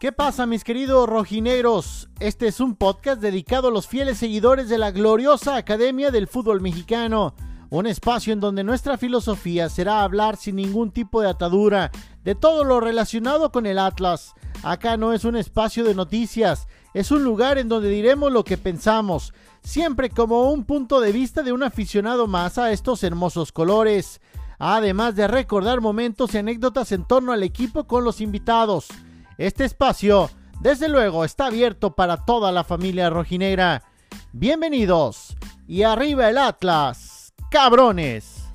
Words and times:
¿Qué 0.00 0.12
pasa 0.12 0.46
mis 0.46 0.62
queridos 0.62 1.08
rojineros? 1.08 2.08
Este 2.20 2.46
es 2.46 2.60
un 2.60 2.76
podcast 2.76 3.20
dedicado 3.20 3.66
a 3.66 3.70
los 3.72 3.88
fieles 3.88 4.18
seguidores 4.18 4.68
de 4.68 4.78
la 4.78 4.92
gloriosa 4.92 5.56
Academia 5.56 6.12
del 6.12 6.28
Fútbol 6.28 6.60
Mexicano. 6.60 7.34
Un 7.68 7.88
espacio 7.88 8.32
en 8.32 8.38
donde 8.38 8.62
nuestra 8.62 8.96
filosofía 8.96 9.68
será 9.68 10.04
hablar 10.04 10.36
sin 10.36 10.54
ningún 10.54 10.92
tipo 10.92 11.20
de 11.20 11.28
atadura 11.28 11.90
de 12.22 12.36
todo 12.36 12.62
lo 12.62 12.78
relacionado 12.78 13.50
con 13.50 13.66
el 13.66 13.76
Atlas. 13.76 14.34
Acá 14.62 14.96
no 14.96 15.12
es 15.12 15.24
un 15.24 15.34
espacio 15.34 15.82
de 15.82 15.96
noticias, 15.96 16.68
es 16.94 17.10
un 17.10 17.24
lugar 17.24 17.58
en 17.58 17.68
donde 17.68 17.88
diremos 17.88 18.30
lo 18.30 18.44
que 18.44 18.56
pensamos, 18.56 19.34
siempre 19.64 20.10
como 20.10 20.52
un 20.52 20.62
punto 20.62 21.00
de 21.00 21.10
vista 21.10 21.42
de 21.42 21.50
un 21.50 21.64
aficionado 21.64 22.28
más 22.28 22.56
a 22.56 22.70
estos 22.70 23.02
hermosos 23.02 23.50
colores. 23.50 24.20
Además 24.60 25.16
de 25.16 25.26
recordar 25.26 25.80
momentos 25.80 26.34
y 26.34 26.38
anécdotas 26.38 26.92
en 26.92 27.04
torno 27.04 27.32
al 27.32 27.42
equipo 27.42 27.88
con 27.88 28.04
los 28.04 28.20
invitados. 28.20 28.86
Este 29.38 29.64
espacio, 29.64 30.28
desde 30.60 30.88
luego, 30.88 31.24
está 31.24 31.46
abierto 31.46 31.94
para 31.94 32.24
toda 32.24 32.50
la 32.50 32.64
familia 32.64 33.08
rojinegra. 33.08 33.84
Bienvenidos 34.32 35.36
y 35.68 35.84
arriba 35.84 36.28
el 36.28 36.38
Atlas, 36.38 37.32
cabrones. 37.48 38.48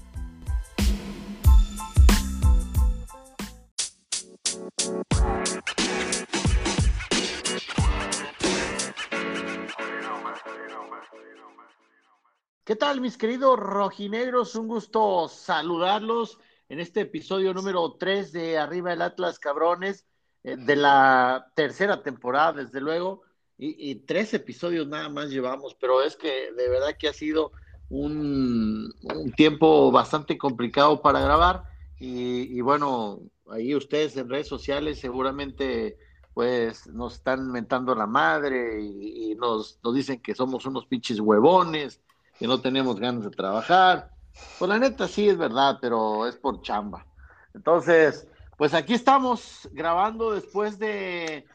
¿Qué 12.65 12.75
tal 12.75 12.99
mis 12.99 13.17
queridos 13.17 13.57
rojinegros? 13.57 14.53
Un 14.55 14.67
gusto 14.67 15.29
saludarlos 15.29 16.39
en 16.67 16.81
este 16.81 17.01
episodio 17.01 17.53
número 17.53 17.93
3 17.93 18.33
de 18.33 18.57
Arriba 18.57 18.91
el 18.91 19.01
Atlas 19.01 19.39
Cabrones. 19.39 20.05
Eh, 20.43 20.57
de 20.57 20.75
la 20.75 21.51
tercera 21.55 22.03
temporada, 22.03 22.63
desde 22.63 22.81
luego, 22.81 23.21
y, 23.57 23.95
tres 23.95 24.33
episodios 24.33 24.87
nada 24.87 25.07
más 25.07 25.29
llevamos, 25.29 25.75
pero 25.79 26.03
es 26.03 26.17
que 26.17 26.51
de 26.51 26.69
verdad 26.69 26.97
que 26.99 27.07
ha 27.07 27.13
sido 27.13 27.53
un, 27.89 28.93
tiempo 29.37 29.89
bastante 29.91 30.37
complicado 30.37 31.01
para 31.01 31.21
grabar 31.21 31.63
y, 31.97 32.59
bueno, 32.59 33.21
ahí 33.49 33.73
ustedes 33.73 34.17
en 34.17 34.29
redes 34.29 34.47
sociales 34.49 34.99
seguramente 34.99 35.97
pues 36.33 36.87
nos 36.87 37.13
están 37.13 37.49
mentando 37.51 37.95
la 37.95 38.07
madre 38.07 38.81
y, 38.81 39.35
nos, 39.35 39.79
nos, 39.81 39.95
dicen 39.95 40.19
que 40.21 40.35
somos 40.35 40.65
unos 40.65 40.85
pinches 40.87 41.19
huevones, 41.21 42.01
que 42.37 42.47
no 42.47 42.59
tenemos 42.59 42.99
ganas 42.99 43.23
de 43.23 43.29
trabajar. 43.29 44.11
Pues 44.59 44.67
la 44.67 44.79
neta 44.79 45.07
sí 45.07 45.29
es 45.29 45.37
verdad, 45.37 45.77
pero 45.79 46.27
es 46.27 46.35
por 46.35 46.61
chamba. 46.61 47.05
Entonces, 47.53 48.27
pues 48.57 48.73
aquí 48.73 48.93
estamos 48.93 49.69
grabando 49.71 50.31
después 50.31 50.79
de, 50.79 51.45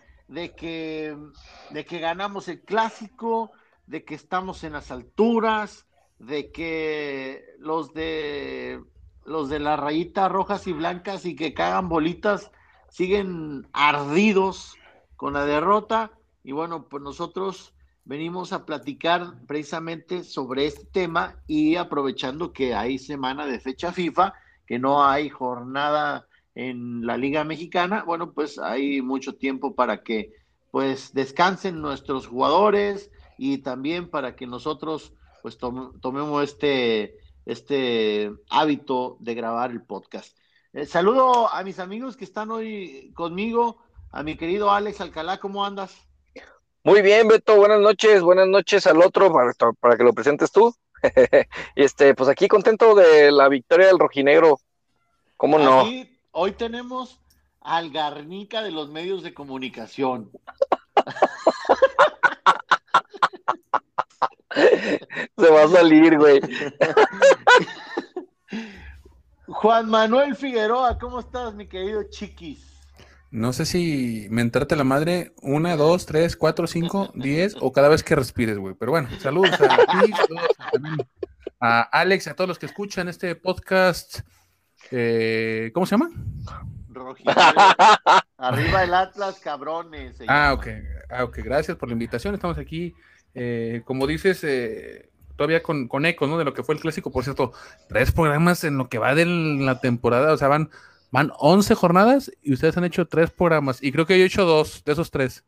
que, 0.57 1.17
de 1.71 1.85
que 1.85 1.99
ganamos 1.99 2.49
el 2.49 2.61
clásico, 2.61 3.53
de 3.87 4.05
que 4.05 4.15
estamos 4.15 4.65
en 4.65 4.73
las 4.73 4.91
alturas, 4.91 5.87
de 6.19 6.51
que 6.51 7.45
los 7.59 7.95
de 7.95 8.83
los 9.25 9.49
de 9.51 9.61
las 9.61 9.79
rayitas 9.79 10.33
rojas 10.33 10.67
y 10.67 10.73
blancas 10.73 11.27
y 11.27 11.37
que 11.37 11.55
cagan 11.55 11.89
bolitas 11.89 12.51
siguen 12.89 13.69
ardidos 13.73 14.77
con 15.17 15.35
la 15.35 15.45
derrota. 15.45 16.13
Y 16.43 16.53
bueno, 16.53 16.89
pues 16.89 17.03
nosotros 17.03 17.75
venimos 18.05 18.53
a 18.55 18.65
platicar 18.65 19.35
precisamente 19.47 20.25
sobre 20.25 20.67
este 20.67 20.87
tema 20.87 21.43
y 21.47 21.77
aprovechando 21.77 22.53
que 22.53 22.75
hay 22.75 22.99
semana 22.99 23.45
de 23.47 23.61
fecha 23.61 23.93
FIFA, 23.93 24.33
que 24.67 24.79
no 24.79 25.05
hay 25.05 25.29
jornada 25.29 26.28
en 26.59 27.07
la 27.07 27.17
Liga 27.17 27.45
Mexicana, 27.45 28.03
bueno, 28.05 28.33
pues 28.33 28.59
hay 28.59 29.01
mucho 29.01 29.37
tiempo 29.37 29.77
para 29.77 30.03
que 30.03 30.33
pues 30.73 31.15
descansen 31.15 31.81
nuestros 31.81 32.27
jugadores 32.27 33.13
y 33.39 33.59
también 33.59 34.11
para 34.11 34.35
que 34.35 34.49
nosotros 34.49 35.13
pues 35.41 35.57
tomemos 35.57 36.43
este, 36.43 37.17
este 37.47 38.33
hábito 38.51 39.19
de 39.21 39.35
grabar 39.37 39.71
el 39.71 39.83
podcast. 39.83 40.37
Eh, 40.73 40.85
saludo 40.85 41.49
a 41.49 41.63
mis 41.63 41.79
amigos 41.79 42.17
que 42.17 42.25
están 42.25 42.51
hoy 42.51 43.13
conmigo, 43.15 43.79
a 44.11 44.25
mi 44.25 44.37
querido 44.37 44.73
Alex 44.73 45.01
Alcalá, 45.01 45.39
¿cómo 45.39 45.65
andas? 45.65 45.97
Muy 46.83 47.03
bien, 47.03 47.29
Beto, 47.29 47.55
buenas 47.55 47.79
noches, 47.79 48.21
buenas 48.21 48.49
noches 48.49 48.85
al 48.89 49.01
otro 49.01 49.33
para, 49.33 49.53
para 49.79 49.97
que 49.97 50.03
lo 50.03 50.13
presentes 50.13 50.51
tú. 50.51 50.75
y 51.05 51.07
este, 51.85 52.17
pues 52.17 52.29
aquí 52.29 52.49
contento 52.49 52.97
de 52.97 53.31
la 53.31 53.49
victoria 53.49 53.87
del 53.87 54.01
rojinegro. 54.01 54.59
¿Cómo 55.37 55.57
no? 55.61 55.85
Hoy 56.33 56.53
tenemos 56.53 57.21
al 57.61 57.91
Garnica 57.91 58.63
de 58.63 58.71
los 58.71 58.89
medios 58.91 59.23
de 59.23 59.35
comunicación. 59.35 60.31
Se 65.37 65.51
va 65.51 65.65
a 65.65 65.69
salir, 65.69 66.17
güey. 66.19 66.41
Juan 69.47 69.89
Manuel 69.89 70.37
Figueroa, 70.37 70.99
¿cómo 70.99 71.21
estás, 71.21 71.55
mi 71.55 71.67
querido 71.67 72.05
Chiquis? 72.11 72.67
No 73.31 73.53
sé 73.53 73.67
si 73.67 74.27
me 74.31 74.41
entrate 74.41 74.75
la 74.75 74.85
madre 74.85 75.35
una, 75.43 75.77
dos, 75.77 76.07
tres, 76.07 76.37
cuatro, 76.37 76.67
cinco, 76.67 77.11
diez 77.15 77.57
o 77.61 77.73
cada 77.73 77.89
vez 77.89 78.03
que 78.03 78.15
respires, 78.15 78.57
güey. 78.57 78.75
Pero 78.75 78.93
bueno, 78.93 79.09
saludos 79.21 79.53
a 79.61 79.77
ti, 79.77 80.13
saludos 80.13 80.49
a, 81.61 81.81
a 81.81 81.83
Alex, 81.83 82.27
a 82.29 82.35
todos 82.35 82.49
los 82.49 82.59
que 82.59 82.67
escuchan 82.67 83.09
este 83.09 83.35
podcast 83.37 84.21
eh, 84.91 85.71
¿Cómo 85.73 85.87
se 85.87 85.97
llama? 85.97 86.11
Arriba 88.39 88.85
el 88.85 88.95
Atlas, 88.95 89.39
cabrones. 89.41 90.17
Ah 90.27 90.53
ok. 90.53 90.67
ah, 91.11 91.25
ok. 91.25 91.39
Gracias 91.39 91.77
por 91.77 91.89
la 91.89 91.95
invitación. 91.95 92.35
Estamos 92.35 92.59
aquí, 92.59 92.95
eh, 93.35 93.83
como 93.85 94.07
dices, 94.07 94.43
eh, 94.45 95.11
todavía 95.37 95.63
con, 95.63 95.89
con 95.89 96.07
eco, 96.07 96.27
¿no? 96.27 96.39
De 96.39 96.45
lo 96.45 96.55
que 96.55 96.63
fue 96.63 96.75
el 96.75 96.81
clásico. 96.81 97.11
Por 97.11 97.25
cierto, 97.25 97.53
tres 97.89 98.13
programas 98.13 98.65
en 98.65 98.79
lo 98.79 98.89
que 98.89 98.99
va 98.99 99.15
de 99.15 99.27
la 99.27 99.81
temporada. 99.81 100.33
O 100.33 100.37
sea, 100.37 100.49
van, 100.49 100.71
van 101.11 101.33
11 101.39 101.75
jornadas 101.75 102.33
y 102.43 102.53
ustedes 102.53 102.77
han 102.77 102.85
hecho 102.85 103.07
tres 103.07 103.31
programas. 103.31 103.83
Y 103.83 103.93
creo 103.93 104.07
que 104.07 104.19
yo 104.19 104.25
he 104.25 104.27
hecho 104.27 104.45
dos 104.45 104.83
de 104.85 104.93
esos 104.93 105.11
tres. 105.11 105.45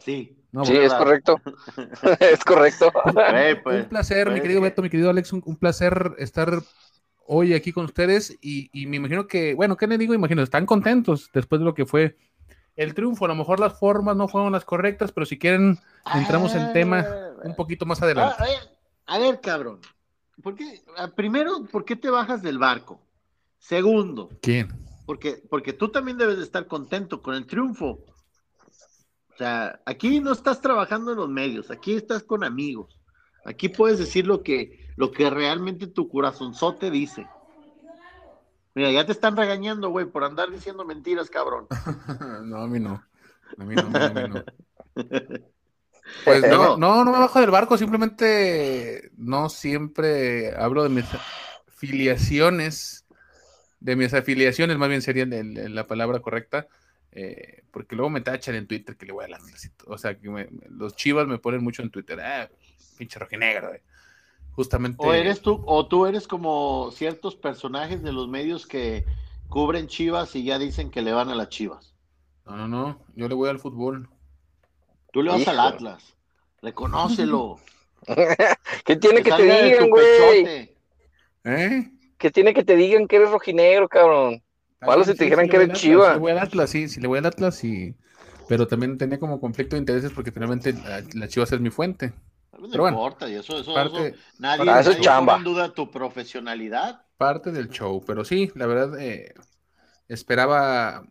Sí. 0.00 0.36
sí, 0.64 0.76
es 0.76 0.92
correcto. 0.92 1.40
es 2.20 2.44
correcto. 2.44 2.92
un 3.64 3.84
placer, 3.88 4.30
mi 4.30 4.40
querido 4.40 4.60
Beto, 4.60 4.82
mi 4.82 4.90
querido 4.90 5.10
Alex, 5.10 5.32
un 5.32 5.56
placer 5.56 6.14
estar 6.18 6.62
hoy 7.26 7.54
aquí 7.54 7.72
con 7.72 7.84
ustedes 7.84 8.36
y, 8.40 8.70
me 8.86 8.96
imagino 8.96 9.26
que, 9.26 9.54
bueno, 9.54 9.76
¿qué 9.76 9.86
le 9.86 9.98
digo? 9.98 10.14
Imagino, 10.14 10.42
están 10.42 10.66
contentos 10.66 11.30
después 11.32 11.60
de 11.60 11.64
lo 11.64 11.74
que 11.74 11.86
fue 11.86 12.16
el 12.76 12.94
triunfo. 12.94 13.24
A 13.24 13.28
lo 13.28 13.34
mejor 13.34 13.60
las 13.60 13.78
formas 13.78 14.16
no 14.16 14.28
fueron 14.28 14.52
las 14.52 14.64
correctas, 14.64 15.12
pero 15.12 15.26
si 15.26 15.38
quieren, 15.38 15.78
entramos 16.14 16.54
en 16.54 16.72
tema 16.72 17.04
ah, 17.06 17.30
un 17.44 17.54
poquito 17.54 17.86
más 17.86 18.02
adelante. 18.02 18.36
A 18.38 18.44
ver, 18.44 18.58
a 19.06 19.18
ver 19.18 19.40
cabrón. 19.40 19.80
¿Por 20.42 20.54
qué? 20.54 20.82
Ah, 20.96 21.08
primero, 21.08 21.64
¿por 21.70 21.84
qué 21.84 21.96
te 21.96 22.10
bajas 22.10 22.42
del 22.42 22.58
barco? 22.58 23.00
Segundo. 23.58 24.30
¿Quién? 24.40 24.68
Porque, 25.06 25.42
porque 25.48 25.72
tú 25.72 25.90
también 25.90 26.18
debes 26.18 26.38
de 26.38 26.44
estar 26.44 26.66
contento 26.66 27.22
con 27.22 27.34
el 27.34 27.46
triunfo. 27.46 28.04
O 29.34 29.36
sea, 29.36 29.80
aquí 29.86 30.20
no 30.20 30.32
estás 30.32 30.60
trabajando 30.60 31.12
en 31.12 31.18
los 31.18 31.28
medios, 31.28 31.70
aquí 31.70 31.94
estás 31.94 32.22
con 32.22 32.44
amigos. 32.44 32.98
Aquí 33.44 33.68
puedes 33.68 33.98
decir 33.98 34.26
lo 34.26 34.42
que, 34.42 34.81
lo 34.96 35.10
que 35.10 35.30
realmente 35.30 35.86
tu 35.86 36.08
corazonzote 36.08 36.90
dice. 36.90 37.26
Mira, 38.74 38.90
ya 38.90 39.04
te 39.04 39.12
están 39.12 39.36
regañando, 39.36 39.90
güey, 39.90 40.06
por 40.06 40.24
andar 40.24 40.50
diciendo 40.50 40.84
mentiras, 40.84 41.28
cabrón. 41.28 41.66
no, 42.44 42.58
a 42.58 42.66
mí 42.66 42.80
no. 42.80 43.04
A 43.58 43.64
mí 43.64 43.74
no, 43.74 43.82
a 43.82 44.10
mí 44.10 44.28
no. 44.28 44.44
Pues 46.24 46.42
no, 46.42 46.76
no, 46.76 47.04
no 47.04 47.12
me 47.12 47.18
bajo 47.18 47.40
del 47.40 47.52
barco, 47.52 47.78
simplemente 47.78 49.12
no 49.16 49.48
siempre 49.48 50.54
hablo 50.56 50.82
de 50.82 50.88
mis 50.88 51.04
afiliaciones, 51.68 53.06
de 53.78 53.96
mis 53.96 54.12
afiliaciones, 54.12 54.76
más 54.76 54.88
bien 54.88 55.00
sería 55.00 55.26
la 55.26 55.86
palabra 55.86 56.18
correcta, 56.18 56.66
eh, 57.12 57.62
porque 57.70 57.94
luego 57.94 58.10
me 58.10 58.20
tachan 58.20 58.56
en 58.56 58.66
Twitter 58.66 58.96
que 58.96 59.06
le 59.06 59.12
voy 59.12 59.24
a 59.24 59.28
la 59.28 59.38
O 59.86 59.96
sea, 59.96 60.18
que 60.18 60.48
los 60.68 60.96
chivas 60.96 61.28
me 61.28 61.38
ponen 61.38 61.62
mucho 61.62 61.82
en 61.82 61.90
Twitter, 61.90 62.20
ah, 62.20 62.50
pinche 62.98 63.18
rojinegro, 63.18 63.68
güey 63.68 63.80
justamente. 64.52 64.98
O 65.00 65.12
eres 65.12 65.40
tú, 65.42 65.62
o 65.66 65.86
tú 65.86 66.06
eres 66.06 66.28
como 66.28 66.90
ciertos 66.92 67.34
personajes 67.34 68.02
de 68.02 68.12
los 68.12 68.28
medios 68.28 68.66
que 68.66 69.04
cubren 69.48 69.86
Chivas 69.86 70.34
y 70.36 70.44
ya 70.44 70.58
dicen 70.58 70.90
que 70.90 71.02
le 71.02 71.12
van 71.12 71.28
a 71.28 71.34
las 71.34 71.48
Chivas. 71.48 71.94
No, 72.46 72.56
no, 72.56 72.68
no, 72.68 72.98
yo 73.14 73.28
le 73.28 73.34
voy 73.34 73.50
al 73.50 73.58
fútbol. 73.58 74.08
Tú 75.12 75.22
le 75.22 75.30
vas 75.30 75.46
al 75.46 75.60
Atlas, 75.60 76.16
reconócelo. 76.62 77.58
¿Qué 78.84 78.96
tiene 78.96 79.22
que, 79.22 79.30
te 79.30 79.42
digan, 79.42 79.90
güey? 79.90 80.74
¿Eh? 81.44 81.90
¿Qué 82.18 82.30
tiene 82.30 82.54
que 82.54 82.64
te 82.64 82.74
digan 82.76 83.06
que 83.06 83.16
eres 83.16 83.30
rojinegro, 83.30 83.88
cabrón? 83.88 84.42
Malo 84.80 85.04
si 85.04 85.14
te 85.14 85.24
dijeran 85.24 85.48
que 85.48 85.56
eres 85.56 85.78
Chivas. 85.78 86.14
le 86.14 86.20
voy 86.20 86.32
al 86.32 86.38
Atlas, 86.38 86.70
sí, 86.70 86.88
si 86.88 87.00
le 87.00 87.06
voy 87.06 87.18
al 87.18 87.26
Atlas, 87.26 87.56
sí. 87.56 87.94
Pero 88.48 88.66
también 88.66 88.98
tenía 88.98 89.20
como 89.20 89.40
conflicto 89.40 89.76
de 89.76 89.80
intereses 89.80 90.10
porque 90.12 90.32
finalmente 90.32 90.74
la 91.14 91.28
Chivas 91.28 91.52
es 91.52 91.60
mi 91.60 91.70
fuente. 91.70 92.12
No 92.68 92.88
importa, 92.88 93.28
y 93.28 93.34
eso, 93.34 93.58
eso, 93.58 93.78
eso 93.78 94.16
nadie, 94.38 94.80
eso 94.80 94.94
chamba. 95.00 95.36
en 95.36 95.44
duda 95.44 95.72
tu 95.72 95.90
profesionalidad. 95.90 97.04
Parte 97.16 97.50
del 97.50 97.68
show, 97.68 98.02
pero 98.06 98.24
sí, 98.24 98.50
la 98.54 98.66
verdad, 98.66 98.98
eh, 99.00 99.34
esperaba 100.08 101.02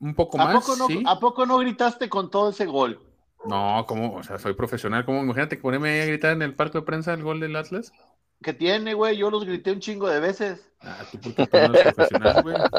un 0.00 0.14
poco 0.14 0.40
¿A 0.40 0.44
más. 0.46 0.54
poco, 0.64 0.76
no, 0.76 0.86
sí. 0.88 1.02
¿A 1.06 1.18
poco 1.20 1.46
no 1.46 1.58
gritaste 1.58 2.08
con 2.08 2.30
todo 2.30 2.50
ese 2.50 2.66
gol? 2.66 3.00
No, 3.44 3.84
como, 3.86 4.14
o 4.16 4.22
sea, 4.22 4.38
soy 4.38 4.54
profesional. 4.54 5.04
Como, 5.04 5.20
imagínate 5.22 5.56
que 5.56 5.62
ponerme 5.62 5.90
ahí 5.90 6.00
a 6.00 6.06
gritar 6.06 6.32
en 6.32 6.42
el 6.42 6.54
parque 6.54 6.78
de 6.78 6.82
prensa 6.84 7.12
el 7.14 7.22
gol 7.22 7.40
del 7.40 7.56
Atlas. 7.56 7.92
¿Qué 8.42 8.52
tiene, 8.52 8.94
güey? 8.94 9.16
Yo 9.16 9.30
los 9.30 9.44
grité 9.44 9.72
un 9.72 9.80
chingo 9.80 10.08
de 10.08 10.18
veces. 10.20 10.68
Ah, 10.80 10.98
tú 11.10 11.18
porque 11.20 11.46
tú 11.46 11.56
no 11.56 11.64
eres 11.74 11.94
profesional, 11.94 12.42
güey. 12.42 12.56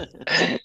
Ay, 0.00 0.58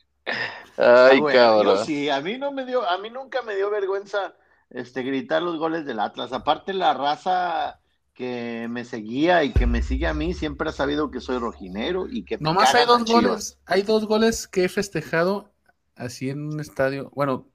Ah, 0.78 1.12
güey, 1.20 1.36
cabrón. 1.36 1.78
Yo 1.78 1.86
sí, 1.86 2.10
a 2.10 2.20
mí 2.22 2.38
no 2.38 2.52
me 2.52 2.66
dio, 2.66 2.88
a 2.88 2.98
mí 2.98 3.10
nunca 3.10 3.42
me 3.44 3.56
dio 3.56 3.70
vergüenza 3.70 4.34
este 4.74 5.04
gritar 5.04 5.42
los 5.42 5.58
goles 5.58 5.86
del 5.86 6.00
Atlas. 6.00 6.34
Aparte 6.34 6.74
la 6.74 6.94
raza 6.94 7.80
que 8.14 8.68
me 8.70 8.86
seguía 8.86 9.44
y 9.44 9.54
que 9.54 9.66
me 9.66 9.82
sigue 9.82 10.06
a 10.08 10.14
mí 10.14 10.34
siempre 10.34 10.70
ha 10.70 10.74
sabido 10.74 11.10
que 11.10 11.20
soy 11.22 11.38
rojinero 11.40 12.08
y 12.08 12.24
que 12.26 12.38
Nomás 12.40 12.76
hay 12.76 12.86
dos 12.86 13.06
goles, 13.06 13.58
hay 13.66 13.82
dos 13.84 14.06
goles 14.06 14.48
que 14.48 14.66
he 14.66 14.70
festejado 14.70 15.52
así 15.96 16.30
en 16.30 16.46
un 16.54 16.60
estadio. 16.60 17.12
Bueno, 17.16 17.48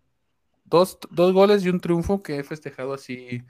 dos, 0.65 0.99
dos 1.11 1.33
goles 1.33 1.65
y 1.65 1.69
un 1.69 1.81
triunfo 1.81 2.23
que 2.23 2.39
he 2.39 2.45
festejado 2.45 2.93
así 2.95 3.43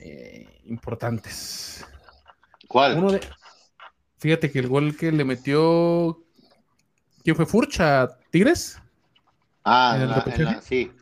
eh, 0.00 0.60
importantes. 0.64 1.86
¿Cuál? 2.68 2.98
Uno 2.98 3.12
de, 3.12 3.20
fíjate 4.18 4.50
que 4.50 4.58
el 4.58 4.68
gol 4.68 4.96
que 4.96 5.10
le 5.10 5.24
metió, 5.24 6.22
¿quién 7.24 7.34
fue? 7.34 7.46
Furcha, 7.46 8.08
Tigres. 8.30 8.78
Ah, 9.64 9.92
¿En 9.96 9.96
en 9.96 10.02
el 10.02 10.08
la- 10.10 10.14
en 10.16 10.24
repechaje? 10.24 10.44
la- 10.56 10.60
sí, 10.62 10.92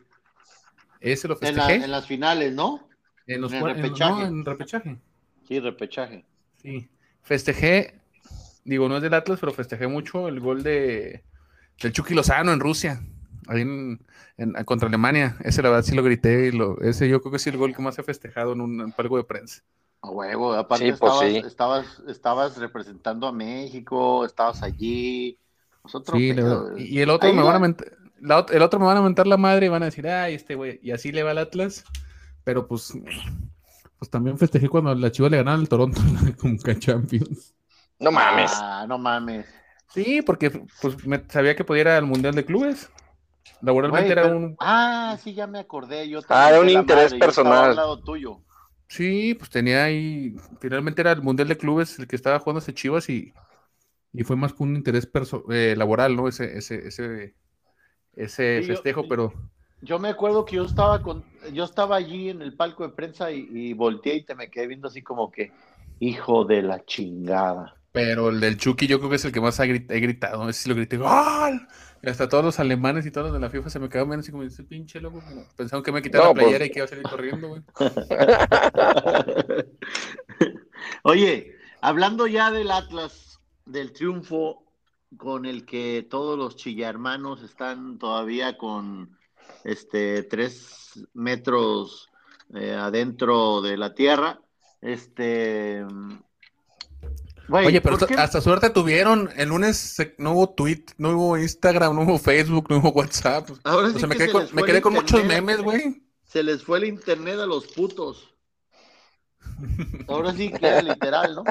Ese 0.99 1.27
lo 1.27 1.37
en, 1.41 1.55
la- 1.55 1.63
festejé. 1.63 1.85
en 1.85 1.91
las 1.91 2.05
finales, 2.07 2.53
¿no? 2.53 2.87
En 3.27 3.41
los 3.41 3.51
en 3.53 3.63
repechaje. 3.65 4.21
no, 4.21 4.25
en 4.27 4.45
repechaje. 4.45 4.97
Sí, 5.47 5.59
repechaje. 5.59 6.25
Sí. 6.61 6.89
Festejé, 7.23 7.99
digo, 8.63 8.87
no 8.89 8.97
es 8.97 9.01
del 9.03 9.13
Atlas, 9.13 9.39
pero 9.39 9.51
festejé 9.53 9.87
mucho 9.87 10.27
el 10.27 10.39
gol 10.39 10.63
de 10.63 11.23
del 11.81 11.91
Chucky 11.93 12.13
Lozano 12.15 12.51
en 12.53 12.59
Rusia, 12.59 13.01
ahí 13.47 13.61
en, 13.61 13.99
en- 14.37 14.53
contra 14.65 14.87
Alemania. 14.87 15.37
Ese 15.43 15.61
la 15.61 15.69
verdad 15.69 15.83
sí 15.85 15.95
lo 15.95 16.03
grité 16.03 16.47
y 16.47 16.51
lo, 16.51 16.79
ese 16.81 17.07
yo 17.07 17.21
creo 17.21 17.31
que 17.33 17.39
sí 17.39 17.49
el 17.49 17.57
gol 17.57 17.75
que 17.75 17.81
más 17.81 17.99
he 17.99 18.03
festejado 18.03 18.53
en 18.53 18.61
un 18.61 18.91
palco 18.93 19.17
de 19.17 19.23
prensa. 19.25 19.61
A 20.01 20.09
huevo, 20.09 20.53
aparte 20.53 20.85
Sí, 20.85 20.91
pues, 20.97 21.11
estabas, 21.11 21.31
sí. 21.31 21.37
estabas, 21.47 22.03
estabas 22.07 22.57
representando 22.57 23.27
a 23.27 23.31
México, 23.31 24.25
estabas 24.25 24.63
allí. 24.63 25.37
Otro 25.93 26.17
Sí, 26.17 26.33
y 26.77 26.99
el 26.99 27.09
otro 27.09 27.29
Ahí 27.29 27.35
me 27.35 27.43
van 27.43 27.55
a 27.55 27.59
la 28.21 28.45
el 28.51 28.61
otro 28.61 28.79
me 28.79 28.85
van 28.85 28.97
a 28.97 29.01
mentar 29.01 29.27
la 29.27 29.37
madre 29.37 29.65
y 29.67 29.69
van 29.69 29.83
a 29.83 29.87
decir, 29.87 30.07
ay, 30.07 30.35
este 30.35 30.55
güey, 30.55 30.79
y 30.83 30.91
así 30.91 31.11
le 31.11 31.23
va 31.23 31.31
al 31.31 31.37
Atlas, 31.37 31.83
pero 32.43 32.67
pues, 32.67 32.93
pues 33.99 34.09
también 34.11 34.37
festejé 34.37 34.69
cuando 34.69 34.93
la 34.95 35.11
Chivas 35.11 35.31
le 35.31 35.37
ganaron 35.37 35.61
al 35.61 35.69
Toronto 35.69 36.01
la 36.23 36.31
Conca 36.35 36.77
Champions. 36.77 37.53
No 37.99 38.11
mames. 38.11 38.51
Ah, 38.55 38.85
no 38.87 38.97
mames. 38.97 39.45
Sí, 39.93 40.21
porque 40.21 40.51
pues 40.81 41.05
me, 41.07 41.23
sabía 41.29 41.55
que 41.55 41.63
podía 41.63 41.81
ir 41.81 41.87
al 41.87 42.05
Mundial 42.05 42.35
de 42.35 42.45
Clubes. 42.45 42.89
Laboralmente 43.61 44.07
Güey, 44.07 44.11
era 44.11 44.23
pero- 44.23 44.37
un 44.37 44.55
Ah, 44.59 45.17
sí, 45.23 45.33
ya 45.33 45.47
me 45.47 45.59
acordé. 45.59 46.07
Yo 46.09 46.19
Ah, 46.29 46.49
era 46.49 46.59
un 46.59 46.69
interés 46.69 46.85
madre, 47.13 47.19
yo 47.19 47.25
estaba 47.25 47.25
personal. 47.27 47.69
al 47.71 47.75
lado 47.75 47.99
tuyo. 48.03 48.41
Sí, 48.89 49.33
pues 49.33 49.49
tenía 49.49 49.83
ahí, 49.85 50.35
finalmente 50.59 51.01
era 51.01 51.11
el 51.13 51.21
Mundial 51.21 51.47
de 51.47 51.57
Clubes 51.57 51.97
el 51.99 52.07
que 52.07 52.15
estaba 52.15 52.39
jugando 52.39 52.59
ese 52.59 52.73
Chivas 52.73 53.09
y, 53.09 53.33
y 54.13 54.23
fue 54.23 54.35
más 54.35 54.53
que 54.53 54.63
un 54.63 54.75
interés 54.75 55.11
perso- 55.11 55.43
eh, 55.51 55.75
laboral, 55.75 56.15
¿no? 56.15 56.27
Ese, 56.27 56.57
ese, 56.57 56.87
ese, 56.87 57.35
ese 58.17 58.61
Sí, 58.61 58.67
yo- 58.67 58.73
festejo, 58.75 59.07
pero 59.07 59.33
Yo 59.81 59.99
me 59.99 60.09
acuerdo 60.09 60.43
que 60.43 60.55
yo 60.57 60.63
estaba 60.65 61.01
con, 61.03 61.23
yo 61.53 61.63
estaba 61.63 61.95
allí 61.97 62.29
en 62.29 62.41
el 62.41 62.55
palco 62.55 62.83
de 62.87 62.93
prensa 62.93 63.31
y, 63.31 63.47
y 63.51 63.73
volteé 63.73 64.15
y 64.15 64.25
te 64.25 64.33
me 64.35 64.49
quedé 64.49 64.65
viendo 64.67 64.87
así 64.87 65.01
como 65.03 65.31
que, 65.31 65.51
hijo 65.99 66.43
de 66.45 66.63
la 66.63 66.83
chingada. 66.83 67.75
pero 67.91 68.29
el 68.29 68.39
del 68.39 68.57
Chucky 68.57 68.87
yo 68.87 68.97
creo 68.99 69.09
que 69.11 69.15
es 69.17 69.25
el 69.25 69.31
que 69.31 69.41
más 69.41 69.59
ha 69.59 69.65
grit- 69.65 69.91
he 69.91 69.99
gritado, 69.99 70.49
ese 70.49 70.63
sí 70.63 70.69
lo 70.69 70.75
grité, 70.75 70.97
¡Gol! 70.97 71.67
Y 72.03 72.09
hasta 72.09 72.29
todos 72.29 72.43
los 72.45 72.59
alemanes 72.59 73.05
y 73.07 73.11
todos 73.11 73.27
los 73.27 73.33
de 73.33 73.39
la 73.39 73.49
FIFA 73.49 73.69
se 73.71 73.79
me 73.79 73.89
quedaban 73.89 74.09
viendo 74.09 74.21
así 74.21 74.31
como, 74.31 74.43
ese 74.43 74.63
pinche 74.63 74.99
loco, 75.01 75.21
pensaron 75.55 75.83
que 75.83 75.91
me 75.91 76.01
quitaba 76.01 76.25
No, 76.25 76.29
la 76.29 76.33
playera 76.35 76.59
pues- 76.59 76.69
y 76.69 76.73
que 76.73 76.79
iba 76.79 76.85
a 76.85 76.89
salir 76.89 77.03
corriendo, 77.03 77.47
güey. 77.49 77.61
Oye, 81.03 81.55
hablando 81.81 82.27
ya 82.27 82.51
del 82.51 82.71
Atlas, 82.71 83.39
del 83.65 83.93
triunfo 83.93 84.63
con 85.15 85.45
el 85.45 85.65
que 85.65 86.05
todos 86.09 86.37
los 86.37 86.55
chillarmanos 86.57 87.41
están 87.43 87.97
todavía 87.97 88.57
con 88.57 89.17
este 89.63 90.23
tres 90.23 91.07
metros 91.13 92.09
eh, 92.55 92.73
adentro 92.73 93.61
de 93.61 93.77
la 93.77 93.93
tierra, 93.93 94.41
este 94.81 95.85
Oye, 97.49 97.79
pero 97.79 97.97
¿por 97.97 98.07
qué- 98.09 98.15
hasta 98.15 98.41
suerte 98.41 98.69
tuvieron, 98.69 99.29
el 99.37 99.47
lunes 99.49 99.77
se- 99.77 100.15
no 100.17 100.33
hubo 100.33 100.49
tweet, 100.49 100.83
no 100.97 101.11
hubo 101.11 101.37
Instagram, 101.37 101.95
no 101.95 102.01
hubo 102.01 102.17
Facebook, 102.17 102.65
no 102.69 102.77
hubo 102.79 102.89
WhatsApp. 102.89 103.49
ahora 103.63 103.87
O 103.87 103.91
sí 103.91 103.99
sea, 103.99 104.07
me 104.09 104.15
que 104.15 104.17
quedé 104.19 104.27
se 104.27 104.33
con, 104.33 104.55
me 104.55 104.63
quedé 104.63 104.81
con 104.81 104.93
muchos 104.93 105.23
memes, 105.23 105.61
güey. 105.61 106.03
Se 106.25 106.43
les 106.43 106.61
fue 106.63 106.79
el 106.79 106.85
internet 106.85 107.39
a 107.39 107.45
los 107.45 107.67
putos. 107.67 108.33
Ahora 110.09 110.33
sí 110.33 110.51
que 110.51 110.67
era 110.67 110.81
literal, 110.81 111.35
¿no? 111.35 111.43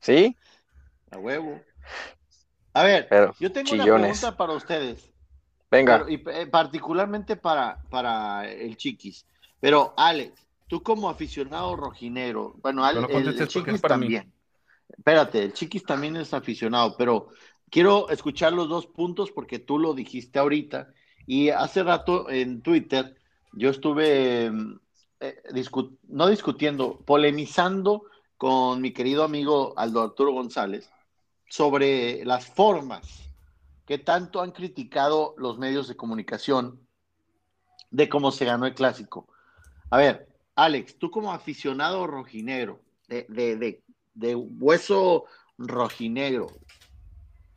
¿Sí? 0.00 0.36
A 1.12 1.18
huevo. 1.18 1.60
A 2.72 2.84
ver, 2.84 3.06
Pero, 3.08 3.34
yo 3.40 3.50
tengo 3.52 3.72
una 3.74 3.84
pregunta 3.84 4.36
para 4.36 4.52
ustedes. 4.52 5.10
Venga. 5.70 5.98
Pero- 5.98 6.08
y 6.08 6.22
eh, 6.26 6.46
particularmente 6.46 7.36
para, 7.36 7.82
para 7.90 8.48
el 8.50 8.76
Chiquis. 8.76 9.26
Pero, 9.60 9.92
Alex, 9.96 10.46
tú 10.68 10.82
como 10.82 11.08
aficionado 11.10 11.76
rojinero, 11.76 12.54
bueno, 12.62 12.84
Ale- 12.84 13.00
No 13.02 13.08
el, 13.08 13.48
Chiquis 13.48 13.80
para 13.80 13.96
mí. 13.96 14.06
también. 14.06 14.32
Espérate, 14.96 15.42
el 15.44 15.52
Chiquis 15.52 15.84
también 15.84 16.16
es 16.16 16.32
aficionado, 16.34 16.96
pero 16.96 17.28
quiero 17.70 18.08
escuchar 18.10 18.52
los 18.52 18.68
dos 18.68 18.86
puntos 18.86 19.30
porque 19.30 19.58
tú 19.58 19.78
lo 19.78 19.94
dijiste 19.94 20.38
ahorita. 20.38 20.88
Y 21.26 21.50
hace 21.50 21.82
rato 21.82 22.28
en 22.30 22.62
Twitter 22.62 23.16
yo 23.52 23.70
estuve, 23.70 24.50
mm, 24.50 24.80
eh, 25.20 25.42
discu- 25.52 25.96
no 26.08 26.26
discutiendo, 26.26 26.98
polemizando 27.04 28.04
con 28.36 28.80
mi 28.80 28.92
querido 28.92 29.22
amigo 29.22 29.74
Aldo 29.76 30.02
Arturo 30.02 30.32
González 30.32 30.90
sobre 31.50 32.24
las 32.24 32.46
formas 32.46 33.30
que 33.84 33.98
tanto 33.98 34.40
han 34.40 34.52
criticado 34.52 35.34
los 35.36 35.58
medios 35.58 35.88
de 35.88 35.96
comunicación 35.96 36.80
de 37.90 38.08
cómo 38.08 38.30
se 38.30 38.44
ganó 38.44 38.66
el 38.66 38.74
clásico. 38.74 39.28
A 39.90 39.98
ver, 39.98 40.28
Alex, 40.54 40.96
tú 40.96 41.10
como 41.10 41.32
aficionado 41.32 42.06
rojinegro, 42.06 42.80
de, 43.08 43.26
de, 43.28 43.82
de, 44.14 44.34
hueso 44.36 45.24
rojinegro, 45.58 46.46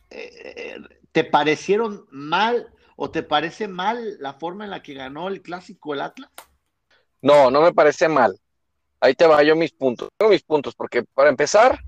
eh, 0.10 0.78
¿te 1.12 1.24
parecieron 1.24 2.08
mal 2.10 2.74
o 2.96 3.12
te 3.12 3.22
parece 3.22 3.68
mal 3.68 4.18
la 4.20 4.34
forma 4.34 4.64
en 4.64 4.72
la 4.72 4.82
que 4.82 4.96
ganó 4.96 5.28
el 5.28 5.44
clásico 5.44 5.94
el 5.94 6.02
Atlas? 6.02 6.32
No, 7.22 7.52
no 7.52 7.62
me 7.62 7.74
parece 7.74 8.10
mal. 8.10 8.36
Ahí 9.00 9.14
te 9.14 9.28
va 9.28 9.44
yo 9.44 9.56
mis 9.56 9.72
puntos. 9.72 10.10
Tengo 10.18 10.32
mis 10.32 10.44
puntos, 10.44 10.74
porque 10.74 11.04
para 11.04 11.30
empezar, 11.30 11.80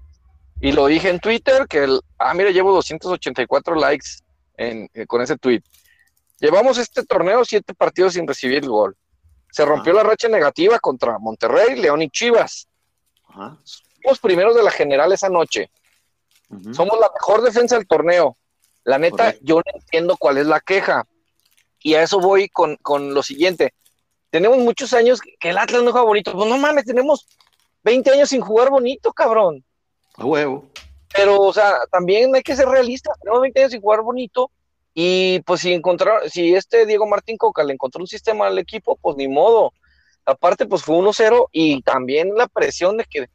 y 0.62 0.72
lo 0.72 0.88
dije 0.88 1.10
en 1.10 1.20
Twitter, 1.20 1.68
que 1.68 1.84
el, 1.84 2.02
ah, 2.18 2.34
mira, 2.34 2.50
llevo 2.50 2.74
284 2.74 3.76
likes 3.76 4.08
en, 4.58 4.90
eh, 4.94 5.06
con 5.06 5.22
ese 5.22 5.38
tweet. 5.38 5.62
Llevamos 6.40 6.78
este 6.78 7.04
torneo 7.04 7.44
siete 7.46 7.74
partidos 7.74 8.14
sin 8.14 8.28
recibir 8.28 8.64
el 8.64 8.70
gol. 8.70 8.96
Se 9.52 9.66
rompió 9.66 9.94
la 9.94 10.04
racha 10.04 10.28
negativa 10.28 10.80
contra 10.80 11.18
Monterrey, 11.18 11.80
León 11.80 12.02
y 12.02 12.10
Chivas. 12.10 12.68
Ajá. 13.28 13.58
Somos 13.64 14.20
primeros 14.20 14.56
de 14.56 14.64
la 14.64 14.72
general 14.72 15.12
esa 15.14 15.30
noche. 15.30 15.72
Somos 16.74 17.00
la 17.00 17.10
mejor 17.14 17.42
defensa 17.42 17.76
del 17.76 17.88
torneo. 17.88 18.38
La 18.84 19.00
neta, 19.00 19.18
Correcto. 19.18 19.42
yo 19.44 19.56
no 19.56 19.72
entiendo 19.74 20.16
cuál 20.18 20.38
es 20.38 20.46
la 20.46 20.60
queja. 20.60 21.06
Y 21.80 21.96
a 21.96 22.04
eso 22.04 22.20
voy 22.20 22.50
con, 22.50 22.76
con 22.78 23.14
lo 23.14 23.24
siguiente. 23.24 23.74
Tenemos 24.30 24.58
muchos 24.58 24.94
años 24.94 25.22
que 25.22 25.50
el 25.50 25.58
Atlas 25.58 25.84
no 25.84 25.92
juega 25.92 26.06
bonito. 26.06 26.34
Pues 26.34 26.48
no 26.48 26.58
mames, 26.58 26.86
tenemos 26.86 27.28
20 27.84 28.12
años 28.12 28.30
sin 28.30 28.42
jugar 28.42 28.70
bonito, 28.70 29.12
cabrón. 29.14 29.64
A 30.18 30.26
huevo. 30.26 30.66
Pero, 31.16 31.38
o 31.40 31.54
sea, 31.54 31.74
también 31.92 32.34
hay 32.36 32.42
que 32.42 32.56
ser 32.56 32.68
realistas. 32.68 33.18
Tenemos 33.20 33.42
20 33.42 33.60
años 33.60 33.72
sin 33.72 33.82
jugar 33.82 34.02
bonito. 34.02 34.52
Y 34.94 35.42
pues 35.42 35.62
si 35.62 35.74
encontrar, 35.74 36.30
si 36.30 36.56
este 36.56 36.86
Diego 36.86 37.06
Martín 37.06 37.38
Coca 37.38 37.64
le 37.64 37.74
encontró 37.74 38.02
un 38.02 38.08
sistema 38.08 38.48
al 38.48 38.58
equipo, 38.60 38.98
pues 39.02 39.18
ni 39.18 39.28
modo. 39.28 39.72
Aparte, 40.26 40.66
pues 40.66 40.84
fue 40.84 40.96
1-0 40.96 41.48
y 41.52 41.82
también 41.84 42.34
la 42.36 42.48
presión 42.48 42.98
de 42.98 43.04
que 43.06 43.28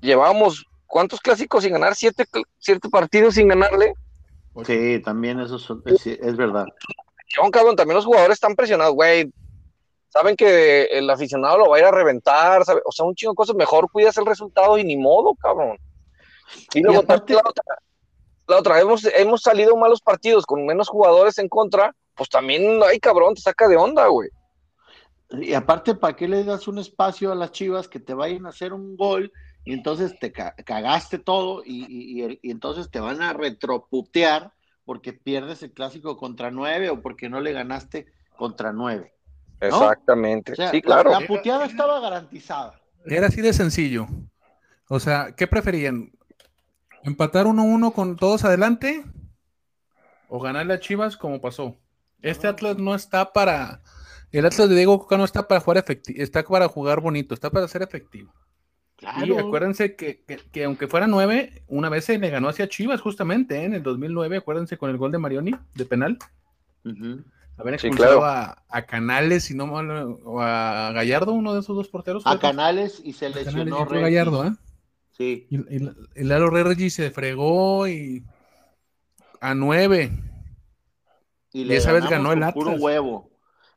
llevábamos, 0.00 0.64
¿cuántos 0.86 1.20
clásicos 1.20 1.62
sin 1.64 1.72
ganar? 1.72 1.94
Siete, 1.94 2.24
siete 2.58 2.88
partidos 2.88 3.34
sin 3.36 3.48
ganarle. 3.48 3.94
Sí, 4.66 5.00
también 5.04 5.38
eso 5.40 5.56
es, 5.56 6.04
es- 6.06 6.18
es 6.20 6.36
verdad. 6.36 6.66
John, 7.34 7.50
cabrón, 7.50 7.76
también 7.76 7.94
los 7.96 8.04
jugadores 8.04 8.34
están 8.34 8.56
presionados, 8.56 8.94
güey. 8.94 9.30
Saben 10.08 10.34
que 10.36 10.84
el 10.86 11.08
aficionado 11.10 11.58
lo 11.58 11.68
va 11.68 11.76
a 11.76 11.80
ir 11.80 11.84
a 11.84 11.90
reventar, 11.92 12.64
sabe- 12.64 12.82
o 12.84 12.90
sea, 12.90 13.04
un 13.06 13.14
chingo 13.14 13.32
de 13.32 13.36
cosas. 13.36 13.54
Mejor 13.54 13.88
cuidas 13.90 14.16
el 14.16 14.26
resultado 14.26 14.76
y 14.78 14.84
ni 14.84 14.96
modo, 14.96 15.34
cabrón. 15.34 15.78
Y 16.74 16.80
luego 16.82 17.00
aparte- 17.00 17.34
la 17.34 17.40
otra, 17.40 17.64
la 18.46 18.56
otra, 18.58 18.80
hemos, 18.80 19.04
hemos 19.04 19.42
salido 19.42 19.76
malos 19.76 20.00
partidos 20.00 20.46
con 20.46 20.64
menos 20.66 20.88
jugadores 20.88 21.38
en 21.38 21.48
contra, 21.48 21.94
pues 22.14 22.28
también, 22.28 22.80
ay, 22.88 22.98
cabrón, 22.98 23.34
te 23.34 23.40
saca 23.42 23.68
de 23.68 23.76
onda, 23.76 24.06
güey. 24.08 24.28
Y 25.30 25.52
aparte, 25.52 25.94
¿para 25.94 26.16
qué 26.16 26.26
le 26.26 26.42
das 26.44 26.66
un 26.68 26.78
espacio 26.78 27.30
a 27.30 27.34
las 27.34 27.52
chivas 27.52 27.86
que 27.88 28.00
te 28.00 28.14
vayan 28.14 28.46
a 28.46 28.48
hacer 28.48 28.72
un 28.72 28.96
gol 28.96 29.30
y 29.64 29.74
entonces 29.74 30.18
te 30.18 30.32
ca- 30.32 30.54
cagaste 30.64 31.18
todo 31.18 31.62
y, 31.64 31.84
y- 31.86 32.18
y 32.18 32.22
el- 32.22 32.38
y 32.42 32.50
entonces 32.50 32.90
te 32.90 32.98
van 33.00 33.20
a 33.20 33.34
retroputear 33.34 34.52
porque 34.86 35.12
pierdes 35.12 35.62
el 35.62 35.72
clásico 35.72 36.16
contra 36.16 36.50
nueve 36.50 36.88
o 36.88 37.02
porque 37.02 37.28
no 37.28 37.40
le 37.42 37.52
ganaste 37.52 38.06
contra 38.38 38.72
nueve. 38.72 39.12
Exactamente. 39.60 40.54
sí, 40.70 40.80
claro. 40.80 41.10
La, 41.10 41.26
puteada 41.26 41.66
estaba 41.66 42.00
garantizada. 42.00 42.80
Era 43.04 43.26
así 43.26 43.42
de 43.42 43.52
sencillo. 43.52 44.06
O 44.88 44.98
sea, 45.00 45.34
¿qué 45.36 45.46
preferían? 45.46 46.10
¿Empatar 47.02 47.46
1-1 47.46 47.92
con 47.92 48.16
todos 48.16 48.44
adelante? 48.44 49.04
¿O 50.28 50.40
ganarle 50.40 50.74
a 50.74 50.80
Chivas 50.80 51.16
como 51.16 51.40
pasó? 51.40 51.76
Este 52.22 52.48
Atlas 52.48 52.78
no 52.78 52.94
está 52.94 53.32
para. 53.32 53.82
El 54.30 54.44
Atlas 54.44 54.68
de 54.68 54.74
Diego 54.74 54.98
Coca 54.98 55.16
no 55.16 55.24
está 55.24 55.48
para 55.48 55.60
jugar 55.60 55.78
efectivo, 55.78 56.22
está 56.22 56.42
para 56.42 56.68
jugar 56.68 57.00
bonito, 57.00 57.34
está 57.34 57.50
para 57.50 57.68
ser 57.68 57.82
efectivo. 57.82 58.32
Y 59.24 59.32
acuérdense 59.38 59.94
que, 59.94 60.24
aunque 60.64 60.88
fuera 60.88 61.06
nueve, 61.06 61.62
una 61.68 61.88
vez 61.88 62.04
se 62.04 62.18
le 62.18 62.30
ganó 62.30 62.48
hacia 62.48 62.68
Chivas 62.68 63.00
justamente 63.00 63.60
¿eh? 63.60 63.64
en 63.64 63.74
el 63.74 63.82
2009, 63.82 64.38
acuérdense 64.38 64.76
con 64.76 64.90
el 64.90 64.98
gol 64.98 65.12
de 65.12 65.18
Marioni 65.18 65.54
de 65.74 65.84
penal. 65.84 66.18
Haber 67.56 67.74
expulsado 67.74 68.24
a, 68.24 68.56
Canales 68.88 69.50
y 69.50 69.54
no 69.54 69.64
o 69.64 70.40
a 70.40 70.90
Gallardo, 70.92 71.32
uno 71.32 71.54
de 71.54 71.60
esos 71.60 71.76
dos 71.76 71.88
porteros. 71.88 72.26
A 72.26 72.38
Canales 72.38 73.00
y 73.04 73.12
se 73.12 73.30
lesionó 73.30 73.86
Gallardo, 73.86 74.46
¿eh? 74.46 74.52
Sí. 75.18 75.46
Y, 75.50 75.56
el 76.14 76.28
Lalo 76.28 76.48
Reggi 76.50 76.90
se 76.90 77.10
fregó 77.10 77.86
y 77.88 78.24
a 79.40 79.54
nueve. 79.54 80.12
Y, 81.52 81.70
esa 81.72 81.92
vez 81.92 82.08
ganó 82.08 82.32
el 82.32 82.42
Atlas. 82.42 82.64
Puro 82.64 82.76
huevo. 82.76 83.30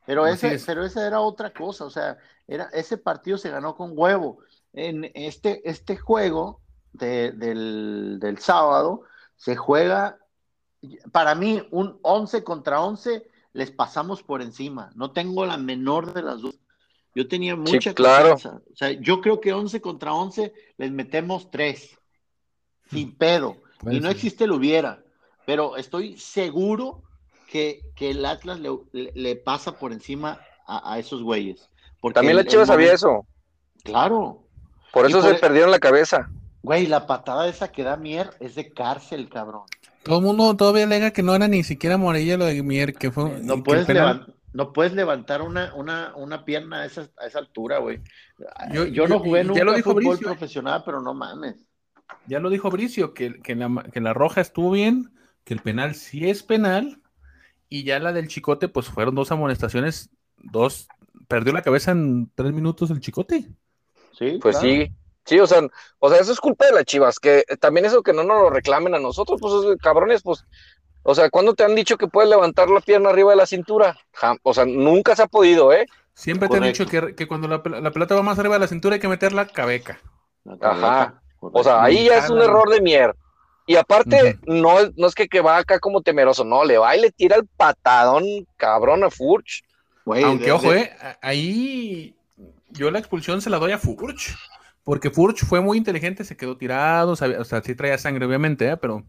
Pero 0.05 0.27
ese, 0.27 0.61
pero 0.65 0.85
esa 0.85 1.05
era 1.05 1.19
otra 1.21 1.51
cosa, 1.51 1.85
o 1.85 1.89
sea, 1.89 2.17
era, 2.47 2.65
ese 2.73 2.97
partido 2.97 3.37
se 3.37 3.49
ganó 3.49 3.75
con 3.75 3.91
huevo 3.93 4.39
en 4.73 5.11
este, 5.13 5.67
este 5.69 5.97
juego 5.97 6.61
del, 6.93 8.37
sábado 8.39 9.03
se 9.35 9.55
juega, 9.55 10.19
para 11.11 11.35
mí, 11.35 11.67
un 11.71 11.99
11 12.03 12.43
contra 12.43 12.81
11, 12.81 13.27
les 13.53 13.71
pasamos 13.71 14.23
por 14.23 14.41
encima. 14.41 14.91
No 14.95 15.11
tengo 15.11 15.45
la 15.45 15.57
menor 15.57 16.13
de 16.13 16.21
las 16.21 16.41
dos. 16.41 16.59
Yo 17.13 17.27
tenía 17.27 17.55
mucha 17.55 17.93
claro. 17.93 18.35
O 18.35 18.75
sea, 18.75 18.91
yo 18.91 19.21
creo 19.21 19.41
que 19.41 19.53
11 19.53 19.81
contra 19.81 20.13
11 20.13 20.53
les 20.77 20.91
metemos 20.91 21.51
3. 21.51 21.97
Sin 22.89 23.15
pedo. 23.15 23.57
y 23.89 23.99
no 23.99 24.09
existe 24.09 24.45
el 24.45 24.51
hubiera. 24.51 25.03
Pero 25.45 25.77
estoy 25.77 26.17
seguro 26.17 27.03
que, 27.49 27.81
el 27.99 28.25
Atlas 28.25 28.59
le, 28.91 29.35
pasa 29.35 29.77
por 29.77 29.91
encima 29.91 30.39
a, 30.65 30.97
esos 30.99 31.21
güeyes. 31.21 31.69
Porque 31.99 32.15
También 32.15 32.37
la 32.37 32.45
Chivas 32.45 32.67
sabía 32.67 32.93
eso. 32.93 33.25
Claro. 33.83 34.43
Por 34.93 35.05
eso 35.05 35.21
se 35.21 35.35
perdieron 35.35 35.71
la 35.71 35.79
cabeza. 35.79 36.29
Güey, 36.63 36.87
la 36.87 37.07
patada 37.07 37.47
esa 37.47 37.71
que 37.71 37.83
da 37.83 37.97
Mier 37.97 38.29
es 38.39 38.55
de 38.55 38.71
cárcel, 38.71 39.29
cabrón. 39.29 39.63
Todo 40.03 40.19
el 40.19 40.25
mundo 40.25 40.55
todavía 40.55 40.83
alega 40.83 41.11
que 41.11 41.23
no 41.23 41.35
era 41.35 41.47
ni 41.47 41.63
siquiera 41.63 41.97
Morella 41.97 42.37
lo 42.37 42.45
de 42.45 42.61
Mier, 42.63 42.93
que 42.93 43.11
fue. 43.11 43.39
No 43.41 43.63
puedes, 43.63 43.87
no 44.53 44.73
puedes 44.73 44.93
levantar 44.93 45.41
una, 45.41 45.73
una, 45.75 46.13
una 46.15 46.45
pierna 46.45 46.81
a 46.81 46.85
esa, 46.85 47.09
a 47.17 47.27
esa 47.27 47.39
altura, 47.39 47.79
güey. 47.79 48.01
Yo, 48.71 49.07
no 49.07 49.19
jugué 49.19 49.43
nunca 49.43 49.63
lo 49.63 49.73
dijo 49.73 49.93
fútbol 49.93 50.19
profesional, 50.19 50.83
pero 50.85 51.01
no 51.01 51.13
mames. 51.13 51.55
Ya 52.27 52.39
lo 52.39 52.49
dijo 52.49 52.69
Bricio, 52.69 53.13
que, 53.13 53.39
que, 53.41 53.55
la, 53.55 53.83
que 53.91 54.01
la 54.01 54.13
roja 54.13 54.41
estuvo 54.41 54.71
bien, 54.71 55.13
que 55.43 55.53
el 55.53 55.61
penal 55.61 55.95
sí 55.95 56.29
es 56.29 56.43
penal, 56.43 57.01
y 57.69 57.83
ya 57.83 57.99
la 57.99 58.11
del 58.11 58.27
chicote, 58.27 58.67
pues 58.67 58.87
fueron 58.87 59.15
dos 59.15 59.31
amonestaciones, 59.31 60.09
dos, 60.37 60.89
perdió 61.27 61.53
la 61.53 61.61
cabeza 61.61 61.91
en 61.91 62.29
tres 62.35 62.51
minutos 62.51 62.91
el 62.91 62.99
chicote. 62.99 63.47
Sí, 64.17 64.39
pues 64.41 64.57
sí. 64.57 64.91
Sí, 65.23 65.39
o 65.39 65.45
sea, 65.45 65.61
o 65.99 66.09
sea, 66.09 66.19
eso 66.19 66.33
es 66.33 66.39
culpa 66.39 66.65
de 66.65 66.73
las 66.73 66.83
chivas, 66.83 67.19
que 67.19 67.43
también 67.59 67.85
eso 67.85 68.01
que 68.01 68.11
no 68.11 68.23
nos 68.23 68.41
lo 68.41 68.49
reclamen 68.49 68.95
a 68.95 68.99
nosotros, 68.99 69.39
pues 69.39 69.53
cabrones, 69.79 70.23
pues, 70.23 70.43
o 71.03 71.15
sea, 71.15 71.29
¿cuándo 71.29 71.53
te 71.53 71.63
han 71.63 71.75
dicho 71.75 71.97
que 71.97 72.07
puedes 72.07 72.29
levantar 72.29 72.69
la 72.69 72.81
pierna 72.81 73.09
arriba 73.09 73.31
de 73.31 73.37
la 73.37 73.45
cintura? 73.45 73.97
o 74.43 74.53
sea, 74.53 74.65
nunca 74.65 75.15
se 75.15 75.23
ha 75.23 75.27
podido, 75.27 75.73
¿eh? 75.73 75.85
Siempre 76.13 76.49
te 76.49 76.57
han 76.57 76.63
dicho 76.63 76.85
que, 76.85 77.27
cuando 77.27 77.47
la, 77.47 77.63
pelota 77.63 78.15
va 78.15 78.21
más 78.21 78.37
arriba 78.37 78.55
de 78.55 78.59
la 78.59 78.67
cintura 78.67 78.95
hay 78.95 79.01
que 79.01 79.07
meter 79.07 79.33
la 79.33 79.47
cabeca. 79.47 79.99
Ajá. 80.59 81.21
O 81.39 81.63
sea, 81.63 81.83
ahí 81.83 82.05
ya 82.05 82.19
es 82.19 82.29
un 82.29 82.41
error 82.41 82.69
de 82.69 82.81
mierda. 82.81 83.15
Y 83.65 83.75
aparte, 83.75 84.37
no, 84.45 84.75
no 84.95 85.07
es 85.07 85.15
que, 85.15 85.27
que 85.27 85.41
va 85.41 85.57
acá 85.57 85.79
como 85.79 86.01
temeroso, 86.01 86.43
no, 86.43 86.65
le 86.65 86.77
va 86.77 86.95
y 86.95 87.01
le 87.01 87.11
tira 87.11 87.37
el 87.37 87.47
patadón 87.47 88.23
cabrón 88.57 89.03
a 89.03 89.09
Furch. 89.09 89.63
Aunque, 90.05 90.51
ojo, 90.51 90.73
eh, 90.73 90.91
ahí 91.21 92.15
yo 92.69 92.91
la 92.91 92.99
expulsión 92.99 93.41
se 93.41 93.49
la 93.49 93.59
doy 93.59 93.71
a 93.71 93.77
Furch, 93.77 94.35
porque 94.83 95.09
Furch 95.09 95.45
fue 95.45 95.61
muy 95.61 95.77
inteligente, 95.77 96.23
se 96.23 96.35
quedó 96.35 96.57
tirado, 96.57 97.11
o 97.11 97.15
sea, 97.15 97.61
sí 97.63 97.75
traía 97.75 97.97
sangre, 97.97 98.25
obviamente, 98.25 98.67
¿eh? 98.67 98.77
pero 98.77 99.03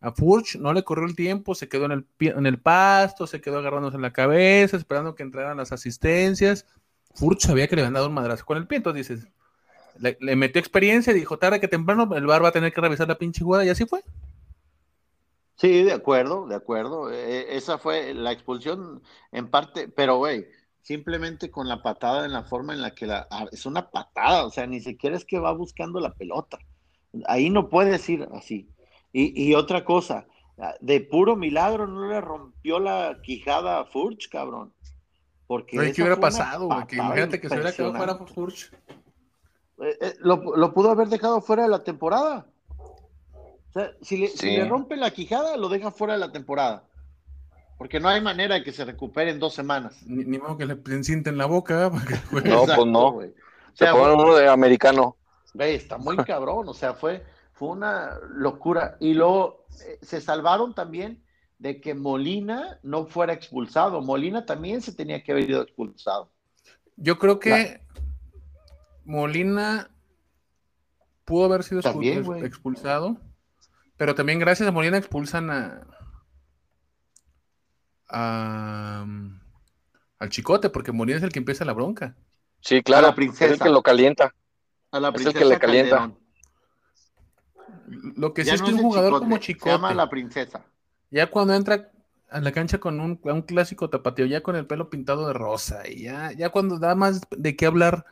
a 0.00 0.12
Furch 0.12 0.56
no 0.56 0.72
le 0.72 0.84
corrió 0.84 1.06
el 1.06 1.16
tiempo, 1.16 1.54
se 1.54 1.68
quedó 1.68 1.86
en 1.86 2.46
el, 2.46 2.58
pasto, 2.58 3.26
se 3.26 3.40
quedó 3.40 3.58
agarrándose 3.58 3.96
en 3.96 4.02
la 4.02 4.12
cabeza, 4.12 4.76
esperando 4.76 5.14
que 5.14 5.22
entraran 5.22 5.56
las 5.56 5.72
asistencias. 5.72 6.66
Furch 7.14 7.40
sabía 7.40 7.66
que 7.66 7.76
le 7.76 7.82
habían 7.82 7.94
dado 7.94 8.08
un 8.08 8.14
madrazo 8.14 8.44
con 8.44 8.58
el 8.58 8.66
pie, 8.66 8.78
entonces 8.78 9.08
dices, 9.08 9.28
le, 9.98 10.36
metió 10.36 10.60
experiencia 10.60 11.12
y 11.12 11.16
dijo, 11.16 11.38
tarde 11.38 11.60
que 11.60 11.68
temprano 11.68 12.14
el 12.14 12.26
bar 12.26 12.44
va 12.44 12.48
a 12.48 12.52
tener 12.52 12.72
que 12.72 12.80
revisar 12.80 13.08
la 13.08 13.18
pinche 13.18 13.42
jugada, 13.42 13.64
y 13.64 13.70
así 13.70 13.86
fue. 13.86 14.02
Sí, 15.56 15.84
de 15.84 15.92
acuerdo, 15.92 16.46
de 16.46 16.54
acuerdo. 16.54 17.10
E, 17.10 17.56
esa 17.56 17.78
fue 17.78 18.12
la 18.12 18.32
expulsión 18.32 19.02
en 19.32 19.50
parte, 19.50 19.88
pero 19.88 20.18
güey, 20.18 20.46
simplemente 20.82 21.50
con 21.50 21.66
la 21.66 21.82
patada 21.82 22.26
en 22.26 22.32
la 22.32 22.44
forma 22.44 22.74
en 22.74 22.82
la 22.82 22.94
que 22.94 23.06
la, 23.06 23.26
ah, 23.30 23.46
es 23.50 23.64
una 23.64 23.90
patada, 23.90 24.44
o 24.44 24.50
sea, 24.50 24.66
ni 24.66 24.80
siquiera 24.80 25.16
es 25.16 25.24
que 25.24 25.38
va 25.38 25.52
buscando 25.52 25.98
la 25.98 26.12
pelota. 26.12 26.58
Ahí 27.26 27.48
no 27.48 27.70
puedes 27.70 28.06
ir 28.10 28.28
así. 28.34 28.68
Y, 29.18 29.54
otra 29.54 29.82
cosa, 29.82 30.26
ah, 30.58 30.74
de 30.78 31.00
puro 31.00 31.36
milagro 31.36 31.86
no 31.86 32.06
le 32.06 32.20
rompió 32.20 32.78
la 32.78 33.18
quijada 33.22 33.80
a 33.80 33.86
Furch, 33.86 34.28
cabrón. 34.28 34.74
Porque 35.46 35.92
¿qué 35.94 36.02
hubiera 36.02 36.20
pasado? 36.20 36.68
imagínate 36.92 37.40
que 37.40 37.48
se 37.48 37.54
hubiera 37.54 37.72
quedado 37.72 37.94
fuera 37.94 38.16
Furch. 38.16 38.70
Eh, 39.80 39.96
eh, 40.02 40.14
lo, 40.20 40.74
pudo 40.74 40.90
haber 40.90 41.08
dejado 41.08 41.40
fuera 41.40 41.62
de 41.62 41.70
la 41.70 41.82
temporada. 41.82 42.46
O 42.76 43.72
sea, 43.72 43.92
si 44.02 44.18
le, 44.18 44.28
si 44.28 44.54
le 44.54 44.68
rompe 44.68 44.96
la 44.96 45.10
quijada, 45.10 45.56
lo 45.56 45.70
deja 45.70 45.90
fuera 45.90 46.12
de 46.12 46.18
la 46.18 46.32
temporada. 46.32 46.84
Porque 47.78 47.98
no 47.98 48.10
hay 48.10 48.20
manera 48.20 48.56
de 48.56 48.64
que 48.64 48.72
se 48.72 48.84
recupere 48.84 49.30
en 49.30 49.38
dos 49.38 49.54
semanas. 49.54 50.02
Ni, 50.04 50.38
modo 50.38 50.58
que 50.58 50.66
le 50.66 50.78
en 50.84 51.38
la 51.38 51.46
boca. 51.46 51.90
no, 52.32 52.64
pues 52.66 52.86
no. 52.86 53.18
se 53.72 53.90
uno 53.92 54.34
de 54.34 54.46
americano. 54.46 55.16
está 55.58 55.96
muy 55.96 56.16
cabrón. 56.18 56.68
O 56.68 56.74
sea, 56.74 56.92
fue, 56.92 57.24
fue 57.56 57.70
una 57.70 58.20
locura. 58.34 58.96
Y 59.00 59.14
luego 59.14 59.66
eh, 59.84 59.98
se 60.02 60.20
salvaron 60.20 60.74
también 60.74 61.24
de 61.58 61.80
que 61.80 61.94
Molina 61.94 62.78
no 62.82 63.06
fuera 63.06 63.32
expulsado. 63.32 64.02
Molina 64.02 64.44
también 64.44 64.82
se 64.82 64.92
tenía 64.92 65.24
que 65.24 65.32
haber 65.32 65.48
ido 65.48 65.62
expulsado. 65.62 66.30
Yo 66.96 67.18
creo 67.18 67.40
que 67.40 67.80
Molina 69.04 69.90
pudo 71.24 71.46
haber 71.46 71.64
sido 71.64 71.80
expulsado. 72.42 73.16
Pero 73.96 74.14
también 74.14 74.38
gracias 74.38 74.68
a 74.68 74.72
Molina 74.72 74.98
expulsan 74.98 75.50
a, 75.50 75.86
al 80.18 80.28
chicote, 80.28 80.68
porque 80.68 80.92
Molina 80.92 81.16
es 81.16 81.24
el 81.24 81.32
que 81.32 81.38
empieza 81.38 81.64
la 81.64 81.72
bronca. 81.72 82.14
Sí, 82.60 82.82
claro, 82.82 83.06
la 83.06 83.14
princesa. 83.14 83.46
es 83.46 83.52
el 83.52 83.60
que 83.60 83.70
lo 83.70 83.82
calienta. 83.82 84.34
A 84.90 85.00
la 85.00 85.10
princesa 85.10 85.38
es 85.38 85.42
el 85.42 85.48
que 85.48 85.54
le 85.54 85.58
calienta. 85.58 86.12
Lo 88.16 88.34
que 88.34 88.44
sí 88.44 88.50
es 88.50 88.62
que 88.62 88.72
un 88.72 88.78
jugador 88.78 89.20
como 89.20 89.38
chicote. 89.38 89.70
Se 89.70 89.76
llama 89.76 89.94
la 89.94 90.08
princesa. 90.08 90.64
Ya 91.10 91.28
cuando 91.28 91.54
entra 91.54 91.90
a 92.28 92.40
la 92.40 92.52
cancha 92.52 92.78
con 92.78 93.00
un, 93.00 93.16
clásico 93.42 93.88
tapateo, 93.88 94.26
ya 94.26 94.42
con 94.42 94.56
el 94.56 94.66
pelo 94.66 94.90
pintado 94.90 95.26
de 95.28 95.32
rosa, 95.32 95.88
y 95.88 96.02
ya, 96.02 96.32
ya 96.32 96.50
cuando 96.50 96.78
da 96.78 96.94
más 96.94 97.22
de 97.30 97.56
qué 97.56 97.66
hablar 97.66 98.04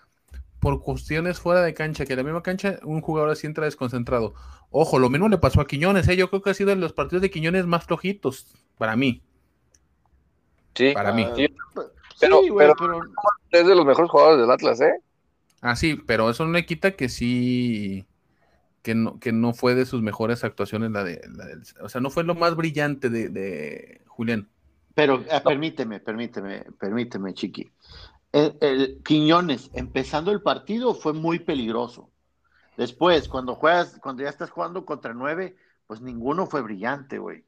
por 0.61 0.83
cuestiones 0.83 1.40
fuera 1.40 1.62
de 1.62 1.75
cancha, 1.75 2.07
que 2.07 2.12
en 2.12 2.19
la 2.19 2.23
misma 2.23 2.43
cancha 2.43 2.78
un 2.85 3.00
jugador 3.00 3.31
así 3.31 3.47
entra 3.47 3.64
desconcentrado. 3.64 4.35
Ojo, 4.71 4.99
lo 4.99 5.11
mismo 5.11 5.28
le 5.28 5.38
pasó 5.38 5.61
a 5.61 5.66
Quiñones, 5.66 6.09
¿eh? 6.09 6.16
yo 6.16 6.31
creo 6.31 6.43
que 6.43 6.50
ha 6.50 6.54
sido 6.54 6.71
de 6.71 6.76
los 6.76 6.93
partidos 6.93 7.23
de 7.23 7.31
Quiñones 7.31 7.66
más 7.66 7.85
flojitos 7.85 8.47
para 8.78 8.97
mí. 8.97 9.23
Sí, 10.75 10.93
para 10.95 11.12
mí. 11.12 11.26
Pero, 12.21 12.40
es 13.50 13.66
de 13.66 13.75
los 13.75 13.85
mejores 13.85 14.11
jugadores 14.11 14.40
del 14.40 14.50
Atlas, 14.50 14.81
¿eh? 14.81 14.95
Ah, 15.61 15.76
sí, 15.76 15.97
pero 16.07 16.31
eso 16.31 16.45
no 16.45 16.52
le 16.52 16.66
quita 16.66 16.93
que 16.93 17.09
sí, 17.09 18.07
que 18.85 18.95
no, 18.95 19.19
que 19.19 19.33
no 19.33 19.55
fue 19.55 19.75
de 19.75 19.87
sus 19.87 20.03
mejores 20.03 20.45
actuaciones 20.45 20.91
la 20.91 21.03
de, 21.03 21.19
o 21.81 21.88
sea, 21.88 22.03
no 22.03 22.11
fue 22.11 22.23
lo 22.23 22.35
más 22.35 22.55
brillante 22.55 23.09
de, 23.09 24.03
Julián. 24.07 24.50
Pero 24.95 25.25
ah, 25.33 25.43
permíteme, 25.43 26.00
permíteme, 26.00 26.67
permíteme, 26.79 27.33
Chiqui. 27.33 27.73
El, 28.31 29.00
Quiñones, 29.03 29.71
empezando 29.73 30.31
el 30.33 30.43
partido, 30.43 30.95
fue 30.95 31.14
muy 31.14 31.38
peligroso. 31.38 32.11
Después, 32.76 33.26
cuando 33.26 33.55
juegas, 33.55 33.99
cuando 34.03 34.23
ya 34.23 34.29
estás 34.29 34.50
jugando 34.50 34.85
contra 34.85 35.14
nueve, 35.14 35.57
pues 35.87 36.03
ninguno 36.03 36.47
fue 36.47 36.61
brillante, 36.61 37.17
güey. 37.17 37.43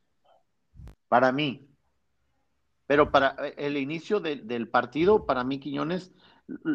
Para 1.08 1.32
mí. 1.32 1.68
Pero 2.86 3.10
para 3.10 3.36
eh, 3.46 3.54
el 3.58 3.76
inicio 3.76 4.20
del 4.20 4.68
partido, 4.68 5.26
para 5.26 5.44
mí 5.44 5.60
Quiñones 5.60 6.12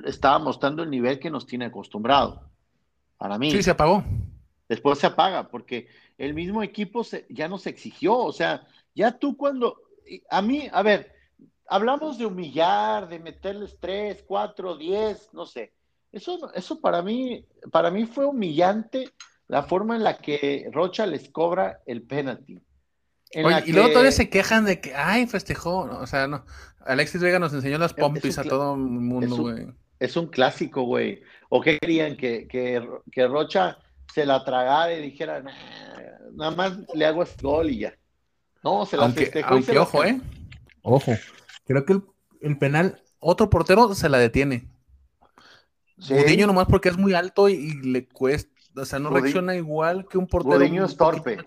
estaba 0.05 0.37
mostrando 0.37 0.83
el 0.83 0.91
nivel 0.91 1.19
que 1.19 1.31
nos 1.31 1.47
tiene 1.47 1.65
acostumbrado. 1.65 2.47
Para 3.17 3.39
mí. 3.39 3.49
Sí, 3.49 3.63
se 3.63 3.71
apagó. 3.71 4.03
Después 4.71 4.99
se 4.99 5.07
apaga, 5.07 5.49
porque 5.49 5.89
el 6.17 6.33
mismo 6.33 6.63
equipo 6.63 7.01
ya 7.27 7.49
nos 7.49 7.67
exigió, 7.67 8.17
o 8.17 8.31
sea, 8.31 8.65
Ya 8.95 9.19
tú 9.19 9.35
cuando, 9.35 9.75
a 10.29 10.41
mí, 10.41 10.69
a 10.71 10.81
ver, 10.81 11.13
hablamos 11.67 12.17
de 12.17 12.25
humillar, 12.25 13.09
de 13.09 13.19
meterles 13.19 13.75
tres, 13.81 14.23
cuatro, 14.25 14.77
diez, 14.77 15.27
no 15.33 15.45
sé. 15.45 15.73
Eso, 16.13 16.53
eso 16.53 16.79
para 16.79 17.01
mí, 17.01 17.45
para 17.69 17.91
mí 17.91 18.05
fue 18.05 18.25
humillante 18.25 19.11
la 19.49 19.63
forma 19.63 19.97
en 19.97 20.05
la 20.05 20.19
que 20.19 20.69
Rocha 20.71 21.05
les 21.05 21.27
cobra 21.27 21.81
el 21.85 22.03
penalti. 22.03 22.57
y 23.33 23.73
luego 23.73 23.89
todavía 23.89 24.13
se 24.13 24.29
quejan 24.29 24.63
de 24.63 24.79
que, 24.79 24.95
ay, 24.95 25.27
festejó. 25.27 25.79
O 25.99 26.07
sea, 26.07 26.27
no. 26.27 26.45
Alexis 26.85 27.19
Vega 27.19 27.39
nos 27.39 27.53
enseñó 27.53 27.77
las 27.77 27.93
pompis 27.93 28.37
a 28.37 28.45
todo 28.45 28.75
el 28.75 28.79
mundo, 28.79 29.35
güey. 29.35 29.67
Es, 29.99 30.15
un 30.15 30.27
clásico, 30.27 30.83
güey. 30.83 31.23
¿O 31.49 31.59
qué 31.59 31.77
querían? 31.77 32.15
Que, 32.15 32.47
que, 32.47 33.27
Rocha 33.27 33.77
se 34.13 34.25
la 34.25 34.43
tragara 34.43 34.93
y 34.93 35.01
dijera, 35.01 35.43
nada 36.33 36.51
más 36.51 36.77
le 36.93 37.05
hago 37.05 37.23
este 37.23 37.41
gol 37.43 37.69
y 37.69 37.79
ya. 37.79 37.93
No, 38.63 38.85
se 38.85 38.97
la 38.97 39.03
aunque, 39.03 39.21
festejó. 39.21 39.53
Aunque, 39.53 39.79
ojo, 39.79 40.03
¿eh? 40.03 40.21
Ojo. 40.83 41.11
Creo 41.65 41.85
que 41.85 42.01
el, 42.41 42.57
penal, 42.57 43.01
otro 43.19 43.49
portero 43.49 43.93
se 43.95 44.09
la 44.09 44.17
detiene. 44.17 44.69
Sí. 45.97 46.37
nomás 46.37 46.67
porque 46.67 46.89
es 46.89 46.97
muy 46.97 47.13
alto 47.13 47.47
y, 47.47 47.81
le 47.83 48.07
cuesta, 48.07 48.51
o 48.75 48.85
sea, 48.85 48.99
no 48.99 49.11
reacciona 49.11 49.55
igual 49.55 50.07
que 50.07 50.17
un 50.17 50.27
portero. 50.27 50.57
Gudiño 50.57 50.85
es 50.85 50.97
torpe. 50.97 51.37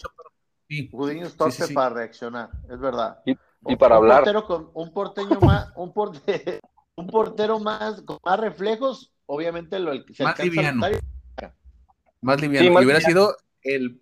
Sí. 0.69 0.89
Gudiño 0.93 1.27
es 1.27 1.37
torpe 1.37 1.69
para 1.75 1.91
reaccionar, 1.91 2.51
es 2.71 2.79
verdad. 2.79 3.19
Y, 3.27 3.77
para 3.77 3.97
hablar. 3.97 4.19
Portero 4.19 4.47
con, 4.47 4.71
un 4.75 4.93
porteño 4.93 5.41
más, 5.41 5.73
un 5.77 5.93
portero, 5.93 6.61
un 6.97 7.07
portero 7.09 7.59
más 7.59 8.01
con 8.03 8.19
más 8.25 8.39
reflejos, 8.39 9.13
obviamente 9.27 9.79
lo 9.79 9.93
el, 9.93 10.05
más 10.21 10.39
liviano. 10.39 10.87
Más 12.25 12.41
liviano. 12.41 12.81
y 12.81 12.85
hubiera 12.85 13.01
sido 13.01 13.37
el 13.63 14.01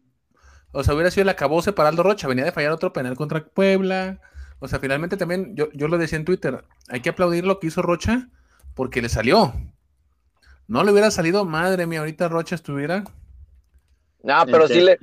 o 0.72 0.82
sea, 0.82 0.94
hubiera 0.94 1.10
sido 1.10 1.22
el 1.22 1.28
acabose 1.28 1.72
para 1.72 1.90
Aldo 1.90 2.02
Rocha, 2.02 2.26
venía 2.26 2.44
de 2.44 2.52
fallar 2.52 2.72
otro 2.72 2.92
penal 2.92 3.14
contra 3.14 3.44
Puebla. 3.44 4.20
O 4.58 4.68
sea, 4.68 4.78
finalmente 4.78 5.16
también, 5.16 5.54
yo, 5.54 5.68
yo 5.72 5.86
lo 5.88 5.98
decía 5.98 6.18
en 6.18 6.24
Twitter, 6.24 6.64
hay 6.88 7.00
que 7.00 7.10
aplaudir 7.10 7.44
lo 7.44 7.60
que 7.60 7.66
hizo 7.66 7.82
Rocha 7.82 8.28
porque 8.74 9.02
le 9.02 9.10
salió. 9.10 9.52
No 10.66 10.82
le 10.82 10.92
hubiera 10.92 11.10
salido, 11.10 11.44
madre 11.44 11.86
mía, 11.86 11.98
ahorita 12.00 12.28
Rocha 12.28 12.54
estuviera. 12.54 13.04
No, 14.22 14.46
pero 14.46 14.66
sí 14.66 14.80
le, 14.80 14.98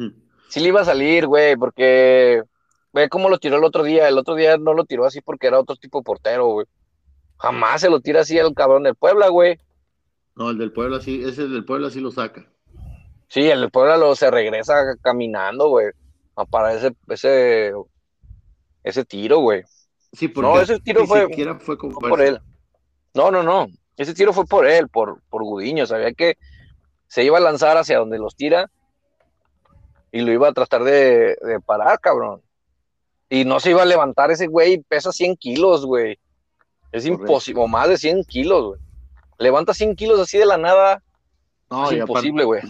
sí 0.48 0.60
le 0.60 0.70
iba 0.70 0.82
a 0.82 0.86
salir, 0.86 1.28
güey, 1.28 1.56
porque 1.56 2.42
ve 2.94 3.10
cómo 3.10 3.30
lo 3.30 3.38
tiró 3.38 3.58
el 3.58 3.64
otro 3.64 3.84
día. 3.84 4.08
El 4.08 4.18
otro 4.18 4.34
día 4.34 4.58
no 4.58 4.74
lo 4.74 4.86
tiró 4.86 5.06
así 5.06 5.22
porque 5.22 5.48
era 5.48 5.60
otro 5.60 5.76
tipo 5.76 6.00
de 6.00 6.04
portero, 6.04 6.48
güey. 6.48 6.66
Jamás 7.38 7.82
se 7.82 7.90
lo 7.90 8.00
tira 8.00 8.22
así 8.22 8.40
al 8.40 8.56
cabrón 8.56 8.84
del 8.84 8.96
Puebla, 8.96 9.28
güey. 9.28 9.60
No, 10.36 10.50
el 10.50 10.58
del 10.58 10.72
Puebla 10.72 11.00
sí, 11.00 11.22
ese 11.24 11.48
del 11.48 11.66
Puebla 11.66 11.92
sí 11.92 12.00
lo 12.00 12.12
saca. 12.12 12.48
Sí, 13.30 13.48
el 13.50 13.70
Puebla 13.70 13.96
lo 13.96 14.16
se 14.16 14.30
regresa 14.30 14.98
caminando, 15.02 15.70
güey. 15.70 15.88
Para 16.50 16.74
ese, 16.74 16.96
ese, 17.08 17.74
ese 18.84 19.06
tiro, 19.06 19.40
güey. 19.40 19.64
Sí, 20.14 20.28
porque 20.28 20.50
no, 20.50 20.60
ese 20.60 20.80
tiro 20.80 21.06
fue, 21.06 21.28
fue, 21.60 21.78
por 21.78 22.22
él. 22.22 22.40
No, 23.14 23.30
no, 23.30 23.44
no. 23.44 23.68
Ese 23.96 24.14
tiro 24.14 24.34
fue 24.34 24.46
por 24.46 24.66
él, 24.66 24.90
por, 24.90 25.22
por 25.30 25.44
Gudiño. 25.44 25.86
Sabía 25.86 26.12
que 26.14 26.38
se 27.08 27.24
iba 27.24 27.38
a 27.38 27.42
lanzar 27.42 27.78
hacia 27.78 28.00
donde 28.00 28.18
los 28.18 28.36
tira 28.36 28.72
y 30.12 30.22
lo 30.22 30.32
iba 30.32 30.48
a 30.48 30.54
tratar 30.54 30.84
de, 30.84 31.38
parar, 31.66 32.00
cabrón. 32.00 32.42
Y 33.30 33.46
no 33.46 33.60
se 33.60 33.72
iba 33.72 33.84
a 33.84 33.86
levantar 33.86 34.32
ese 34.32 34.48
güey, 34.48 34.80
pesa 34.80 35.12
100 35.12 35.36
kilos, 35.38 35.86
güey. 35.86 36.18
Es 36.92 37.06
imposible, 37.06 37.68
más 37.68 37.90
de 37.90 37.98
100 37.98 38.24
kilos, 38.24 38.66
güey. 38.66 38.80
Levanta 39.38 39.76
100 39.76 39.96
kilos 39.96 40.20
así 40.20 40.40
de 40.40 40.48
la 40.48 40.58
nada. 40.58 41.04
No, 41.70 41.92
es 41.92 42.00
imposible, 42.00 42.44
güey. 42.44 42.62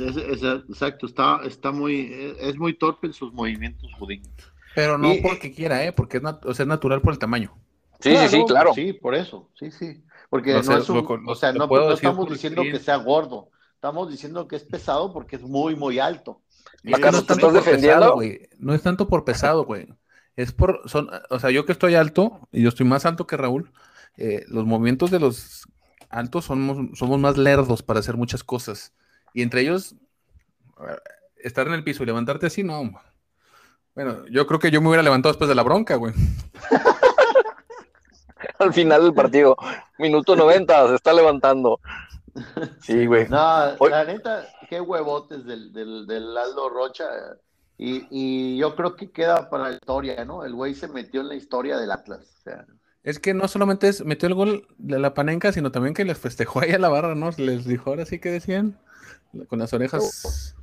exacto, 0.69 1.05
está, 1.05 1.41
está 1.45 1.71
muy, 1.71 2.35
es 2.39 2.57
muy 2.57 2.73
torpe 2.73 3.07
en 3.07 3.13
sus 3.13 3.33
movimientos, 3.33 3.89
Gudiño. 3.97 4.29
Pero 4.75 4.97
no 4.97 5.13
porque 5.21 5.53
quiera, 5.53 5.83
¿eh? 5.85 5.91
Porque 5.91 6.17
es, 6.17 6.23
o 6.23 6.53
sea, 6.53 6.63
es 6.63 6.67
natural 6.67 7.01
por 7.01 7.13
el 7.13 7.19
tamaño. 7.19 7.53
Sí, 7.99 8.15
sí, 8.15 8.27
sí, 8.29 8.43
claro. 8.47 8.73
Sí, 8.73 8.93
por 8.93 9.15
eso, 9.15 9.49
sí, 9.55 9.71
sí. 9.71 10.03
Porque 10.29 10.53
no, 10.53 10.59
es 10.59 10.89
un, 10.89 11.25
o 11.27 11.35
sea, 11.35 11.51
no, 11.53 11.91
estamos 11.91 12.29
diciendo 12.29 12.61
que 12.61 12.79
sea 12.79 12.97
gordo, 12.97 13.49
estamos 13.73 14.09
diciendo 14.09 14.47
que 14.47 14.57
es 14.57 14.63
pesado 14.63 15.11
porque 15.11 15.37
es 15.37 15.41
muy, 15.41 15.75
muy 15.75 15.99
alto. 15.99 16.41
¿Acaso 16.93 17.23
no, 17.23 17.33
estás 17.33 17.53
defendiendo? 17.53 18.13
güey. 18.13 18.47
no 18.57 18.73
es 18.73 18.81
tanto 18.81 19.07
por 19.07 19.25
pesado, 19.25 19.65
güey. 19.65 19.87
Es 20.35 20.53
por, 20.53 20.81
son, 20.85 21.09
o 21.29 21.39
sea, 21.39 21.49
yo 21.49 21.65
que 21.65 21.71
estoy 21.71 21.95
alto, 21.95 22.47
y 22.51 22.61
yo 22.61 22.69
estoy 22.69 22.85
más 22.85 23.05
alto 23.05 23.27
que 23.27 23.37
Raúl, 23.37 23.71
eh, 24.17 24.45
los 24.47 24.65
movimientos 24.65 25.11
de 25.11 25.19
los 25.19 25.67
altos 26.09 26.45
somos, 26.45 26.97
somos 26.97 27.19
más 27.19 27.37
lerdos 27.37 27.83
para 27.83 27.99
hacer 27.99 28.17
muchas 28.17 28.43
cosas. 28.43 28.93
Y 29.33 29.41
entre 29.41 29.61
ellos, 29.61 29.95
estar 31.37 31.67
en 31.67 31.73
el 31.73 31.83
piso 31.83 32.03
y 32.03 32.07
levantarte 32.07 32.47
así, 32.47 32.63
no, 32.63 32.91
bueno, 33.95 34.25
yo 34.27 34.47
creo 34.47 34.59
que 34.59 34.71
yo 34.71 34.81
me 34.81 34.87
hubiera 34.87 35.03
levantado 35.03 35.33
después 35.33 35.49
de 35.49 35.55
la 35.55 35.63
bronca, 35.63 35.95
güey. 35.95 36.13
Al 38.59 38.73
final 38.73 39.03
del 39.03 39.13
partido, 39.13 39.57
minuto 39.97 40.35
90, 40.35 40.87
se 40.87 40.95
está 40.95 41.13
levantando. 41.13 41.79
Sí, 42.81 43.05
güey. 43.05 43.27
No, 43.27 43.75
la 43.89 44.05
neta, 44.05 44.47
qué 44.69 44.79
huevotes 44.79 45.45
del, 45.45 45.73
del, 45.73 46.37
Aldo 46.37 46.69
Rocha. 46.69 47.05
Y, 47.77 48.07
y, 48.09 48.57
yo 48.57 48.75
creo 48.75 48.95
que 48.95 49.11
queda 49.11 49.49
para 49.49 49.69
la 49.69 49.75
historia, 49.75 50.23
¿no? 50.23 50.45
El 50.45 50.53
güey 50.53 50.75
se 50.75 50.87
metió 50.87 51.21
en 51.21 51.29
la 51.29 51.35
historia 51.35 51.77
del 51.77 51.91
Atlas. 51.91 52.35
O 52.39 52.41
sea. 52.41 52.65
Es 53.09 53.17
que 53.17 53.33
no 53.33 53.47
solamente 53.47 53.87
es, 53.87 54.05
metió 54.05 54.27
el 54.27 54.35
gol 54.35 54.67
de 54.77 54.99
la 54.99 55.15
panenca, 55.15 55.51
sino 55.51 55.71
también 55.71 55.95
que 55.95 56.05
les 56.05 56.19
festejó 56.19 56.61
ahí 56.61 56.73
a 56.73 56.77
la 56.77 56.89
barra, 56.89 57.15
¿no? 57.15 57.31
Les 57.37 57.65
dijo 57.65 57.89
ahora 57.89 58.05
sí 58.05 58.19
que 58.19 58.29
decían, 58.29 58.77
con 59.47 59.57
las 59.57 59.73
orejas. 59.73 60.55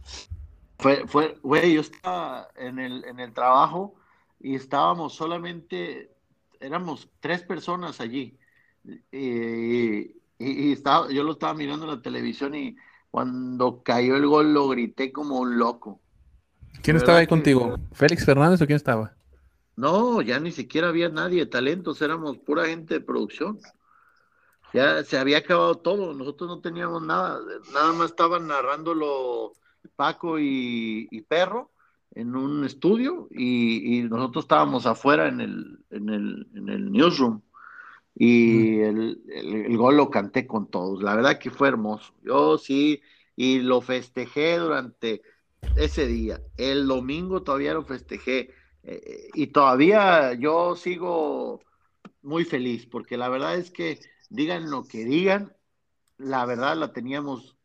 Fue, 0.79 1.09
fue, 1.09 1.37
güey, 1.43 1.75
yo 1.75 1.81
estaba 1.81 2.47
en 2.55 2.79
el, 2.79 3.05
en 3.05 3.19
el 3.19 3.33
trabajo 3.33 3.97
y 4.39 4.55
estábamos 4.55 5.15
solamente, 5.15 6.13
éramos 6.61 7.09
tres 7.19 7.43
personas 7.43 8.01
allí. 8.01 8.39
Y, 9.11 10.15
y, 10.39 10.73
estaba, 10.73 11.11
yo 11.11 11.25
lo 11.25 11.33
estaba 11.33 11.55
mirando 11.55 11.87
en 11.87 11.97
la 11.97 12.01
televisión 12.01 12.55
y 12.55 12.77
cuando 13.11 13.83
cayó 13.83 14.15
el 14.15 14.27
gol 14.29 14.55
lo 14.55 14.69
grité 14.69 15.11
como 15.11 15.41
un 15.41 15.59
loco. 15.59 15.99
¿Quién 16.81 16.97
estaba 16.97 17.19
ahí 17.19 17.27
contigo? 17.27 17.77
¿Félix 17.91 18.25
Fernández 18.25 18.63
o 18.63 18.67
quién 18.67 18.77
estaba? 18.77 19.16
No, 19.77 20.23
ya 20.23 20.41
ni 20.41 20.53
siquiera 20.53 20.89
había 20.89 21.11
nadie 21.11 21.41
de 21.41 21.47
talentos, 21.47 22.01
éramos 22.01 22.39
pura 22.39 22.67
gente 22.67 22.95
de 22.95 23.01
producción. 23.01 23.59
Ya 24.73 25.05
se 25.05 25.19
había 25.19 25.39
acabado 25.39 25.77
todo, 25.77 26.15
nosotros 26.15 26.49
no 26.49 26.61
teníamos 26.61 27.03
nada, 27.03 27.41
nada 27.73 27.93
más 27.93 28.11
estaban 28.11 28.47
narrándolo 28.47 29.53
Paco 29.95 30.39
y, 30.39 31.25
Perro 31.29 31.71
en 32.15 32.35
un 32.35 32.65
estudio 32.65 33.29
y, 33.31 34.03
nosotros 34.03 34.45
estábamos 34.45 34.87
afuera 34.87 35.29
en 35.29 35.41
el, 35.41 35.79
en 35.91 36.09
el, 36.09 36.49
en 36.55 36.69
el 36.69 36.91
newsroom 36.91 37.43
y 38.15 38.81
el, 38.81 39.23
el, 39.29 39.77
gol 39.77 39.99
lo 39.99 40.11
canté 40.11 40.47
con 40.47 40.71
todos. 40.71 41.03
La 41.03 41.15
verdad 41.15 41.39
que 41.39 41.51
fue 41.51 41.69
hermoso. 41.69 42.15
Yo 42.23 42.57
sí, 42.57 43.03
y 43.37 43.61
lo 43.61 43.83
festejé 43.83 44.59
durante 44.59 45.21
ese 45.77 46.07
día. 46.07 46.41
El 46.57 46.87
domingo 46.87 47.43
todavía 47.43 47.75
lo 47.75 47.85
festejé 47.85 48.51
eh, 48.89 49.31
y 49.35 49.49
todavía 49.49 50.35
yo 50.35 50.77
sigo 50.77 51.61
muy 52.23 52.45
feliz 52.45 52.87
porque 52.87 53.17
la 53.17 53.29
verdad 53.29 53.57
es 53.57 53.73
que 53.73 53.99
digan 54.31 54.71
lo 54.71 54.85
que 54.85 55.05
digan, 55.05 55.53
la 56.19 56.47
verdad 56.47 56.77
la 56.77 56.93
teníamos 56.93 57.57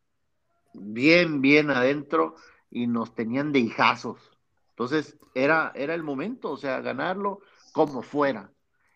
bien, 0.74 1.40
bien 1.40 1.70
adentro 1.70 2.34
y 2.70 2.88
nos 2.88 3.14
tenían 3.14 3.52
de 3.52 3.60
hijazos. 3.60 4.18
Entonces 4.70 5.16
era, 5.32 5.70
era 5.76 5.94
el 5.94 6.02
momento, 6.02 6.50
o 6.50 6.56
sea, 6.56 6.80
ganarlo 6.80 7.40
como 7.72 8.02
fuera. 8.02 8.50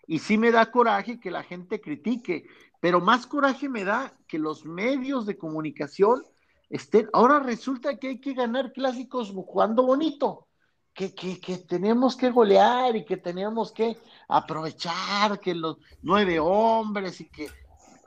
Y 0.08 0.18
sí 0.18 0.36
me 0.36 0.50
da 0.50 0.72
coraje 0.72 1.20
que 1.20 1.30
la 1.30 1.44
gente 1.44 1.80
critique, 1.80 2.46
pero 2.80 3.00
más 3.00 3.28
coraje 3.28 3.68
me 3.68 3.84
da 3.84 4.12
que 4.26 4.40
los 4.40 4.64
medios 4.64 5.26
de 5.26 5.38
comunicación 5.38 6.24
estén. 6.70 7.08
Ahora 7.12 7.38
resulta 7.38 7.98
que 7.98 8.08
hay 8.08 8.20
que 8.20 8.34
ganar 8.34 8.72
clásicos 8.72 9.30
jugando 9.30 9.84
bonito, 9.84 10.48
que, 10.96 11.14
que, 11.14 11.38
que 11.38 11.59
tenemos 11.59 12.16
que 12.16 12.30
golear 12.30 12.96
y 12.96 13.04
que 13.04 13.18
tenemos 13.18 13.70
que 13.70 13.98
aprovechar 14.28 15.38
que 15.40 15.54
los 15.54 15.76
nueve 16.02 16.40
hombres 16.40 17.20
y 17.20 17.28
que. 17.28 17.48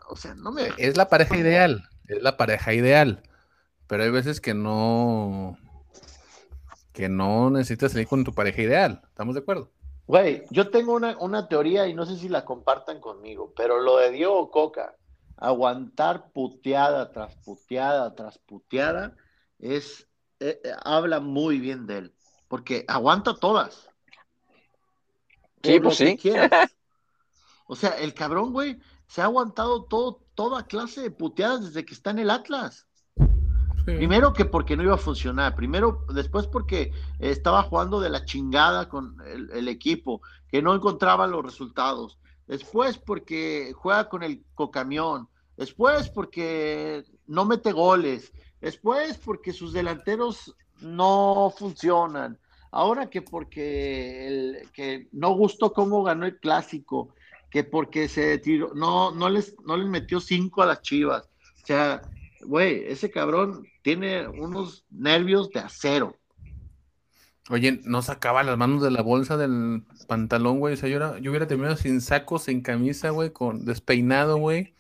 O 0.10 0.16
sea, 0.16 0.34
no 0.34 0.52
me. 0.52 0.70
Es 0.78 0.98
la 0.98 1.08
pareja 1.08 1.38
ideal, 1.38 1.88
es 2.08 2.22
la 2.22 2.36
pareja 2.36 2.74
ideal. 2.74 3.22
Pero 3.88 4.04
hay 4.04 4.10
veces 4.10 4.42
que 4.42 4.54
no, 4.54 5.58
que 6.92 7.10
no 7.10 7.50
necesitas 7.52 7.92
salir 7.92 8.08
con 8.08 8.24
tu 8.24 8.34
pareja 8.34 8.62
ideal. 8.62 9.02
¿Estamos 9.08 9.36
de 9.36 9.42
acuerdo? 9.42 9.72
Güey, 10.08 10.44
yo 10.50 10.72
tengo 10.72 10.96
una, 10.96 11.48
teoría 11.48 11.88
y 11.88 11.94
no 11.94 12.08
sé 12.08 12.18
si 12.18 12.30
la 12.30 12.44
compartan 12.44 13.00
conmigo, 13.00 13.54
pero 13.56 13.80
lo 13.80 13.98
de 13.98 14.10
Diego 14.10 14.50
Coca, 14.50 14.96
aguantar 15.38 16.32
puteada 16.32 17.12
tras 17.12 17.36
puteada 17.36 18.16
tras 18.16 18.40
puteada, 18.40 19.16
es, 19.60 20.08
eh, 20.40 20.60
eh, 20.64 20.72
habla 20.84 21.20
muy 21.20 21.60
bien 21.60 21.86
de 21.86 22.00
él, 22.00 22.14
porque 22.50 22.84
aguanta 22.90 23.34
todas. 23.36 23.90
Sí, 25.64 25.80
pues 25.80 25.96
sí. 25.96 26.20
O 27.72 27.76
sea, 27.76 27.92
el 28.00 28.16
cabrón, 28.16 28.52
güey, 28.52 28.80
se 29.06 29.22
ha 29.22 29.26
aguantado 29.26 29.84
todo, 29.84 30.26
toda 30.34 30.66
clase 30.66 31.02
de 31.02 31.12
puteadas 31.12 31.66
desde 31.66 31.86
que 31.86 31.94
está 31.94 32.10
en 32.10 32.18
el 32.18 32.32
Atlas. 32.32 32.88
Primero 33.86 34.34
que 34.34 34.46
porque 34.46 34.76
no 34.76 34.82
iba 34.82 34.96
a 34.96 34.98
funcionar, 34.98 35.56
primero, 35.56 36.04
después 36.14 36.48
porque 36.48 36.92
estaba 37.20 37.62
jugando 37.62 38.00
de 38.00 38.10
la 38.10 38.26
chingada 38.26 38.90
con 38.90 39.18
el, 39.26 39.68
equipo, 39.68 40.22
que 40.48 40.62
no 40.62 40.74
encontraba 40.74 41.28
los 41.28 41.44
resultados, 41.44 42.20
después 42.48 42.98
porque 42.98 43.72
juega 43.76 44.10
con 44.10 44.24
el 44.24 44.44
cocamión, 44.56 45.30
después 45.58 46.10
porque 46.10 47.06
no 47.28 47.46
mete 47.46 47.72
goles, 47.72 48.32
después 48.62 49.18
porque 49.18 49.54
sus 49.54 49.74
delanteros 49.74 50.56
no 50.82 51.54
funcionan, 51.58 52.38
ahora 52.72 53.10
que 53.10 53.22
porque 53.22 54.28
el, 54.28 54.72
que 54.74 55.08
no 55.12 55.34
gustó 55.34 55.74
cómo 55.74 56.04
ganó 56.04 56.26
el 56.26 56.40
clásico, 56.40 57.14
que 57.50 57.64
porque 57.64 58.08
se 58.08 58.38
tiró, 58.38 58.74
no, 58.76 59.12
no 59.12 59.30
les, 59.30 59.56
no 59.66 59.78
les 59.78 59.88
metió 59.88 60.20
cinco 60.20 60.62
a 60.62 60.68
las 60.68 60.82
chivas. 60.82 61.30
O 61.64 61.66
sea, 61.66 62.02
güey, 62.42 62.84
ese 62.86 63.10
cabrón 63.10 63.66
tiene 63.82 64.28
unos 64.28 64.86
nervios 64.90 65.50
de 65.50 65.60
acero. 65.60 66.16
Oye, 67.50 67.80
no 67.84 68.04
sacaba 68.04 68.44
las 68.44 68.58
manos 68.58 68.84
de 68.84 68.92
la 68.92 69.02
bolsa 69.02 69.36
del 69.36 69.84
pantalón, 70.08 70.60
güey. 70.60 70.76
O 70.76 70.78
sea, 70.78 70.88
yo, 70.88 71.18
yo 71.18 71.32
hubiera 71.32 71.48
terminado 71.48 71.78
sin 71.78 72.00
sacos, 72.00 72.44
sin 72.44 72.62
camisa, 72.62 73.10
güey, 73.10 73.32
con 73.32 73.66
despeinado, 73.66 74.38
güey. 74.38 74.76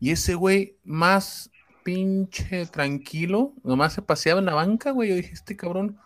Y 0.00 0.10
ese 0.10 0.34
güey, 0.34 0.76
más 0.82 1.51
pinche 1.82 2.66
tranquilo, 2.66 3.52
nomás 3.62 3.92
se 3.92 4.02
paseaba 4.02 4.40
en 4.40 4.46
la 4.46 4.54
banca, 4.54 4.90
güey. 4.90 5.10
Yo 5.10 5.16
dije, 5.16 5.32
este 5.32 5.56
cabrón, 5.56 5.98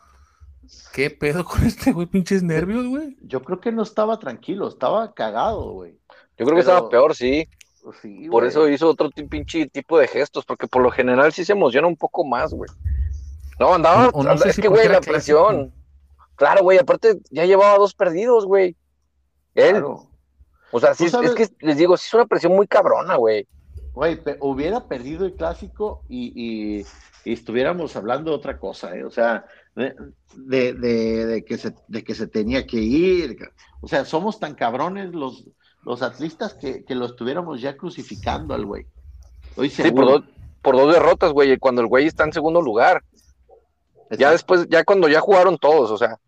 ¿qué 0.93 1.11
pedo 1.11 1.45
con 1.45 1.65
este 1.65 1.93
güey? 1.93 2.07
Pinches 2.07 2.43
nervios, 2.43 2.87
güey. 2.87 3.17
Yo 3.23 3.43
creo 3.43 3.61
que 3.61 3.73
no 3.73 3.83
estaba 3.83 4.19
tranquilo, 4.19 4.69
estaba 4.69 5.15
cagado, 5.15 5.73
güey. 5.73 5.99
Yo 6.39 6.45
creo 6.45 6.55
que 6.55 6.61
estaba 6.61 6.89
peor, 6.89 7.15
sí. 7.15 7.49
Por 8.31 8.45
eso 8.45 8.69
hizo 8.69 8.89
otro 8.89 9.11
pinche 9.11 9.69
tipo 9.69 9.99
de 9.99 10.09
gestos, 10.09 10.45
porque 10.45 10.67
por 10.67 10.83
lo 10.83 10.91
general 10.91 11.33
sí 11.33 11.45
se 11.45 11.53
emociona 11.53 11.87
un 11.87 11.97
poco 11.97 12.25
más, 12.25 12.53
güey. 12.53 12.71
No, 13.59 13.75
andaba, 13.75 14.11
es 14.45 14.57
que, 14.57 14.69
güey, 14.69 14.89
la 14.89 15.01
presión. 15.01 15.73
Claro, 16.35 16.63
güey, 16.63 16.79
aparte 16.79 17.21
ya 17.31 17.47
llevaba 17.47 17.79
dos 17.79 17.95
perdidos, 17.95 18.45
güey. 18.45 18.77
Él. 19.55 19.83
O 20.73 20.81
sea, 20.81 20.95
sí, 20.95 21.07
es 21.07 21.35
que 21.35 21.49
les 21.61 21.77
digo, 21.79 21.97
sí 21.97 22.09
es 22.09 22.15
una 22.15 22.27
presión 22.27 22.55
muy 22.55 22.67
cabrona, 22.67 23.17
güey. 23.17 23.47
Güey, 23.97 24.21
hubiera 24.41 24.89
perdido 24.89 25.25
el 25.25 25.33
clásico 25.33 26.03
y, 26.07 26.85
estuviéramos 27.25 27.97
hablando 27.97 28.31
de 28.31 28.37
otra 28.37 28.59
cosa, 28.59 28.95
¿eh? 28.95 29.03
O 29.05 29.11
sea, 29.11 29.47
de, 29.75 31.43
que 31.49 31.57
se, 31.57 31.75
de 31.89 32.05
que 32.05 32.15
se 32.15 32.27
tenía 32.27 32.67
que 32.67 32.77
ir. 32.77 33.39
O 33.81 33.89
sea, 33.89 34.05
somos 34.05 34.39
tan 34.39 34.55
cabrones 34.55 35.15
los, 35.15 35.47
los 35.83 36.03
atlistas 36.03 36.53
que, 36.53 36.85
que 36.85 36.95
lo 36.95 37.07
estuviéramos 37.07 37.63
ya 37.63 37.79
crucificando 37.79 38.53
al 38.53 38.67
güey. 38.67 38.85
Sí, 39.71 39.91
por, 39.91 40.25
por 40.61 40.77
dos 40.77 40.93
derrotas, 40.93 41.33
güey, 41.33 41.57
cuando 41.57 41.81
el 41.81 41.89
güey 41.89 42.07
está 42.07 42.25
en 42.25 42.35
segundo 42.35 42.61
lugar. 42.61 43.03
Ya 44.11 44.31
después, 44.31 44.69
ya 44.69 44.85
cuando 44.85 45.09
ya 45.09 45.21
jugaron 45.21 45.57
todos, 45.57 45.91
o 45.91 45.97
sea, 45.97 46.21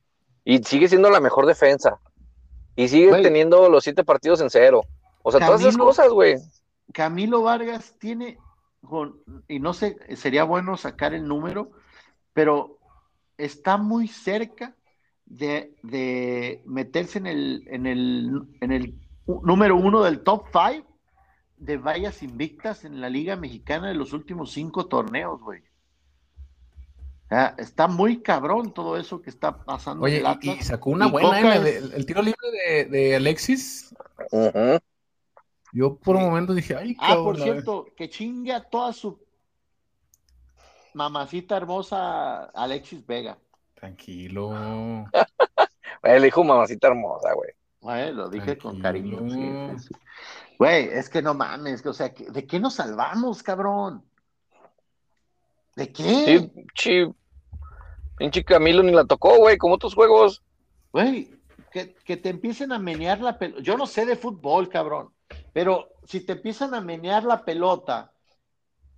y 0.42 0.62
sigue 0.64 0.88
siendo 0.88 1.10
la 1.10 1.20
mejor 1.20 1.44
defensa. 1.44 1.98
Y 2.76 2.88
sigue 2.88 3.12
teniendo 3.20 3.68
los 3.68 3.84
siete 3.84 4.04
partidos 4.04 4.40
en 4.40 4.48
cero. 4.48 4.80
O 5.22 5.30
sea, 5.30 5.44
todas 5.44 5.60
esas 5.60 5.76
cosas, 5.76 6.08
güey. 6.08 6.38
Camilo 6.92 7.42
Vargas 7.42 7.96
tiene, 7.98 8.38
y 9.48 9.58
no 9.60 9.72
sé, 9.74 9.98
sería 10.16 10.44
bueno 10.44 10.76
sacar 10.76 11.14
el 11.14 11.26
número, 11.26 11.72
pero 12.32 12.78
está 13.36 13.76
muy 13.76 14.08
cerca 14.08 14.74
de, 15.26 15.74
de 15.82 16.62
meterse 16.66 17.18
en 17.18 17.26
el, 17.26 17.64
en 17.68 17.86
el, 17.86 18.42
en 18.60 18.72
el 18.72 18.94
número 19.26 19.76
uno 19.76 20.02
del 20.02 20.20
top 20.20 20.46
five 20.52 20.84
de 21.58 21.76
vallas 21.76 22.22
invictas 22.22 22.84
en 22.84 23.00
la 23.00 23.10
Liga 23.10 23.36
Mexicana 23.36 23.88
de 23.88 23.94
los 23.94 24.12
últimos 24.12 24.52
cinco 24.52 24.86
torneos, 24.86 25.40
güey. 25.40 25.62
está 27.58 27.88
muy 27.88 28.22
cabrón 28.22 28.72
todo 28.72 28.96
eso 28.96 29.20
que 29.20 29.30
está 29.30 29.64
pasando. 29.64 30.04
Oye, 30.04 30.22
y 30.40 30.62
sacó 30.62 30.90
una 30.90 31.06
buena, 31.06 31.56
el, 31.56 32.06
tiro 32.06 32.22
libre 32.22 32.86
de, 32.88 33.16
Alexis. 33.16 33.94
Yo 35.72 35.96
por 35.96 36.16
un 36.16 36.22
momento 36.22 36.54
dije, 36.54 36.76
ay, 36.76 36.96
Ah, 36.98 37.14
por 37.16 37.36
cierto, 37.36 37.86
que 37.96 38.08
chingue 38.08 38.52
a 38.52 38.62
toda 38.62 38.92
su 38.92 39.20
mamacita 40.94 41.56
hermosa 41.56 42.44
Alexis 42.46 43.06
Vega. 43.06 43.38
Tranquilo. 43.74 44.50
Le 46.02 46.20
dijo 46.20 46.42
mamacita 46.42 46.88
hermosa, 46.88 47.32
güey. 47.34 47.50
Güey, 47.80 48.12
lo 48.12 48.28
dije 48.28 48.58
con 48.58 48.80
cariño. 48.80 49.20
Güey, 50.58 50.88
es 50.88 51.08
que 51.08 51.22
no 51.22 51.34
mames, 51.34 51.84
o 51.86 51.92
sea, 51.92 52.08
¿de 52.08 52.46
qué 52.46 52.58
nos 52.58 52.74
salvamos, 52.74 53.42
cabrón? 53.42 54.02
¿De 55.76 55.92
qué? 55.92 56.50
Sí, 56.74 57.14
Pinche 58.16 58.44
Camilo 58.44 58.82
ni 58.82 58.90
la 58.90 59.04
tocó, 59.04 59.36
güey, 59.38 59.56
como 59.56 59.76
otros 59.76 59.94
juegos. 59.94 60.42
Güey, 60.92 61.30
que, 61.70 62.16
te 62.16 62.28
empiecen 62.28 62.72
a 62.72 62.78
menear 62.80 63.20
la 63.20 63.38
pelota. 63.38 63.62
Yo 63.62 63.76
no 63.76 63.86
sé 63.86 64.04
de 64.04 64.16
fútbol, 64.16 64.68
cabrón, 64.68 65.12
pero 65.52 65.88
si 66.04 66.20
te 66.20 66.32
empiezan 66.32 66.74
a 66.74 66.80
menear 66.80 67.24
la 67.24 67.44
pelota 67.44 68.12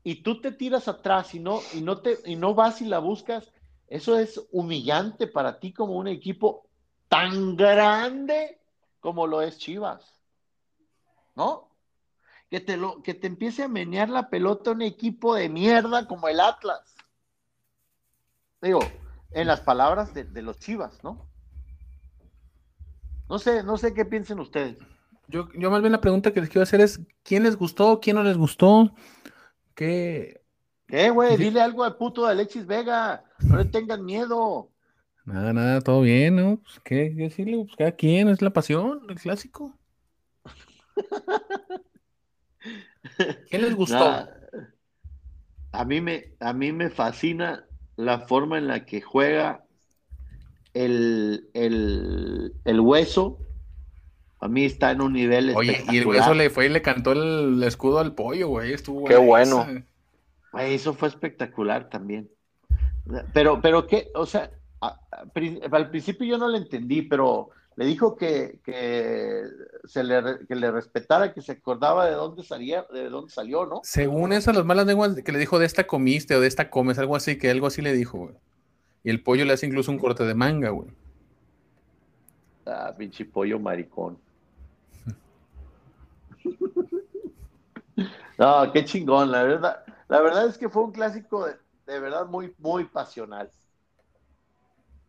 y 0.03 0.23
tú 0.23 0.41
te 0.41 0.53
tiras 0.53 0.89
atrás 0.89 1.35
y 1.35 1.41
no, 1.41 1.61
y 1.75 1.81
no, 1.81 1.99
te, 1.99 2.19
y 2.25 2.37
no 2.37 2.55
vas 2.55 2.81
y 2.81 2.87
la 2.87 2.99
buscas, 2.99 3.53
eso 3.89 4.19
es 4.19 4.41
humillante 4.53 5.27
para 5.27 5.59
ti 5.59 5.73
como 5.73 5.95
un 5.95 6.09
equipo 6.09 6.69
tan 7.09 7.57
grande 7.57 8.61
como 9.01 9.27
lo 9.27 9.43
es 9.43 9.59
Chivas. 9.59 10.21
¿No? 11.35 11.69
Que 12.51 12.61
te, 12.61 12.77
lo, 12.77 13.03
que 13.03 13.15
te 13.15 13.27
empiece 13.27 13.65
a 13.65 13.69
menear 13.69 14.09
la 14.09 14.29
pelota 14.29 14.73
un 14.73 14.83
equipo 14.83 15.35
de 15.35 15.49
mierda 15.49 16.07
como 16.07 16.29
el 16.29 16.41
Atlas. 16.41 16.95
Digo, 18.61 18.81
en 19.33 19.47
las 19.47 19.61
palabras 19.61 20.13
de, 20.15 20.43
los 20.43 20.59
Chivas, 20.59 21.03
¿no? 21.03 21.29
No 23.29 23.39
sé, 23.39 23.63
no 23.63 23.77
sé 23.77 23.95
qué 23.95 24.05
piensen 24.05 24.41
ustedes. 24.41 24.77
Yo, 25.31 25.49
yo 25.55 25.71
más 25.71 25.81
bien 25.81 25.93
la 25.93 26.01
pregunta 26.01 26.33
que 26.33 26.41
les 26.41 26.51
quiero 26.51 26.65
hacer 26.65 26.81
es, 26.81 27.01
¿quién 27.23 27.45
les 27.45 27.57
gustó? 27.57 28.01
¿Quién 28.01 28.17
no 28.17 28.23
les 28.23 28.37
gustó? 28.37 28.93
¿Qué? 29.75 30.43
Eh, 30.89 31.11
güey, 31.11 31.37
dile 31.37 31.61
algo 31.61 31.85
al 31.85 31.97
puto 31.97 32.27
de 32.27 32.33
Alexis 32.33 32.67
Vega. 32.67 33.25
No 33.41 33.57
le 33.57 33.65
tengan 33.67 34.05
miedo. 34.05 34.71
Nada, 35.25 35.53
nada, 35.53 35.81
todo 35.81 36.01
bien, 36.01 36.37
¿no? 36.37 36.61
Pues, 36.61 36.81
¿qué, 36.85 37.11
decirle? 37.11 37.59
Pues 37.65 37.77
cada 37.77 37.93
quien, 37.93 38.29
es 38.29 38.43
la 38.43 38.51
pasión, 38.51 39.03
el 39.09 39.21
clásico. 39.21 39.79
¿Qué 43.49 43.59
les 43.59 43.75
gustó? 43.75 44.29
A 45.73 45.85
mí, 45.85 46.01
me, 46.01 46.35
a 46.41 46.53
mí 46.53 46.73
me 46.73 46.91
fascina 46.91 47.65
la 47.95 48.19
forma 48.19 48.59
en 48.59 48.67
la 48.67 48.85
que 48.85 49.01
juega 49.01 49.65
el, 50.75 51.49
el, 51.55 52.81
hueso. 52.81 53.39
A 54.41 54.49
mí 54.49 54.65
está 54.65 54.91
en 54.91 55.03
un 55.03 55.13
nivel 55.13 55.53
Oye, 55.55 55.85
y 55.91 55.99
el 55.99 56.07
hueso 56.07 56.33
le 56.33 56.49
fue 56.49 56.67
y 56.67 56.69
le 56.71 56.81
cantó 56.81 57.13
el 57.13 57.63
escudo 57.63 57.99
al 57.99 58.15
pollo, 58.15 58.49
güey. 58.49 58.73
Estuvo 58.73 59.05
Qué 59.05 59.17
bueno. 59.17 59.67
eso 60.59 60.95
fue 60.95 61.09
espectacular 61.09 61.91
también. 61.91 62.31
Pero, 63.35 63.61
pero 63.61 63.87
qué, 63.87 64.11
o 64.15 64.25
sea, 64.25 64.51
al 64.81 65.91
principio 65.91 66.27
yo 66.27 66.39
no 66.39 66.49
le 66.49 66.59
entendí, 66.59 67.03
pero 67.03 67.51
le 67.77 67.85
dijo 67.85 68.17
que, 68.17 68.61
se 69.85 70.05
le, 70.05 70.23
que 70.47 70.55
le 70.55 70.71
respetara, 70.71 71.33
que 71.33 71.43
se 71.43 71.53
acordaba 71.53 72.07
de 72.07 72.13
dónde 72.13 72.43
salía, 72.43 72.87
de 72.93 73.09
dónde 73.09 73.31
salió, 73.31 73.67
¿no? 73.67 73.81
Según 73.85 74.33
eso, 74.33 74.53
las 74.53 74.65
malas 74.65 74.87
lenguas 74.87 75.17
que 75.23 75.33
le 75.33 75.39
dijo 75.39 75.59
de 75.59 75.67
esta 75.67 75.87
comiste 75.87 76.35
o 76.35 76.41
de 76.41 76.49
esta 76.49 76.71
comes, 76.71 76.99
algo 76.99 77.17
así, 77.17 77.37
que 77.37 77.51
algo 77.51 77.67
así 77.67 77.83
le 77.83 77.93
dijo, 77.93 78.19
güey. 78.19 78.35
Y 79.03 79.11
el 79.11 79.23
pollo 79.23 79.45
le 79.45 79.53
hace 79.53 79.67
incluso 79.67 79.91
un 79.91 79.99
corte 79.99 80.25
de 80.25 80.35
manga, 80.35 80.71
güey. 80.71 80.91
Ah, 82.67 82.95
pinche 82.97 83.25
pollo 83.25 83.59
maricón. 83.59 84.19
No, 88.39 88.73
qué 88.73 88.85
chingón, 88.85 89.31
la 89.31 89.43
verdad. 89.43 89.85
La 90.09 90.21
verdad 90.21 90.47
es 90.47 90.59
que 90.59 90.69
fue 90.69 90.83
un 90.83 90.93
clásico 90.93 91.47
de, 91.47 91.57
de 91.87 92.01
verdad 92.01 92.27
muy, 92.27 92.55
muy 92.59 92.85
pasional 92.85 93.51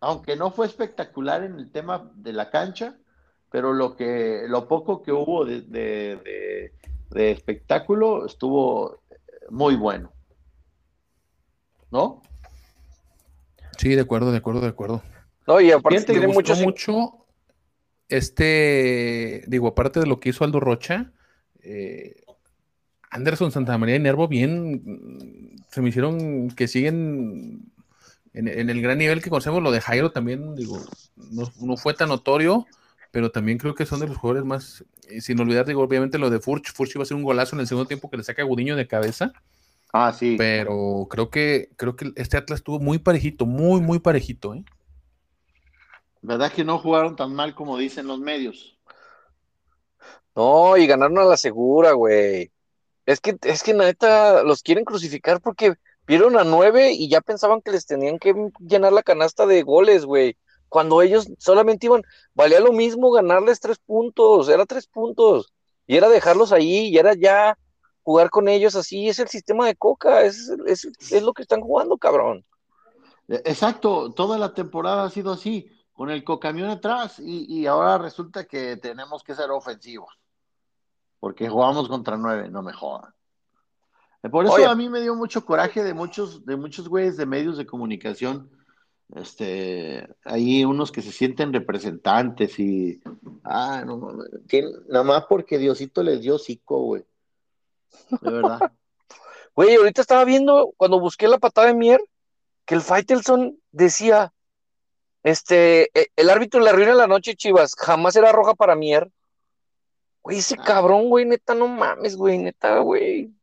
aunque 0.02 0.36
no 0.36 0.52
fue 0.52 0.66
espectacular 0.66 1.44
en 1.44 1.56
el 1.56 1.72
tema 1.72 2.12
de 2.16 2.34
la 2.34 2.50
cancha, 2.50 2.98
pero 3.52 3.72
lo 3.72 3.96
que 3.96 4.46
lo 4.48 4.68
poco 4.68 5.04
que 5.04 5.12
hubo 5.12 5.46
de, 5.46 6.74
espectáculo 7.14 8.26
estuvo 8.26 9.04
muy 9.50 9.76
bueno. 9.76 10.12
¿No? 11.92 12.22
Sí, 13.78 13.96
de 13.96 14.02
acuerdo, 14.02 14.32
de 14.32 14.38
acuerdo, 14.38 14.62
de 14.62 14.68
acuerdo. 14.68 15.04
No, 15.48 15.62
y 15.62 15.72
aparte 15.72 16.04
tiene 16.04 16.28
mucho, 16.28 16.56
mucho 16.56 17.26
este, 18.08 19.44
digo, 19.48 19.68
aparte 19.68 20.00
de 20.00 20.08
lo 20.08 20.20
que 20.20 20.30
hizo 20.30 20.44
Aldo 20.44 20.60
Rocha, 20.60 21.12
eh, 21.64 22.24
Anderson 23.10 23.52
Santamaría 23.52 23.96
y 23.96 24.00
Nervo 24.00 24.28
bien 24.28 25.58
se 25.70 25.82
me 25.82 25.90
hicieron 25.90 26.50
que 26.52 26.68
siguen 26.68 27.72
en, 28.34 28.70
el 28.70 28.82
gran 28.82 28.98
nivel 28.98 29.22
que 29.22 29.30
conocemos, 29.30 29.62
lo 29.62 29.72
de 29.72 29.82
Jairo 29.82 30.12
también, 30.12 30.56
digo, 30.56 30.80
no, 31.32 31.78
fue 31.78 31.94
tan 31.94 32.10
notorio, 32.10 32.66
pero 33.12 33.32
también 33.32 33.58
creo 33.58 33.76
que 33.76 33.86
son 33.86 34.00
de 34.00 34.08
los 34.08 34.18
jugadores 34.18 34.46
más, 34.46 34.86
sin 35.20 35.40
olvidar, 35.40 35.66
digo, 35.66 35.82
obviamente 35.82 36.18
lo 36.18 36.30
de 36.30 36.40
Furch, 36.40 36.72
Furch 36.72 36.96
iba 36.96 37.04
a 37.04 37.06
ser 37.06 37.18
un 37.18 37.24
golazo 37.24 37.56
en 37.56 37.62
el 37.62 37.68
segundo 37.68 37.88
tiempo 37.88 38.10
que 38.10 38.18
le 38.18 38.24
saca 38.24 38.42
a 38.42 38.46
Gudiño 38.46 38.76
de 38.76 38.88
cabeza. 38.88 39.34
Ah, 39.92 40.14
sí. 40.14 40.36
Pero 40.38 41.08
creo 41.10 41.30
que, 41.30 41.70
creo 41.76 41.98
que 41.98 42.14
este 42.16 42.38
Atlas 42.38 42.60
estuvo 42.60 42.80
muy 42.80 43.00
parejito, 43.00 43.46
muy, 43.46 43.82
muy 43.82 44.00
parejito, 44.00 44.54
¿eh? 44.54 44.64
¿Verdad 46.22 46.54
que 46.54 46.64
no 46.64 46.78
jugaron 46.78 47.16
tan 47.16 47.34
mal 47.34 47.56
como 47.56 47.78
dicen 47.78 48.08
los 48.08 48.20
medios? 48.20 48.78
No, 50.36 50.78
y 50.78 50.88
ganaron 50.88 51.18
a 51.20 51.26
la 51.26 51.38
segura, 51.38 51.92
güey. 51.92 52.52
Es 53.06 53.20
que, 53.20 53.38
es 53.42 53.64
que 53.64 53.74
neta, 53.74 54.44
los 54.44 54.62
quieren 54.62 54.86
crucificar 54.86 55.42
porque 55.42 55.74
vieron 56.08 56.38
a 56.38 56.44
nueve 56.44 56.92
y 56.92 57.10
ya 57.10 57.22
pensaban 57.22 57.62
que 57.62 57.72
les 57.72 57.86
tenían 57.86 58.20
que 58.20 58.34
llenar 58.60 58.94
la 58.94 59.04
canasta 59.04 59.46
de 59.46 59.64
goles, 59.64 60.06
güey. 60.06 60.38
Cuando 60.70 61.02
ellos 61.02 61.30
solamente 61.38 61.88
iban, 61.88 62.04
valía 62.34 62.62
lo 62.62 62.72
mismo 62.72 63.12
ganarles 63.12 63.60
tres 63.60 63.78
puntos, 63.80 64.48
era 64.48 64.66
tres 64.66 64.88
puntos. 64.88 65.54
Y 65.86 65.98
era 65.98 66.08
dejarlos 66.08 66.54
ahí, 66.54 66.88
y 66.88 66.98
era 66.98 67.14
ya 67.14 67.58
jugar 68.04 68.30
con 68.30 68.48
ellos 68.48 68.76
así, 68.76 69.10
es 69.10 69.20
el 69.20 69.28
sistema 69.28 69.68
de 69.68 69.76
Coca, 69.76 70.24
es, 70.24 70.50
es, 70.66 70.86
es 71.12 71.24
lo 71.24 71.34
que 71.34 71.42
están 71.42 71.62
jugando, 71.62 71.98
cabrón. 71.98 72.46
E, 73.28 73.36
exacto, 73.46 74.12
toda 74.14 74.38
la 74.38 74.54
temporada 74.54 75.04
ha 75.04 75.10
sido 75.10 75.34
así, 75.34 75.70
con 75.92 76.10
el 76.10 76.24
cocamión 76.24 76.70
atrás, 76.70 77.20
y, 77.20 77.46
y 77.54 77.68
ahora 77.68 77.98
resulta 77.98 78.46
que 78.46 78.78
tenemos 78.78 79.24
que 79.24 79.36
ser 79.36 79.52
ofensivos, 79.52 80.18
porque 81.22 81.48
jugamos 81.48 81.88
contra 81.88 82.18
nueve, 82.18 82.50
no 82.50 82.64
me 82.64 82.74
jodan. 82.74 83.14
Por 84.32 84.46
eso 84.46 84.56
Oye. 84.56 84.66
a 84.66 84.76
mí 84.76 84.90
me 84.90 85.02
dio 85.02 85.16
mucho 85.16 85.46
coraje 85.46 85.84
de 85.84 85.94
muchos, 85.94 86.46
de 86.46 86.56
muchos 86.58 86.90
güeyes 86.90 87.16
de 87.16 87.28
medios 87.28 87.58
de 87.58 87.66
comunicación. 87.66 88.50
Este, 89.16 90.08
hay 90.26 90.66
unos 90.66 90.92
que 90.92 91.02
se 91.02 91.12
sienten 91.12 91.54
representantes 91.54 92.58
y, 92.60 93.02
ah, 93.44 93.84
no 93.86 93.98
mames, 93.98 94.30
nada 94.88 95.04
más 95.04 95.26
porque 95.26 95.60
Diosito 95.60 96.02
les 96.02 96.22
dio 96.22 96.40
cico, 96.40 96.82
güey. 96.84 97.06
De 98.22 98.32
verdad. 98.32 98.60
Güey, 99.54 99.76
ahorita 99.76 100.00
estaba 100.00 100.24
viendo, 100.24 100.74
cuando 100.78 100.98
busqué 101.02 101.28
la 101.28 101.38
patada 101.38 101.68
de 101.68 101.74
Mier, 101.74 102.02
que 102.64 102.74
el 102.74 102.80
Faitelson 102.80 103.60
decía, 103.74 104.32
este, 105.24 105.90
e- 105.94 106.08
el 106.16 106.30
árbitro 106.30 106.62
le 106.62 106.70
arruina 106.70 106.94
la 106.94 107.06
noche, 107.06 107.36
Chivas, 107.36 107.76
jamás 107.78 108.16
era 108.16 108.32
roja 108.32 108.54
para 108.54 108.78
Mier. 108.78 109.12
Güey, 110.24 110.38
ese 110.38 110.56
Ah. 110.60 110.64
cabrón, 110.64 111.10
güey, 111.10 111.26
neta, 111.26 111.56
no 111.56 111.68
mames, 111.68 112.16
güey, 112.16 112.38
neta, 112.38 112.80
güey. 112.80 113.34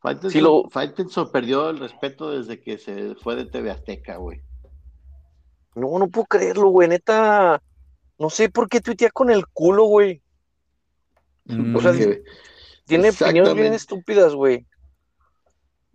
Faitelson, 0.00 0.30
Sí, 0.30 0.40
lo- 0.40 0.68
Faitelson 0.70 1.32
perdió 1.32 1.70
el 1.70 1.78
respeto 1.78 2.30
desde 2.30 2.60
que 2.60 2.78
se 2.78 3.14
fue 3.16 3.36
de 3.36 3.46
TV 3.46 3.70
Azteca, 3.70 4.16
güey. 4.16 4.42
No, 5.74 5.98
no 5.98 6.08
puedo 6.08 6.26
creerlo, 6.26 6.68
güey, 6.68 6.88
neta. 6.88 7.60
No 8.18 8.30
sé 8.30 8.48
por 8.48 8.68
qué 8.68 8.80
tuitea 8.80 9.10
con 9.10 9.30
el 9.30 9.46
culo, 9.48 9.84
güey. 9.86 10.22
Mm, 11.46 11.74
O 11.76 11.80
sea, 11.80 11.90
Porque- 11.92 12.22
Tiene 12.86 13.10
opiniones 13.10 13.54
bien 13.54 13.72
estúpidas, 13.72 14.34
güey. 14.34 14.66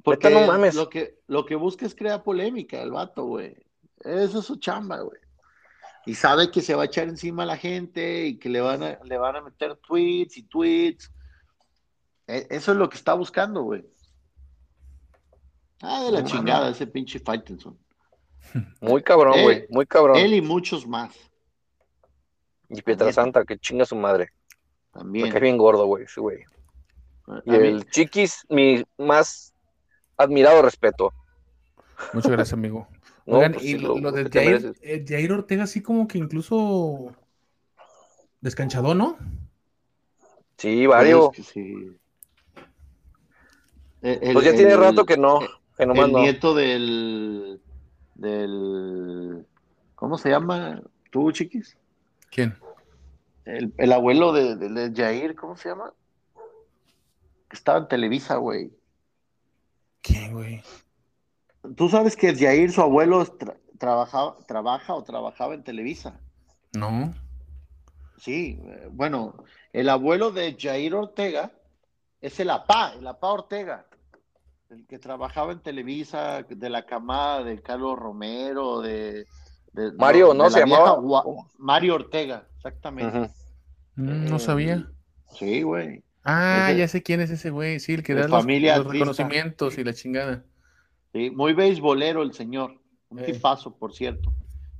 Porque 0.03 0.29
no 0.31 0.41
mames. 0.47 0.73
Lo 0.75 0.89
que, 0.89 1.19
lo 1.27 1.45
que 1.45 1.55
busca 1.55 1.85
es 1.85 1.93
crear 1.93 2.23
polémica, 2.23 2.81
el 2.81 2.91
vato, 2.91 3.25
güey. 3.25 3.55
Eso 4.03 4.39
es 4.39 4.45
su 4.45 4.55
chamba, 4.57 4.99
güey. 5.01 5.19
Y 6.05 6.15
sabe 6.15 6.49
que 6.49 6.61
se 6.61 6.75
va 6.75 6.83
a 6.83 6.85
echar 6.85 7.07
encima 7.07 7.43
a 7.43 7.45
la 7.45 7.57
gente 7.57 8.25
y 8.25 8.37
que 8.39 8.49
le 8.49 8.61
van 8.61 8.81
a, 8.83 8.99
le 9.03 9.17
van 9.17 9.35
a 9.35 9.41
meter 9.41 9.75
tweets 9.77 10.37
y 10.37 10.43
tweets. 10.43 11.11
E- 12.27 12.47
Eso 12.49 12.71
es 12.71 12.77
lo 12.77 12.89
que 12.89 12.97
está 12.97 13.13
buscando, 13.13 13.61
güey. 13.63 13.85
Ah, 15.81 16.03
de 16.03 16.11
la 16.11 16.21
No, 16.21 16.27
chingada 16.27 16.69
ese 16.69 16.87
pinche 16.87 17.19
Faitelson. 17.19 17.77
Muy 18.81 19.03
cabrón, 19.03 19.41
güey, 19.43 19.65
muy 19.69 19.85
cabrón. 19.85 20.17
Él 20.17 20.33
y 20.33 20.41
muchos 20.41 20.87
más 20.87 21.13
Y 22.69 22.81
Pietrasanta, 22.81 23.43
que 23.45 23.57
chinga 23.59 23.85
su 23.85 23.95
madre. 23.95 24.29
También. 24.91 25.29
cae 25.31 25.41
bien 25.41 25.57
gordo, 25.57 25.85
güey, 25.85 26.05
ese 26.05 26.19
güey. 26.19 26.43
A 27.27 27.41
Y 27.45 27.51
mí- 27.51 27.57
el 27.67 27.85
Chiquis, 27.89 28.45
mi 28.49 28.83
más 28.97 29.53
admirado 30.17 30.61
respeto. 30.61 31.13
Muchas 32.13 32.31
gracias, 32.31 32.53
amigo. 32.53 32.87
No, 33.29 33.37
Oigan, 33.37 33.53
pues 33.53 33.65
y 33.65 33.67
sí, 33.73 33.77
lo, 33.77 33.97
lo 33.99 34.11
de 34.11 34.27
Jair, 34.27 34.73
eh, 34.81 35.05
Jair 35.07 35.31
Ortega, 35.31 35.63
así 35.63 35.83
como 35.83 36.07
que 36.07 36.17
incluso 36.17 37.11
descanchado, 38.41 38.95
¿no? 38.95 39.17
Sí, 40.57 40.87
varios. 40.87 41.27
Pues 41.27 41.39
es 41.39 41.45
que 41.45 41.51
sí. 41.53 41.97
El- 44.01 44.33
Pues 44.33 44.45
ya 44.45 44.51
el- 44.51 44.57
tiene 44.57 44.75
rato 44.75 45.05
que 45.05 45.15
no, 45.17 45.41
que 45.77 45.85
nomás 45.85 46.07
el 46.07 46.11
no. 46.13 46.19
nieto 46.21 46.55
del 46.55 47.61
del 48.15 49.45
¿cómo 49.93 50.17
se 50.17 50.29
llama? 50.29 50.81
¿Tú, 51.11 51.31
chiquis? 51.31 51.77
¿Quién? 52.31 52.55
El, 53.45 53.73
el 53.77 53.91
abuelo 53.91 54.33
de, 54.33 54.55
de- 54.55 54.69
de 54.69 54.91
Jair, 55.03 55.35
¿cómo 55.35 55.55
se 55.55 55.69
llama? 55.69 55.93
Que 57.47 57.55
estaba 57.55 57.77
en 57.79 57.87
Televisa, 57.87 58.37
güey. 58.37 58.71
¿Quién, 60.01 60.33
güey? 60.33 60.63
Tú 61.75 61.89
sabes 61.89 62.15
que 62.15 62.35
Jair, 62.35 62.71
su 62.71 62.81
abuelo, 62.81 63.25
tra- 63.37 63.57
trabajaba, 63.77 64.37
trabaja 64.47 64.93
o 64.93 65.03
trabajaba 65.03 65.53
en 65.53 65.63
Televisa. 65.63 66.19
No. 66.73 67.13
Sí, 68.17 68.59
eh, 68.63 68.87
bueno, 68.91 69.43
el 69.73 69.89
abuelo 69.89 70.31
de 70.31 70.55
Jair 70.59 70.93
Ortega 70.95 71.51
es 72.21 72.39
el 72.39 72.49
APA, 72.49 72.93
el 72.99 73.07
APA 73.07 73.27
Ortega, 73.29 73.85
el 74.69 74.85
que 74.85 74.99
trabajaba 74.99 75.51
en 75.51 75.59
Televisa, 75.61 76.43
de 76.43 76.69
la 76.69 76.85
camada 76.85 77.43
de 77.43 77.61
Carlos 77.61 77.97
Romero, 77.97 78.81
de... 78.81 79.25
de- 79.73 79.91
Mario, 79.97 80.33
¿no? 80.33 80.49
Se 80.49 80.59
llamaba. 80.59 80.97
Gua- 80.97 81.47
Mario 81.57 81.95
Ortega, 81.95 82.47
exactamente. 82.57 83.29
Mm, 83.95 84.25
no 84.29 84.39
sabía. 84.39 84.87
Sí, 85.37 85.61
güey. 85.61 86.03
Ah, 86.23 86.67
ese- 86.69 86.77
ya 86.79 86.87
sé 86.87 87.01
quién 87.03 87.21
es 87.21 87.29
ese 87.31 87.49
güey. 87.49 87.79
Sí, 87.79 87.93
el 87.93 88.03
que 88.03 88.13
da 88.13 88.27
los, 88.27 88.45
los 88.45 88.87
reconocimientos 88.93 89.77
y 89.77 89.83
la 89.83 89.93
chingada. 89.93 90.43
Sí, 91.13 91.29
muy 91.31 91.53
beisbolero 91.53 92.21
el 92.21 92.33
señor. 92.33 92.79
Un 93.09 93.19
Eh. 93.19 93.23
tipazo, 93.23 93.75
por 93.75 93.93
cierto. 93.93 94.31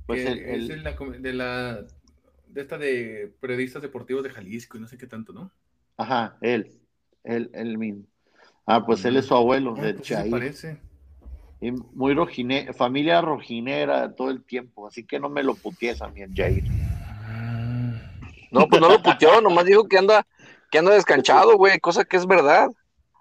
Pues 0.06 0.24
Que 0.24 0.32
el- 0.32 0.38
el- 0.38 0.60
es 0.62 0.68
de 0.68 0.76
la, 0.78 0.92
de 1.18 1.32
la 1.32 1.86
de 2.46 2.60
esta 2.60 2.78
de 2.78 3.32
periodistas 3.40 3.80
deportivos 3.82 4.22
de 4.24 4.30
Jalisco 4.30 4.76
y 4.76 4.80
no 4.80 4.88
sé 4.88 4.98
qué 4.98 5.06
tanto, 5.06 5.32
¿no? 5.32 5.50
Ajá, 5.96 6.36
él. 6.40 6.80
Él, 7.22 7.50
él 7.54 7.78
mismo. 7.78 8.04
Ah, 8.66 8.84
pues 8.84 9.04
él 9.04 9.16
es 9.16 9.26
su 9.26 9.34
abuelo, 9.34 9.74
Ah, 9.78 9.82
de 9.82 9.94
pues 9.94 10.08
Jair. 10.08 10.30
parece. 10.30 10.80
Y 11.60 11.70
muy 11.72 12.14
rojine, 12.14 12.72
familia 12.72 13.20
rojinera 13.20 14.14
todo 14.14 14.30
el 14.30 14.42
tiempo, 14.42 14.86
así 14.86 15.04
que 15.04 15.20
no 15.20 15.28
me 15.28 15.42
lo 15.42 15.54
puties 15.54 16.00
a 16.02 16.08
mí 16.08 16.22
el 16.22 16.34
Jair. 16.34 16.64
No, 18.50 18.66
pues 18.68 18.80
no 18.80 18.88
lo 18.88 19.00
puteó, 19.02 19.40
nomás 19.40 19.64
dijo 19.66 19.86
que 19.86 19.98
anda, 19.98 20.26
que 20.70 20.78
anda 20.78 20.92
descanchado, 20.92 21.56
güey, 21.56 21.78
cosa 21.78 22.04
que 22.04 22.16
es 22.16 22.26
verdad. 22.26 22.68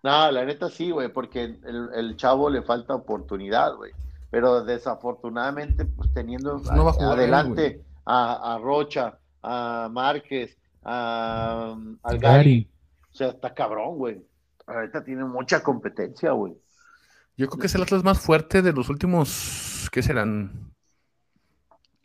No, 0.03 0.31
la 0.31 0.45
neta 0.45 0.69
sí, 0.69 0.91
güey, 0.91 1.09
porque 1.11 1.43
el, 1.43 1.89
el 1.93 2.15
chavo 2.15 2.49
le 2.49 2.61
falta 2.61 2.95
oportunidad, 2.95 3.75
güey. 3.75 3.91
Pero 4.31 4.63
desafortunadamente, 4.63 5.85
pues 5.85 6.13
teniendo 6.13 6.59
Pues 6.59 6.71
no 6.71 6.87
a 6.87 6.93
jugar 6.93 7.17
adelante 7.17 7.83
a, 8.05 8.55
a 8.55 8.57
Rocha, 8.59 9.17
a 9.41 9.89
Márquez, 9.91 10.57
a, 10.83 11.75
al 12.03 12.19
Gary. 12.19 12.69
O 13.11 13.15
sea, 13.15 13.29
está 13.29 13.53
cabrón, 13.53 13.97
güey. 13.97 14.21
Ahorita 14.67 15.03
tiene 15.03 15.25
mucha 15.25 15.63
competencia, 15.63 16.31
güey. 16.31 16.53
Yo 17.37 17.47
creo 17.47 17.59
que 17.59 17.67
es 17.67 17.75
el 17.75 17.81
Atlas 17.81 18.03
más 18.03 18.19
fuerte 18.19 18.61
de 18.61 18.73
los 18.73 18.89
últimos, 18.89 19.89
¿qué 19.91 20.03
serán? 20.03 20.73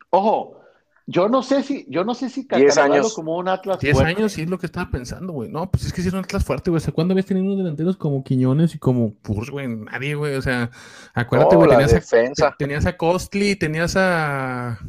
Ojo, 0.09 0.61
yo 1.07 1.29
no 1.29 1.43
sé 1.43 1.63
si, 1.63 1.85
yo 1.89 2.03
no 2.03 2.15
sé 2.15 2.29
si 2.29 2.43
Diez 2.51 2.75
catalogarlo 2.75 2.81
años. 2.81 3.13
como 3.13 3.37
un 3.37 3.47
Atlas 3.47 3.79
10 3.79 3.87
fuerte. 3.87 4.03
años, 4.03 4.33
sí 4.33 4.41
es 4.43 4.49
lo 4.49 4.57
que 4.59 4.65
estaba 4.67 4.89
pensando, 4.91 5.33
güey. 5.33 5.49
No, 5.51 5.69
pues 5.71 5.85
es 5.85 5.93
que 5.93 6.01
sí 6.01 6.07
es 6.09 6.13
un 6.13 6.21
Atlas 6.21 6.45
fuerte, 6.45 6.69
güey. 6.71 6.77
O 6.79 6.81
sea, 6.81 6.93
¿cuándo 6.93 7.13
habías 7.13 7.25
tenido 7.27 7.45
unos 7.45 7.57
delanteros 7.57 7.97
como 7.97 8.23
Quiñones 8.23 8.75
y 8.75 8.79
como 8.79 9.13
Purs, 9.15 9.49
güey? 9.51 9.67
Nadie, 9.67 10.15
güey. 10.15 10.35
O 10.35 10.41
sea, 10.41 10.71
acuérdate, 11.13 11.55
No, 11.55 11.57
güey, 11.57 11.69
tenías, 11.69 11.93
a, 11.93 11.99
defensa. 11.99 12.55
tenías 12.57 12.85
a 12.85 12.97
Costly, 12.97 13.55
tenías 13.55 13.95
a, 13.97 14.79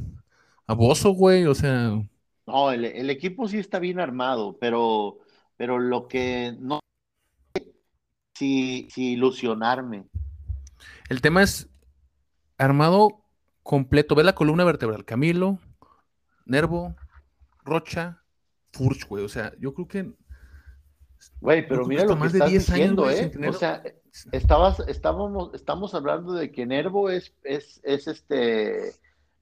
a 0.67 0.75
Bozo, 0.75 1.11
güey. 1.13 1.47
O 1.47 1.55
sea, 1.55 1.93
No, 2.47 2.71
el, 2.73 2.85
el 2.85 3.11
equipo 3.11 3.49
sí 3.49 3.59
está 3.59 3.79
bien 3.79 4.01
armado, 4.01 4.57
pero, 4.61 5.19
pero 5.57 5.79
lo 5.79 6.09
que 6.09 6.55
no 6.61 6.81
si, 8.35 8.89
si 8.91 9.13
ilusionarme. 9.13 10.07
el 11.09 11.21
tema 11.21 11.43
es 11.43 11.69
armado 12.59 13.21
completo. 13.63 14.15
Ve 14.15 14.25
la 14.25 14.35
columna 14.35 14.65
vertebral. 14.65 15.05
Camilo, 15.05 15.59
Nervo, 16.47 16.95
Rocha, 17.65 18.23
Furch, 18.73 19.07
güey. 19.07 19.25
O 19.25 19.29
sea, 19.29 19.53
yo 19.59 19.75
creo 19.75 19.87
que 19.89 20.13
Güey, 21.41 21.67
pero 21.67 21.87
mira 21.87 22.05
lo 22.05 22.19
que 22.19 22.27
estás 22.29 22.49
10 22.51 22.71
años, 22.71 22.77
diciendo, 22.79 23.03
güey, 23.05 23.19
¿eh? 23.19 23.27
tener- 23.29 23.51
O 23.51 23.53
sea, 23.53 23.83
estabas, 24.33 24.81
estábamos, 24.87 25.53
estamos 25.55 25.95
hablando 25.95 26.33
de 26.35 26.53
que 26.53 26.67
Nervo 26.67 27.11
es, 27.11 27.35
es, 27.43 27.81
es 27.85 28.07
este 28.07 28.93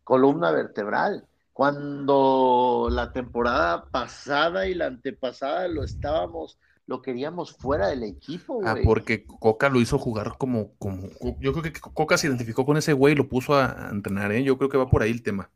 columna 0.04 0.50
vertebral. 0.50 1.26
Cuando 1.52 2.88
la 2.90 3.12
temporada 3.12 3.84
pasada 3.90 4.66
y 4.66 4.74
la 4.74 4.86
antepasada 4.86 5.68
lo 5.68 5.82
estábamos, 5.84 6.58
lo 6.86 7.02
queríamos 7.02 7.52
fuera 7.56 7.88
del 7.88 8.02
equipo, 8.04 8.60
Ah, 8.64 8.72
güey. 8.72 8.84
porque 8.84 9.24
Coca 9.24 9.68
lo 9.68 9.80
hizo 9.80 9.98
jugar 9.98 10.34
como, 10.38 10.72
como. 10.78 11.08
Yo 11.40 11.52
creo 11.52 11.62
que 11.62 11.72
Coca 11.72 12.16
se 12.18 12.28
identificó 12.28 12.64
con 12.66 12.76
ese 12.76 12.92
güey 12.92 13.14
y 13.14 13.16
lo 13.16 13.28
puso 13.28 13.54
a, 13.54 13.88
a 13.88 13.90
entrenar, 13.90 14.32
¿eh? 14.32 14.42
Yo 14.44 14.56
creo 14.58 14.68
que 14.70 14.78
va 14.78 14.88
por 14.90 15.02
ahí 15.02 15.10
el 15.10 15.22
tema. 15.22 15.50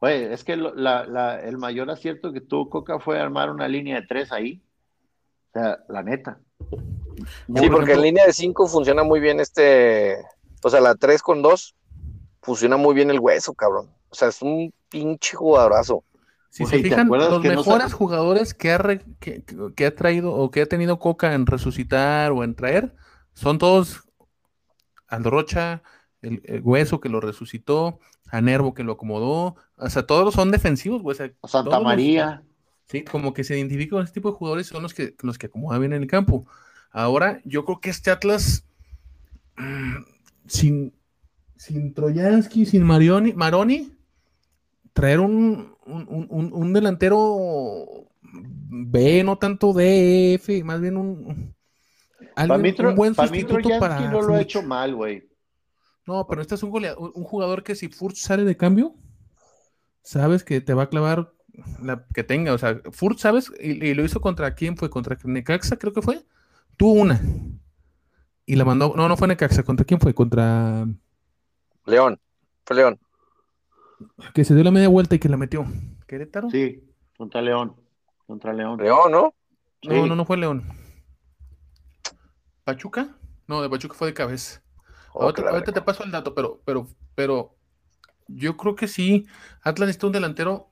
Güey, 0.00 0.24
es 0.24 0.44
que 0.44 0.56
lo- 0.56 0.74
la- 0.74 1.06
la- 1.06 1.40
el 1.40 1.58
mayor 1.58 1.90
acierto 1.90 2.32
que 2.32 2.40
tuvo 2.40 2.68
Coca 2.68 2.98
fue 3.00 3.18
armar 3.18 3.50
una 3.50 3.68
línea 3.68 4.00
de 4.00 4.06
tres 4.06 4.32
ahí. 4.32 4.62
O 5.54 5.58
sea, 5.58 5.78
la 5.88 6.02
neta. 6.02 6.38
Sí, 7.54 7.70
porque 7.70 7.94
en 7.94 8.02
línea 8.02 8.26
de 8.26 8.32
5 8.32 8.66
funciona 8.66 9.02
muy 9.02 9.20
bien 9.20 9.40
este, 9.40 10.16
o 10.62 10.68
sea, 10.68 10.80
la 10.80 10.94
3 10.94 11.22
con 11.22 11.42
2 11.42 11.74
funciona 12.42 12.76
muy 12.76 12.94
bien 12.94 13.10
el 13.10 13.20
hueso, 13.20 13.54
cabrón. 13.54 13.90
O 14.10 14.14
sea, 14.14 14.28
es 14.28 14.42
un 14.42 14.72
pinche 14.90 15.36
jugadorazo. 15.36 16.04
Si 16.50 16.64
se 16.64 16.78
fijan, 16.78 17.08
los 17.08 17.42
mejores 17.42 17.92
jugadores 17.92 18.54
que 18.54 18.72
ha, 18.72 18.78
que, 19.18 19.86
ha 19.86 19.94
traído 19.94 20.32
o 20.32 20.50
que 20.50 20.62
ha 20.62 20.66
tenido 20.66 20.98
Coca 20.98 21.34
en 21.34 21.44
resucitar 21.46 22.32
o 22.32 22.44
en 22.44 22.54
traer, 22.54 22.94
son 23.34 23.58
todos 23.58 24.04
Aldo 25.06 25.30
Rocha, 25.30 25.82
el, 26.22 26.62
Hueso 26.62 27.00
que 27.00 27.08
lo 27.10 27.20
resucitó, 27.20 27.98
a 28.28 28.40
Nervo 28.40 28.74
que 28.74 28.84
lo 28.84 28.92
acomodó, 28.92 29.56
o 29.76 29.90
sea, 29.90 30.06
todos 30.06 30.34
son 30.34 30.50
defensivos, 30.50 31.02
güey. 31.02 31.16
O 31.40 31.48
Santa 31.48 31.80
María. 31.80 32.42
sí, 32.86 33.02
como 33.04 33.32
que 33.32 33.44
se 33.44 33.56
identifican 33.56 33.98
con 33.98 34.04
este 34.04 34.14
tipo 34.14 34.30
de 34.30 34.36
jugadores, 34.36 34.66
son 34.66 34.82
los 34.82 34.94
que, 34.94 35.14
los 35.22 35.38
que 35.38 35.46
acomodan 35.46 35.80
bien 35.80 35.92
en 35.92 36.02
el 36.02 36.08
campo. 36.08 36.46
Ahora, 36.90 37.40
yo 37.44 37.64
creo 37.64 37.80
que 37.80 37.90
este 37.90 38.10
Atlas, 38.10 38.64
mm, 39.56 39.96
sin, 40.46 40.94
sin 41.56 41.92
Troyansky, 41.94 42.64
sin 42.66 42.82
Marioni, 42.82 43.32
Maroni, 43.32 43.92
traer 44.92 45.20
un, 45.20 45.76
un, 45.84 46.72
delantero 46.72 48.08
B, 48.22 49.22
no 49.24 49.36
tanto 49.36 49.74
DF, 49.74 50.64
más 50.64 50.80
bien 50.80 50.96
un, 50.96 51.54
un 52.36 52.94
buen 52.94 53.14
sustituto 53.14 53.68
para. 53.78 54.10
no 54.10 54.22
lo 54.22 54.34
ha 54.34 54.40
hecho 54.40 54.62
mal, 54.62 54.94
güey. 54.94 55.28
No, 56.06 56.26
pero 56.28 56.40
este 56.40 56.54
es 56.54 56.62
un, 56.62 56.72
un 56.72 57.24
jugador 57.24 57.62
que 57.62 57.74
si 57.74 57.88
Furch 57.88 58.16
sale 58.16 58.44
de 58.44 58.56
cambio, 58.56 58.94
sabes 60.02 60.44
que 60.44 60.60
te 60.60 60.72
va 60.72 60.84
a 60.84 60.88
clavar 60.88 61.32
la 61.82 62.06
que 62.14 62.24
tenga. 62.24 62.52
O 62.52 62.58
sea, 62.58 62.80
Furch, 62.92 63.18
¿sabes? 63.18 63.52
Y, 63.60 63.94
lo 63.94 64.04
hizo 64.04 64.20
contra 64.20 64.54
quién 64.54 64.76
fue? 64.76 64.90
Contra 64.90 65.16
Necaxa, 65.24 65.76
creo 65.76 65.92
que 65.92 66.02
fue. 66.02 66.24
Tuvo 66.76 66.92
una. 66.92 67.20
Y 68.44 68.56
la 68.56 68.64
mandó. 68.64 68.94
No, 68.96 69.08
no 69.08 69.16
fue 69.16 69.28
Necaxa. 69.28 69.62
¿Contra 69.62 69.84
quién 69.84 70.00
fue? 70.00 70.14
Contra. 70.14 70.86
León. 71.86 72.20
Fue 72.64 72.76
León. 72.76 72.98
Que 74.34 74.44
se 74.44 74.54
dio 74.54 74.64
la 74.64 74.70
media 74.70 74.88
vuelta 74.88 75.14
y 75.14 75.18
que 75.18 75.28
la 75.28 75.36
metió. 75.36 75.66
¿Querétaro? 76.06 76.50
Sí, 76.50 76.84
contra 77.16 77.40
León. 77.40 77.74
Contra 78.26 78.52
León. 78.52 78.78
León, 78.78 79.10
¿no? 79.10 79.34
No, 79.82 80.06
no, 80.06 80.16
no 80.16 80.24
fue 80.24 80.36
León. 80.36 80.64
¿Pachuca? 82.64 83.16
No, 83.46 83.62
de 83.62 83.70
Pachuca 83.70 83.94
fue 83.94 84.08
de 84.08 84.14
cabeza. 84.14 84.62
Oh, 85.18 85.32
ahorita, 85.34 85.72
te 85.72 85.80
paso 85.80 86.04
el 86.04 86.10
dato, 86.10 86.34
pero, 86.34 86.60
pero, 86.66 86.86
pero 87.14 87.56
yo 88.28 88.56
creo 88.58 88.76
que 88.76 88.86
sí. 88.86 89.26
Atlas 89.62 89.88
está 89.88 90.06
un 90.06 90.12
delantero 90.12 90.68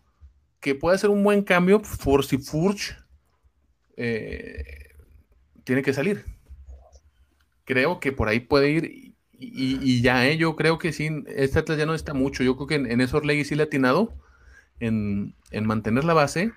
que 0.60 0.74
puede 0.74 0.96
hacer 0.96 1.08
un 1.08 1.24
buen 1.24 1.42
cambio 1.42 1.80
por 2.04 2.26
si 2.26 2.36
Furch 2.36 2.94
eh, 3.96 4.90
tiene 5.64 5.82
que 5.82 5.94
salir. 5.94 6.26
Creo 7.64 8.00
que 8.00 8.12
por 8.12 8.28
ahí 8.28 8.40
puede 8.40 8.70
ir 8.70 9.14
y, 9.32 10.02
ya, 10.02 10.26
¿eh? 10.26 10.36
yo 10.36 10.56
creo 10.56 10.78
que 10.78 10.92
sí, 10.92 11.08
este 11.26 11.58
Atlas 11.58 11.78
ya 11.78 11.86
no 11.86 11.94
está 11.94 12.12
mucho. 12.12 12.44
Yo 12.44 12.56
creo 12.56 12.66
que 12.66 12.74
en, 12.74 13.00
eso 13.00 13.16
Orlegui 13.16 13.44
sí 13.44 13.54
le 13.54 13.62
ha 13.62 13.66
atinado 13.66 14.12
en, 14.78 15.34
mantener 15.62 16.04
la 16.04 16.12
base. 16.12 16.52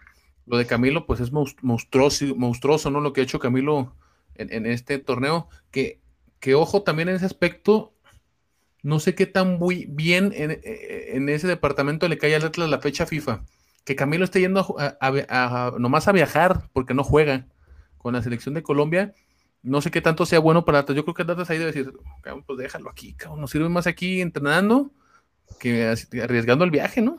Lo 0.45 0.57
de 0.57 0.65
Camilo, 0.65 1.05
pues 1.05 1.21
es 1.21 1.31
monstruoso, 1.31 2.35
monstruoso, 2.35 2.91
¿no? 2.91 2.99
Lo 2.99 3.13
que 3.13 3.21
ha 3.21 3.23
hecho 3.23 3.39
Camilo 3.39 3.95
en, 4.35 4.65
este 4.65 4.99
torneo. 4.99 5.47
Que, 5.71 6.01
que, 6.39 6.55
ojo, 6.55 6.83
también 6.83 7.09
en 7.09 7.15
ese 7.15 7.25
aspecto, 7.25 7.93
no 8.83 8.99
sé 8.99 9.15
qué 9.15 9.25
tan 9.25 9.57
muy 9.57 9.85
bien 9.89 10.33
en, 10.35 11.29
ese 11.29 11.47
departamento 11.47 12.07
le 12.07 12.17
cae 12.17 12.35
al 12.35 12.45
Atlas 12.45 12.69
la 12.69 12.79
fecha 12.79 13.05
FIFA. 13.05 13.43
Que 13.85 13.95
Camilo 13.95 14.25
esté 14.25 14.41
yendo 14.41 14.75
a, 14.77 15.71
nomás 15.79 16.07
a 16.07 16.11
viajar 16.11 16.69
porque 16.73 16.93
no 16.93 17.03
juega 17.03 17.47
con 17.97 18.13
la 18.13 18.21
selección 18.21 18.53
de 18.53 18.63
Colombia 18.63 19.13
no 19.67 19.81
sé 19.81 19.91
qué 19.91 20.01
tanto 20.01 20.25
sea 20.25 20.39
bueno 20.39 20.65
para 20.65 20.79
Atlas. 20.79 20.95
Yo 20.95 21.03
creo 21.03 21.13
que 21.13 21.23
Atlas 21.23 21.49
ahí 21.49 21.57
debe 21.57 21.71
decir, 21.71 21.93
pues 22.45 22.59
déjalo 22.59 22.89
aquí, 22.89 23.13
cabrón, 23.13 23.41
nos 23.41 23.51
sirve 23.51 23.69
más 23.69 23.87
aquí 23.87 24.21
entrenando 24.21 24.91
que 25.59 25.93
arriesgando 26.21 26.63
el 26.63 26.71
viaje, 26.71 27.01
¿no? 27.01 27.17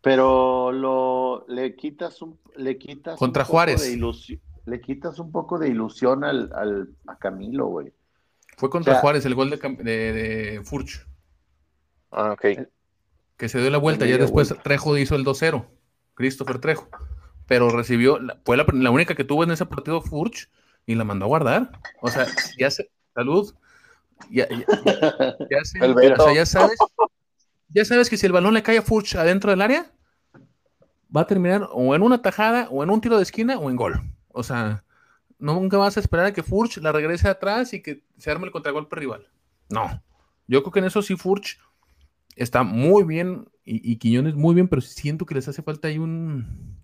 Pero 0.00 0.72
lo 0.72 1.44
le 1.48 1.76
quitas 1.76 2.22
un 2.22 2.38
le 2.56 2.76
quitas 2.76 3.18
contra 3.18 3.44
Juárez. 3.44 3.96
le 4.66 4.80
quitas 4.80 5.18
un 5.18 5.30
poco 5.32 5.58
de 5.58 5.68
ilusión 5.68 6.24
al, 6.24 6.50
a 7.06 7.16
Camilo, 7.18 7.66
güey. 7.66 7.92
Fue 8.62 8.70
contra 8.70 9.00
Juárez 9.00 9.26
el 9.26 9.34
gol 9.34 9.50
de, 9.50 9.56
de, 9.56 10.62
Furch. 10.62 11.04
Ah, 12.12 12.30
ok. 12.30 12.64
Que 13.36 13.48
se 13.48 13.58
dio 13.58 13.70
la 13.70 13.78
vuelta, 13.78 14.06
ya 14.06 14.18
después 14.18 14.54
Trejo 14.62 14.96
hizo 14.96 15.16
el 15.16 15.24
2-0, 15.24 15.66
Christopher 16.14 16.60
Trejo. 16.60 16.88
Pero 17.48 17.70
recibió, 17.70 18.20
fue 18.44 18.56
la, 18.56 18.64
la, 18.72 18.90
única 18.92 19.16
que 19.16 19.24
tuvo 19.24 19.42
en 19.42 19.50
ese 19.50 19.66
partido 19.66 20.00
Furch, 20.00 20.48
y 20.86 20.94
la 20.94 21.02
mandó 21.02 21.24
a 21.24 21.28
guardar. 21.28 21.72
O 22.02 22.08
sea, 22.08 22.28
ya 22.56 22.70
se, 22.70 22.88
salud. 23.12 23.52
Ya, 24.30 24.46
ya, 25.50 25.64
sabes, 26.44 26.78
ya 27.68 27.84
sabes 27.84 28.08
que 28.08 28.16
si 28.16 28.26
el 28.26 28.32
balón 28.32 28.54
le 28.54 28.62
cae 28.62 28.78
a 28.78 28.82
Furch 28.82 29.16
adentro 29.16 29.50
del 29.50 29.62
área, 29.62 29.90
va 31.14 31.22
a 31.22 31.26
terminar 31.26 31.68
o 31.72 31.96
en 31.96 32.02
una 32.02 32.22
tajada, 32.22 32.68
o 32.70 32.84
en 32.84 32.90
un 32.90 33.00
tiro 33.00 33.16
de 33.16 33.24
esquina, 33.24 33.58
o 33.58 33.70
en 33.70 33.74
gol. 33.74 34.00
O 34.28 34.44
sea, 34.44 34.84
nunca 35.42 35.76
vas 35.76 35.96
a 35.96 36.00
esperar 36.00 36.26
a 36.26 36.32
que 36.32 36.42
Furch 36.42 36.78
la 36.78 36.92
regrese 36.92 37.28
atrás 37.28 37.74
y 37.74 37.82
que 37.82 38.02
se 38.16 38.30
arme 38.30 38.46
el 38.46 38.52
contragolpe 38.52 38.96
rival. 38.96 39.28
No. 39.68 40.02
Yo 40.46 40.62
creo 40.62 40.72
que 40.72 40.78
en 40.78 40.86
eso 40.86 41.02
sí 41.02 41.16
Furch 41.16 41.58
está 42.36 42.62
muy 42.62 43.04
bien 43.04 43.48
y, 43.64 43.92
y 43.92 43.96
Quiñones 43.96 44.34
muy 44.34 44.54
bien, 44.54 44.68
pero 44.68 44.80
siento 44.82 45.26
que 45.26 45.34
les 45.34 45.48
hace 45.48 45.62
falta 45.62 45.88
ahí 45.88 45.98
un, 45.98 46.82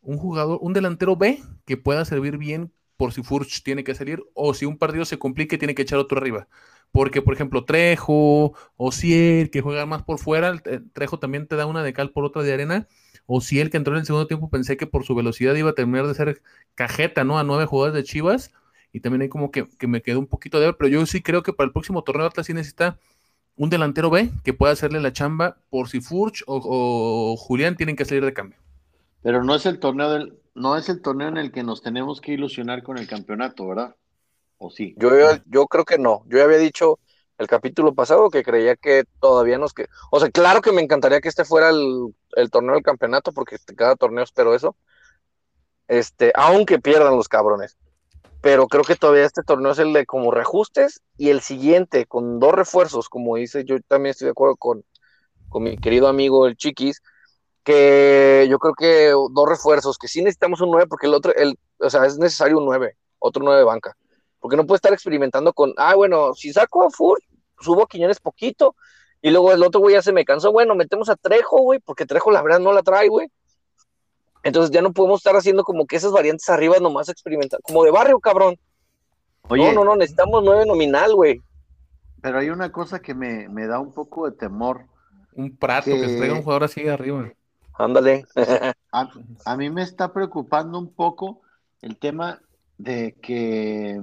un 0.00 0.18
jugador, 0.18 0.58
un 0.62 0.72
delantero 0.72 1.16
B 1.16 1.42
que 1.64 1.76
pueda 1.76 2.04
servir 2.04 2.38
bien 2.38 2.72
por 2.96 3.12
si 3.12 3.22
Furch 3.22 3.62
tiene 3.62 3.84
que 3.84 3.94
salir 3.94 4.24
o 4.34 4.54
si 4.54 4.64
un 4.64 4.78
partido 4.78 5.04
se 5.04 5.18
complique 5.18 5.58
tiene 5.58 5.74
que 5.74 5.82
echar 5.82 5.98
otro 5.98 6.18
arriba. 6.18 6.48
Porque, 6.92 7.20
por 7.20 7.34
ejemplo, 7.34 7.64
Trejo 7.64 8.54
o 8.76 8.92
Ciel, 8.92 9.50
que 9.50 9.60
juega 9.60 9.84
más 9.86 10.02
por 10.02 10.18
fuera, 10.18 10.54
eh, 10.64 10.80
Trejo 10.92 11.18
también 11.18 11.46
te 11.46 11.56
da 11.56 11.66
una 11.66 11.82
de 11.82 11.92
cal 11.92 12.10
por 12.10 12.24
otra 12.24 12.42
de 12.42 12.54
arena. 12.54 12.88
O 13.26 13.40
si 13.40 13.60
el 13.60 13.70
que 13.70 13.76
entró 13.76 13.94
en 13.94 14.00
el 14.00 14.06
segundo 14.06 14.26
tiempo 14.26 14.48
pensé 14.48 14.76
que 14.76 14.86
por 14.86 15.04
su 15.04 15.14
velocidad 15.14 15.54
iba 15.54 15.70
a 15.70 15.74
terminar 15.74 16.06
de 16.06 16.14
ser 16.14 16.42
cajeta, 16.74 17.24
¿no? 17.24 17.38
A 17.38 17.44
nueve 17.44 17.66
jugadores 17.66 17.94
de 17.94 18.04
Chivas. 18.04 18.52
Y 18.92 19.00
también 19.00 19.22
hay 19.22 19.28
como 19.28 19.50
que, 19.50 19.66
me 19.86 20.00
quedó 20.00 20.18
un 20.18 20.26
poquito 20.26 20.58
de 20.58 20.66
ver, 20.66 20.76
pero 20.78 20.88
yo 20.88 21.04
sí 21.06 21.22
creo 21.22 21.42
que 21.42 21.52
para 21.52 21.66
el 21.66 21.72
próximo 21.72 22.02
torneo 22.02 22.26
Atlas 22.26 22.46
sí 22.46 22.54
necesita 22.54 22.98
un 23.56 23.68
delantero 23.68 24.10
B 24.10 24.30
que 24.44 24.54
pueda 24.54 24.72
hacerle 24.72 25.00
la 25.00 25.12
chamba 25.12 25.58
por 25.70 25.88
si 25.88 26.00
Furch 26.00 26.44
o 26.46 27.36
Julián 27.36 27.76
tienen 27.76 27.96
que 27.96 28.04
salir 28.04 28.24
de 28.24 28.32
cambio. 28.32 28.58
Pero 29.22 29.42
no 29.42 29.56
es 29.56 29.66
el 29.66 29.80
torneo 29.80 30.10
del, 30.12 30.38
no 30.54 30.76
es 30.76 30.88
el 30.88 31.02
torneo 31.02 31.26
en 31.26 31.36
el 31.36 31.50
que 31.50 31.64
nos 31.64 31.82
tenemos 31.82 32.20
que 32.20 32.32
ilusionar 32.32 32.82
con 32.82 32.96
el 32.96 33.08
campeonato, 33.08 33.66
¿verdad? 33.66 33.96
¿O 34.56 34.70
sí? 34.70 34.94
Yo, 34.98 35.10
yo 35.46 35.66
creo 35.66 35.84
que 35.84 35.98
no. 35.98 36.22
Yo 36.28 36.38
ya 36.38 36.44
había 36.44 36.58
dicho 36.58 37.00
el 37.38 37.46
capítulo 37.46 37.94
pasado 37.94 38.30
que 38.30 38.42
creía 38.42 38.76
que 38.76 39.04
todavía 39.20 39.58
nos 39.58 39.74
que. 39.74 39.86
O 40.10 40.20
sea, 40.20 40.30
claro 40.30 40.62
que 40.62 40.72
me 40.72 40.82
encantaría 40.82 41.20
que 41.20 41.28
este 41.28 41.44
fuera 41.44 41.70
el, 41.70 42.50
torneo 42.50 42.74
del 42.74 42.82
campeonato, 42.82 43.32
porque 43.32 43.56
cada 43.76 43.96
torneo 43.96 44.24
espero 44.24 44.54
eso. 44.54 44.76
Este, 45.88 46.32
aunque 46.34 46.78
pierdan 46.78 47.16
los 47.16 47.28
cabrones. 47.28 47.76
Pero 48.40 48.68
creo 48.68 48.84
que 48.84 48.96
todavía 48.96 49.24
este 49.24 49.42
torneo 49.42 49.72
es 49.72 49.78
el 49.78 49.92
de 49.92 50.06
como 50.06 50.30
reajustes 50.30 51.02
y 51.16 51.30
el 51.30 51.40
siguiente 51.40 52.06
con 52.06 52.38
dos 52.38 52.52
refuerzos, 52.52 53.08
como 53.08 53.36
dice, 53.36 53.64
yo 53.64 53.76
también 53.88 54.12
estoy 54.12 54.26
de 54.26 54.32
acuerdo 54.32 54.56
con, 54.56 54.84
con 55.48 55.64
mi 55.64 55.76
querido 55.78 56.06
amigo 56.06 56.46
el 56.46 56.56
Chiquis, 56.56 57.02
que 57.64 58.46
yo 58.48 58.58
creo 58.58 58.74
que 58.74 59.10
dos 59.10 59.48
refuerzos, 59.48 59.98
que 59.98 60.06
sí 60.06 60.22
necesitamos 60.22 60.60
un 60.60 60.70
9 60.70 60.86
porque 60.88 61.08
el 61.08 61.14
otro, 61.14 61.34
el, 61.34 61.58
o 61.78 61.90
sea, 61.90 62.06
es 62.06 62.18
necesario 62.18 62.58
un 62.58 62.66
9, 62.66 62.96
otro 63.18 63.42
9 63.42 63.58
de 63.58 63.64
banca. 63.64 63.96
Porque 64.40 64.56
no 64.56 64.66
puede 64.66 64.76
estar 64.76 64.92
experimentando 64.92 65.52
con, 65.52 65.72
ah, 65.76 65.94
bueno, 65.94 66.34
si 66.34 66.52
saco 66.52 66.84
a 66.84 66.90
Fur, 66.90 67.20
subo 67.60 67.84
a 67.84 67.88
Quiñones 67.88 68.20
poquito, 68.20 68.76
y 69.22 69.30
luego 69.30 69.52
el 69.52 69.62
otro 69.62 69.80
güey 69.80 69.94
ya 69.94 70.02
se 70.02 70.12
me 70.12 70.24
cansó, 70.24 70.52
bueno, 70.52 70.74
metemos 70.74 71.08
a 71.08 71.16
Trejo, 71.16 71.60
güey, 71.62 71.80
porque 71.80 72.06
Trejo 72.06 72.30
la 72.30 72.42
verdad 72.42 72.60
no 72.60 72.72
la 72.72 72.82
trae, 72.82 73.08
güey. 73.08 73.28
Entonces 74.42 74.70
ya 74.70 74.82
no 74.82 74.92
podemos 74.92 75.20
estar 75.20 75.34
haciendo 75.34 75.64
como 75.64 75.86
que 75.86 75.96
esas 75.96 76.12
variantes 76.12 76.48
arriba 76.48 76.76
nomás 76.78 77.08
experimentar, 77.08 77.60
como 77.62 77.82
de 77.82 77.90
barrio, 77.90 78.20
cabrón. 78.20 78.56
Oye, 79.48 79.72
no, 79.72 79.80
no, 79.80 79.84
no, 79.84 79.96
necesitamos 79.96 80.42
nueve 80.44 80.64
nominal, 80.66 81.14
güey. 81.14 81.40
Pero 82.20 82.38
hay 82.38 82.50
una 82.50 82.70
cosa 82.70 83.00
que 83.00 83.14
me, 83.14 83.48
me 83.48 83.66
da 83.66 83.80
un 83.80 83.92
poco 83.92 84.30
de 84.30 84.36
temor. 84.36 84.86
Un 85.34 85.56
prato 85.56 85.86
que, 85.86 86.00
que 86.00 86.08
se 86.08 86.16
traiga 86.16 86.34
un 86.34 86.42
jugador 86.42 86.64
así 86.64 86.82
de 86.82 86.90
arriba. 86.90 87.32
Ándale. 87.78 88.26
a, 88.92 89.56
mí 89.56 89.70
me 89.70 89.82
está 89.82 90.12
preocupando 90.12 90.78
un 90.78 90.92
poco 90.92 91.42
el 91.82 91.98
tema 91.98 92.40
de 92.78 93.14
que 93.20 94.00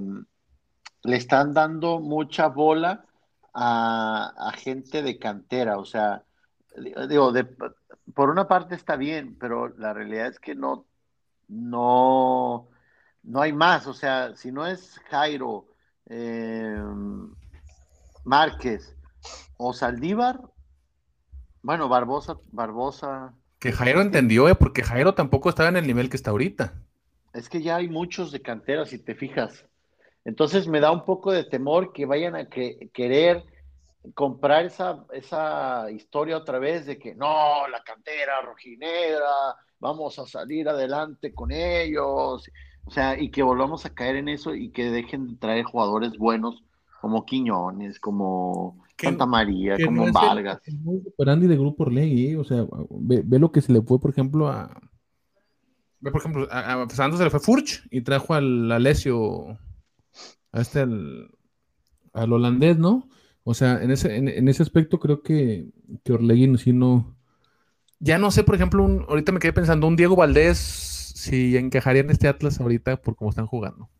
le 1.04 1.16
están 1.16 1.54
dando 1.54 2.00
mucha 2.00 2.48
bola 2.48 3.04
a, 3.52 4.52
gente 4.56 5.02
de 5.02 5.18
cantera. 5.18 5.78
O 5.78 5.84
sea, 5.84 6.24
digo, 7.08 7.30
de, 7.32 7.46
por 8.14 8.30
una 8.30 8.48
parte 8.48 8.74
está 8.74 8.96
bien, 8.96 9.36
pero 9.38 9.68
la 9.76 9.92
realidad 9.92 10.26
es 10.26 10.40
que 10.40 10.54
no, 10.54 10.86
no, 11.48 12.68
no 13.22 13.40
hay 13.40 13.52
más. 13.52 13.86
O 13.86 13.94
sea, 13.94 14.34
si 14.34 14.50
no 14.50 14.66
es 14.66 14.98
Jairo, 15.10 15.68
eh, 16.06 16.76
Márquez 18.24 18.96
o 19.56 19.72
Saldívar, 19.72 20.40
bueno, 21.62 21.88
Barbosa, 21.88 22.38
Barbosa, 22.50 23.34
que 23.64 23.72
Jairo 23.72 24.02
entendió, 24.02 24.46
¿eh? 24.46 24.54
porque 24.54 24.82
Jairo 24.82 25.14
tampoco 25.14 25.48
estaba 25.48 25.70
en 25.70 25.76
el 25.76 25.86
nivel 25.86 26.10
que 26.10 26.18
está 26.18 26.32
ahorita. 26.32 26.74
Es 27.32 27.48
que 27.48 27.62
ya 27.62 27.76
hay 27.76 27.88
muchos 27.88 28.30
de 28.30 28.42
cantera, 28.42 28.84
si 28.84 28.98
te 28.98 29.14
fijas. 29.14 29.64
Entonces 30.24 30.66
me 30.68 30.80
da 30.80 30.90
un 30.90 31.04
poco 31.04 31.32
de 31.32 31.44
temor 31.44 31.92
que 31.92 32.06
vayan 32.06 32.34
a 32.34 32.48
querer 32.48 33.44
comprar 34.14 34.66
esa, 34.66 35.04
esa 35.12 35.90
historia 35.90 36.36
otra 36.36 36.58
vez 36.58 36.86
de 36.86 36.98
que 36.98 37.14
no, 37.14 37.66
la 37.68 37.82
cantera 37.82 38.42
rojinegra, 38.42 39.56
vamos 39.78 40.18
a 40.18 40.26
salir 40.26 40.68
adelante 40.68 41.32
con 41.32 41.52
ellos, 41.52 42.50
o 42.86 42.90
sea, 42.90 43.18
y 43.18 43.30
que 43.30 43.42
volvamos 43.42 43.86
a 43.86 43.94
caer 43.94 44.16
en 44.16 44.28
eso 44.28 44.54
y 44.54 44.70
que 44.70 44.90
dejen 44.90 45.28
de 45.28 45.36
traer 45.36 45.64
jugadores 45.64 46.16
buenos 46.18 46.62
como 47.00 47.24
Quiñones, 47.24 47.98
como 47.98 48.82
Santa 48.98 49.26
María, 49.26 49.76
como 49.84 50.10
Vargas. 50.12 50.60
El, 50.66 51.48
de 51.48 51.56
Grupo 51.56 51.84
Orlegui, 51.84 52.28
¿eh? 52.28 52.36
o 52.36 52.44
sea, 52.44 52.66
ve, 52.90 53.38
lo 53.38 53.52
que 53.52 53.60
se 53.60 53.72
le 53.72 53.82
fue, 53.82 53.98
por 54.00 54.10
ejemplo, 54.10 54.48
a. 54.48 54.80
Ve, 56.00 56.10
por 56.10 56.20
ejemplo, 56.20 56.48
a, 56.50 56.86
Santos 56.90 57.18
se 57.18 57.24
le 57.24 57.30
fue 57.30 57.40
Furch 57.40 57.86
y 57.90 58.02
trajo 58.02 58.34
al 58.34 58.70
Alessio, 58.70 59.58
a 60.54 60.60
este, 60.60 60.80
al, 60.80 61.30
al 62.12 62.32
holandés, 62.32 62.78
¿no? 62.78 63.08
O 63.42 63.52
sea, 63.52 63.82
en 63.82 63.90
ese, 63.90 64.16
en, 64.16 64.48
ese 64.48 64.62
aspecto 64.62 64.98
creo 64.98 65.22
que, 65.22 65.66
que 66.02 66.12
Orlegui 66.12 66.56
sí 66.56 66.72
no. 66.72 67.14
Ya 67.98 68.18
no 68.18 68.30
sé, 68.30 68.44
por 68.44 68.54
ejemplo, 68.54 68.82
un, 68.82 69.04
ahorita 69.08 69.32
me 69.32 69.40
quedé 69.40 69.52
pensando, 69.52 69.86
un 69.86 69.96
Diego 69.96 70.16
Valdés, 70.16 70.58
si 70.58 71.56
encajaría 71.56 72.02
en 72.02 72.10
este 72.10 72.28
Atlas 72.28 72.60
ahorita 72.60 73.02
por 73.02 73.16
cómo 73.16 73.30
están 73.30 73.46
jugando. 73.46 73.90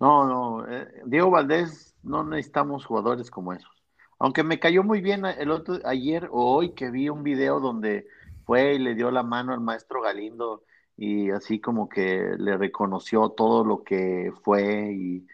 No, 0.00 0.26
no, 0.26 0.66
eh, 0.68 0.88
Diego 1.06 1.30
Valdés 1.30 1.96
no 2.02 2.24
necesitamos 2.24 2.86
jugadores 2.86 3.30
como 3.30 3.52
esos. 3.52 3.70
Aunque 4.18 4.44
me 4.44 4.58
cayó 4.60 4.82
muy 4.82 5.00
bien 5.00 5.26
el 5.26 5.50
otro 5.50 5.78
ayer 5.84 6.28
o 6.30 6.54
hoy 6.54 6.72
que 6.74 6.90
vi 6.90 7.08
un 7.08 7.22
video 7.22 7.60
donde 7.60 8.06
fue 8.44 8.74
y 8.74 8.78
le 8.78 8.94
dio 8.94 9.10
la 9.10 9.22
mano 9.22 9.52
al 9.52 9.60
maestro 9.60 10.00
Galindo 10.00 10.62
y 10.96 11.30
así 11.30 11.60
como 11.60 11.88
que 11.88 12.34
le 12.38 12.56
reconoció 12.56 13.30
todo 13.30 13.64
lo 13.64 13.82
que 13.84 14.32
fue 14.42 14.92
y 14.92 15.26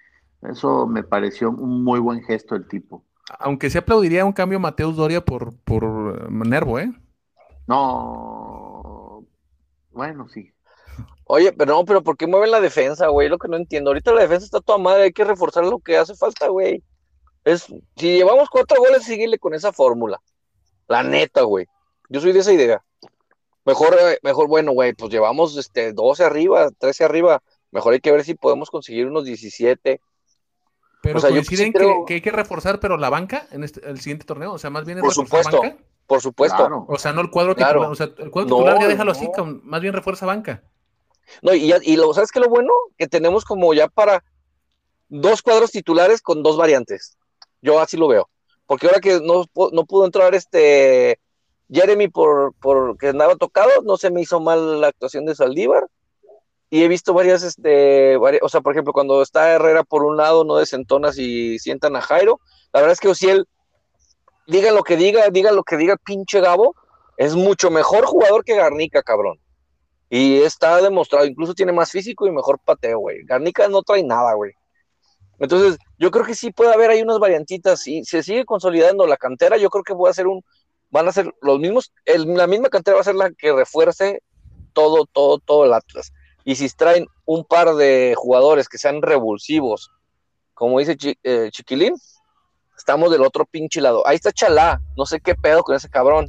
eso 0.49 0.86
me 0.86 1.03
pareció 1.03 1.51
un 1.51 1.84
muy 1.84 2.01
buen 2.01 2.22
gesto 2.22 2.55
el 2.55 2.66
tipo. 2.66 3.05
Aunque 3.38 3.70
se 3.70 3.78
aplaudiría 3.78 4.24
un 4.24 4.32
cambio 4.32 4.59
Mateus 4.59 4.97
Doria 4.97 5.24
por, 5.24 5.57
por 5.64 5.84
eh, 5.84 6.26
Nervo, 6.30 6.78
¿eh? 6.78 6.93
No. 7.66 9.24
Bueno, 9.93 10.28
sí. 10.28 10.53
Oye, 11.24 11.53
pero 11.53 11.74
no, 11.74 11.84
pero 11.84 12.03
¿por 12.03 12.16
qué 12.16 12.26
mueven 12.26 12.51
la 12.51 12.61
defensa, 12.61 13.07
güey? 13.09 13.28
Lo 13.28 13.38
que 13.38 13.49
no 13.49 13.57
entiendo. 13.57 13.90
Ahorita 13.90 14.12
la 14.12 14.22
defensa 14.22 14.45
está 14.45 14.61
toda 14.61 14.78
madre, 14.78 15.05
hay 15.05 15.12
que 15.12 15.24
reforzar 15.24 15.64
lo 15.64 15.78
que 15.78 15.97
hace 15.97 16.14
falta, 16.14 16.49
güey. 16.49 16.82
Es, 17.45 17.66
si 17.97 18.16
llevamos 18.16 18.51
cuatro 18.51 18.78
goles, 18.78 19.05
síguele 19.05 19.38
con 19.38 19.55
esa 19.55 19.72
fórmula. 19.72 20.20
La 20.88 21.03
neta, 21.03 21.43
güey. 21.43 21.66
Yo 22.09 22.20
soy 22.20 22.32
de 22.32 22.40
esa 22.40 22.53
idea. 22.53 22.84
Mejor, 23.64 23.97
eh, 23.99 24.18
mejor, 24.22 24.49
bueno, 24.49 24.72
güey, 24.72 24.93
pues 24.93 25.11
llevamos 25.11 25.57
este 25.57 25.93
12 25.93 26.24
arriba, 26.24 26.70
13 26.78 27.05
arriba. 27.05 27.43
Mejor 27.70 27.95
hay 27.95 28.01
que 28.01 28.12
ver 28.12 28.24
si 28.24 28.34
podemos 28.34 28.70
conseguir 28.70 29.07
unos 29.07 29.24
17, 29.24 30.01
pero 31.03 31.20
coinciden 31.20 31.72
que, 31.72 32.14
hay 32.14 32.20
que 32.20 32.30
reforzar, 32.30 32.78
pero 32.78 32.96
la 32.96 33.11
banca 33.11 33.46
en 33.50 33.64
este, 33.64 33.86
el 33.88 34.00
siguiente 34.00 34.24
torneo, 34.24 34.53
o 34.53 34.59
sea, 34.59 34.70
más 34.70 34.84
bien 34.84 34.98
es 34.98 35.03
por 35.03 35.12
supuesto, 35.12 35.61
banca. 35.61 35.76
Por 36.07 36.20
supuesto. 36.20 36.86
O 36.88 36.98
sea, 36.98 37.12
no 37.12 37.20
el 37.20 37.30
cuadro 37.30 37.55
titular, 37.57 37.76
o 37.76 37.94
sea, 37.94 38.07
el 38.18 38.30
cuadro 38.30 38.57
titular 38.57 38.80
ya 38.80 38.88
déjalo 38.88 39.11
así, 39.11 39.28
más 39.64 39.80
bien 39.80 39.92
refuerza 39.92 40.26
banca. 40.26 40.62
No, 41.42 41.55
y, 41.55 41.72
y 41.82 41.96
lo, 41.96 42.14
¿sabes 42.14 42.30
qué 42.30 42.38
lo 42.38 42.48
bueno? 42.48 42.72
Que 42.96 43.09
tenemos 43.09 43.44
como 43.44 43.74
ya 43.74 43.88
para 43.88 44.22
dos 45.09 45.42
cuadros 45.42 45.72
titulares 45.72 46.22
con 46.22 46.42
dos 46.42 46.57
variantes. 46.57 47.16
Yo 47.62 47.80
así 47.80 47.96
lo 47.96 48.07
veo. 48.07 48.28
Porque 48.66 48.86
ahora 48.86 49.00
que 49.00 49.20
no, 49.20 49.44
no 49.72 49.84
pudo 49.86 50.05
entrar 50.05 50.34
este 50.34 51.18
Jeremy 51.70 52.09
por, 52.09 52.55
por 52.55 52.96
que 52.96 53.09
andaba 53.09 53.34
tocado, 53.36 53.70
no 53.82 53.96
se 53.96 54.11
me 54.11 54.20
hizo 54.20 54.40
mal 54.40 54.80
la 54.80 54.88
actuación 54.88 55.26
de 55.26 55.34
Saldívar 55.34 55.86
y 56.73 56.83
he 56.83 56.89
visto 56.89 57.12
varias, 57.12 57.43
este, 57.43 58.16
o 58.16 58.49
sea, 58.49 58.62
por 58.62 58.73
ejemplo, 58.73 58.95
cuando 58.95 59.20
está 59.20 59.53
Herrera 59.53 59.85
por 59.85 60.05
un 60.05 60.16
lado, 60.16 60.43
no 60.43 60.57
desentonas 60.57 61.18
y 61.18 61.59
sientan 61.59 61.97
a 61.97 62.01
Jairo. 62.01 62.41
La 62.73 62.81
verdad 62.81 62.95
es 62.95 63.18
que 63.18 63.31
él, 63.31 63.47
diga 64.47 64.73
lo 64.73 64.83
que 64.83 64.97
diga, 64.97 65.29
diga 65.29 65.53
lo 65.53 65.64
que 65.64 65.77
diga 65.77 65.99
pinche 65.99 66.41
Gabo, 66.41 66.75
es 67.18 67.35
mucho 67.35 67.70
mejor 67.70 68.07
jugador 68.07 68.43
que 68.43 68.57
Garnica, 68.57 69.03
cabrón. 69.03 69.39
Y 70.09 70.41
está 70.41 70.81
demostrado, 70.81 71.27
incluso 71.27 71.53
tiene 71.53 71.73
más 71.73 71.91
físico 71.91 72.27
y 72.27 72.31
mejor 72.31 72.59
pateo, 72.59 73.01
güey. 73.01 73.23
Garnica 73.25 73.68
no 73.68 73.83
trae 73.83 74.03
nada, 74.03 74.33
güey. 74.33 74.53
Entonces, 75.41 75.77
yo 75.99 76.11
creo 76.11 76.25
que 76.25 76.35
sí 76.35 76.53
puede 76.53 76.73
haber 76.73 76.89
ahí 76.89 77.03
unas 77.03 77.18
variantitas. 77.18 77.87
Y 77.87 78.03
se 78.07 78.23
sigue 78.23 78.47
consolidando 78.47 79.07
la 79.07 79.18
cantera, 79.18 79.59
yo 79.59 79.68
creo 79.68 79.85
que 79.85 79.93
voy 79.93 80.09
a 80.09 80.12
hacer 80.12 80.27
un, 80.27 80.43
van 80.89 81.07
a 81.07 81.12
ser 81.12 81.35
los 81.43 81.59
mismos, 81.59 81.93
la 82.07 82.47
misma 82.47 82.70
cantera 82.70 82.95
va 82.95 83.03
a 83.03 83.05
ser 83.05 83.16
la 83.16 83.31
que 83.31 83.53
refuerce 83.53 84.23
todo, 84.73 85.05
todo, 85.05 85.37
todo 85.37 85.66
el 85.66 85.75
Atlas. 85.75 86.14
Y 86.45 86.57
si 86.57 86.68
traen 86.70 87.07
un 87.24 87.45
par 87.45 87.74
de 87.74 88.14
jugadores 88.16 88.68
que 88.68 88.78
sean 88.78 89.03
revulsivos, 89.03 89.90
como 90.55 90.78
dice 90.78 90.97
eh, 91.22 91.49
Chiquilín, 91.51 91.95
estamos 92.76 93.11
del 93.11 93.22
otro 93.22 93.45
pinche 93.45 93.80
lado. 93.80 94.07
Ahí 94.07 94.16
está 94.16 94.32
Chalá, 94.32 94.80
no 94.97 95.07
sé 95.07 95.20
qué 95.20 95.34
pedo 95.34 95.62
con 95.62 95.76
ese 95.76 95.88
cabrón. 95.88 96.28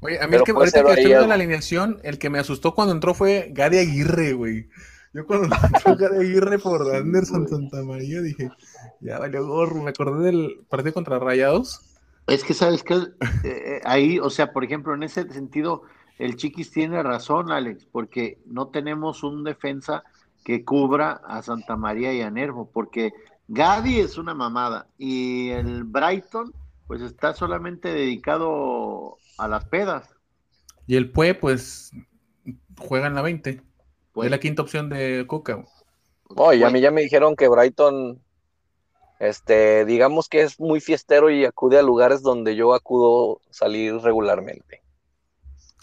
Oye, 0.00 0.20
a 0.20 0.26
mí 0.26 0.34
el 0.34 0.42
que 0.42 0.50
ahorita 0.50 0.82
que 0.82 0.90
estoy 0.90 1.06
viendo 1.06 1.26
la 1.28 1.34
alineación, 1.34 2.00
el 2.02 2.18
que 2.18 2.28
me 2.28 2.40
asustó 2.40 2.74
cuando 2.74 2.92
entró 2.92 3.14
fue 3.14 3.50
Gary 3.52 3.78
Aguirre, 3.78 4.32
güey. 4.32 4.68
Yo 5.12 5.26
cuando 5.26 5.54
entró 5.66 5.96
Gary 5.96 6.26
Aguirre 6.26 6.58
por 6.58 6.92
Anderson 6.94 7.48
Santamaría 7.48 8.20
dije, 8.20 8.50
ya 9.00 9.18
valió 9.18 9.46
gorro, 9.46 9.80
me 9.80 9.90
acordé 9.90 10.24
del 10.24 10.64
partido 10.68 10.94
contra 10.94 11.20
Rayados. 11.20 11.80
Es 12.26 12.44
que 12.44 12.54
sabes 12.54 12.82
que 12.82 12.94
eh, 13.44 13.80
ahí, 13.84 14.18
o 14.18 14.30
sea, 14.30 14.52
por 14.52 14.64
ejemplo, 14.64 14.94
en 14.94 15.02
ese 15.02 15.28
sentido, 15.32 15.82
el 16.22 16.36
Chiquis 16.36 16.70
tiene 16.70 17.02
razón, 17.02 17.50
Alex, 17.50 17.84
porque 17.90 18.38
no 18.46 18.68
tenemos 18.68 19.24
un 19.24 19.42
defensa 19.42 20.04
que 20.44 20.64
cubra 20.64 21.20
a 21.26 21.42
Santa 21.42 21.76
María 21.76 22.12
y 22.12 22.20
a 22.20 22.30
Nervo, 22.30 22.70
porque 22.72 23.12
Gaby 23.48 23.98
es 23.98 24.18
una 24.18 24.32
mamada 24.32 24.86
y 24.98 25.50
el 25.50 25.82
Brighton 25.82 26.52
pues 26.86 27.00
está 27.00 27.34
solamente 27.34 27.92
dedicado 27.92 29.16
a 29.36 29.48
las 29.48 29.64
pedas. 29.64 30.14
Y 30.86 30.94
el 30.94 31.10
Pue 31.10 31.34
pues 31.34 31.90
juega 32.78 33.08
en 33.08 33.14
la 33.14 33.22
20. 33.22 33.60
Pues, 34.12 34.26
es 34.26 34.30
la 34.30 34.38
quinta 34.38 34.62
opción 34.62 34.90
de 34.90 35.24
Coca. 35.26 35.64
Oye, 36.36 36.64
a 36.64 36.70
mí 36.70 36.80
ya 36.80 36.92
me 36.92 37.02
dijeron 37.02 37.34
que 37.34 37.48
Brighton, 37.48 38.22
este, 39.18 39.84
digamos 39.86 40.28
que 40.28 40.42
es 40.42 40.60
muy 40.60 40.80
fiestero 40.80 41.30
y 41.30 41.44
acude 41.44 41.80
a 41.80 41.82
lugares 41.82 42.22
donde 42.22 42.54
yo 42.54 42.74
acudo 42.74 43.40
salir 43.50 43.96
regularmente. 43.96 44.81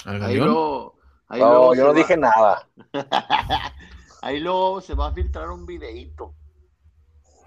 Ahí 0.06 0.38
lo, 0.38 0.96
no, 1.30 1.76
yo 1.76 1.86
no 1.86 1.94
dije 1.94 2.18
nada. 2.18 2.68
ahí 4.22 4.40
luego 4.40 4.82
se 4.82 4.96
va 4.96 5.08
a 5.08 5.14
filtrar 5.14 5.50
un 5.50 5.66
videíto. 5.66 6.34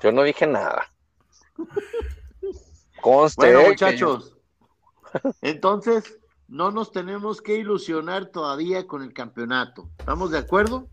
Yo 0.02 0.12
no 0.12 0.22
dije 0.22 0.46
nada. 0.46 0.92
Conste. 3.00 3.52
Bueno, 3.52 3.68
muchachos. 3.68 4.36
Entonces, 5.42 6.18
no 6.48 6.70
nos 6.70 6.92
tenemos 6.92 7.40
que 7.40 7.56
ilusionar 7.56 8.26
todavía 8.26 8.86
con 8.86 9.02
el 9.02 9.12
campeonato. 9.12 9.88
¿Estamos 9.98 10.30
de 10.30 10.38
acuerdo? 10.38 10.88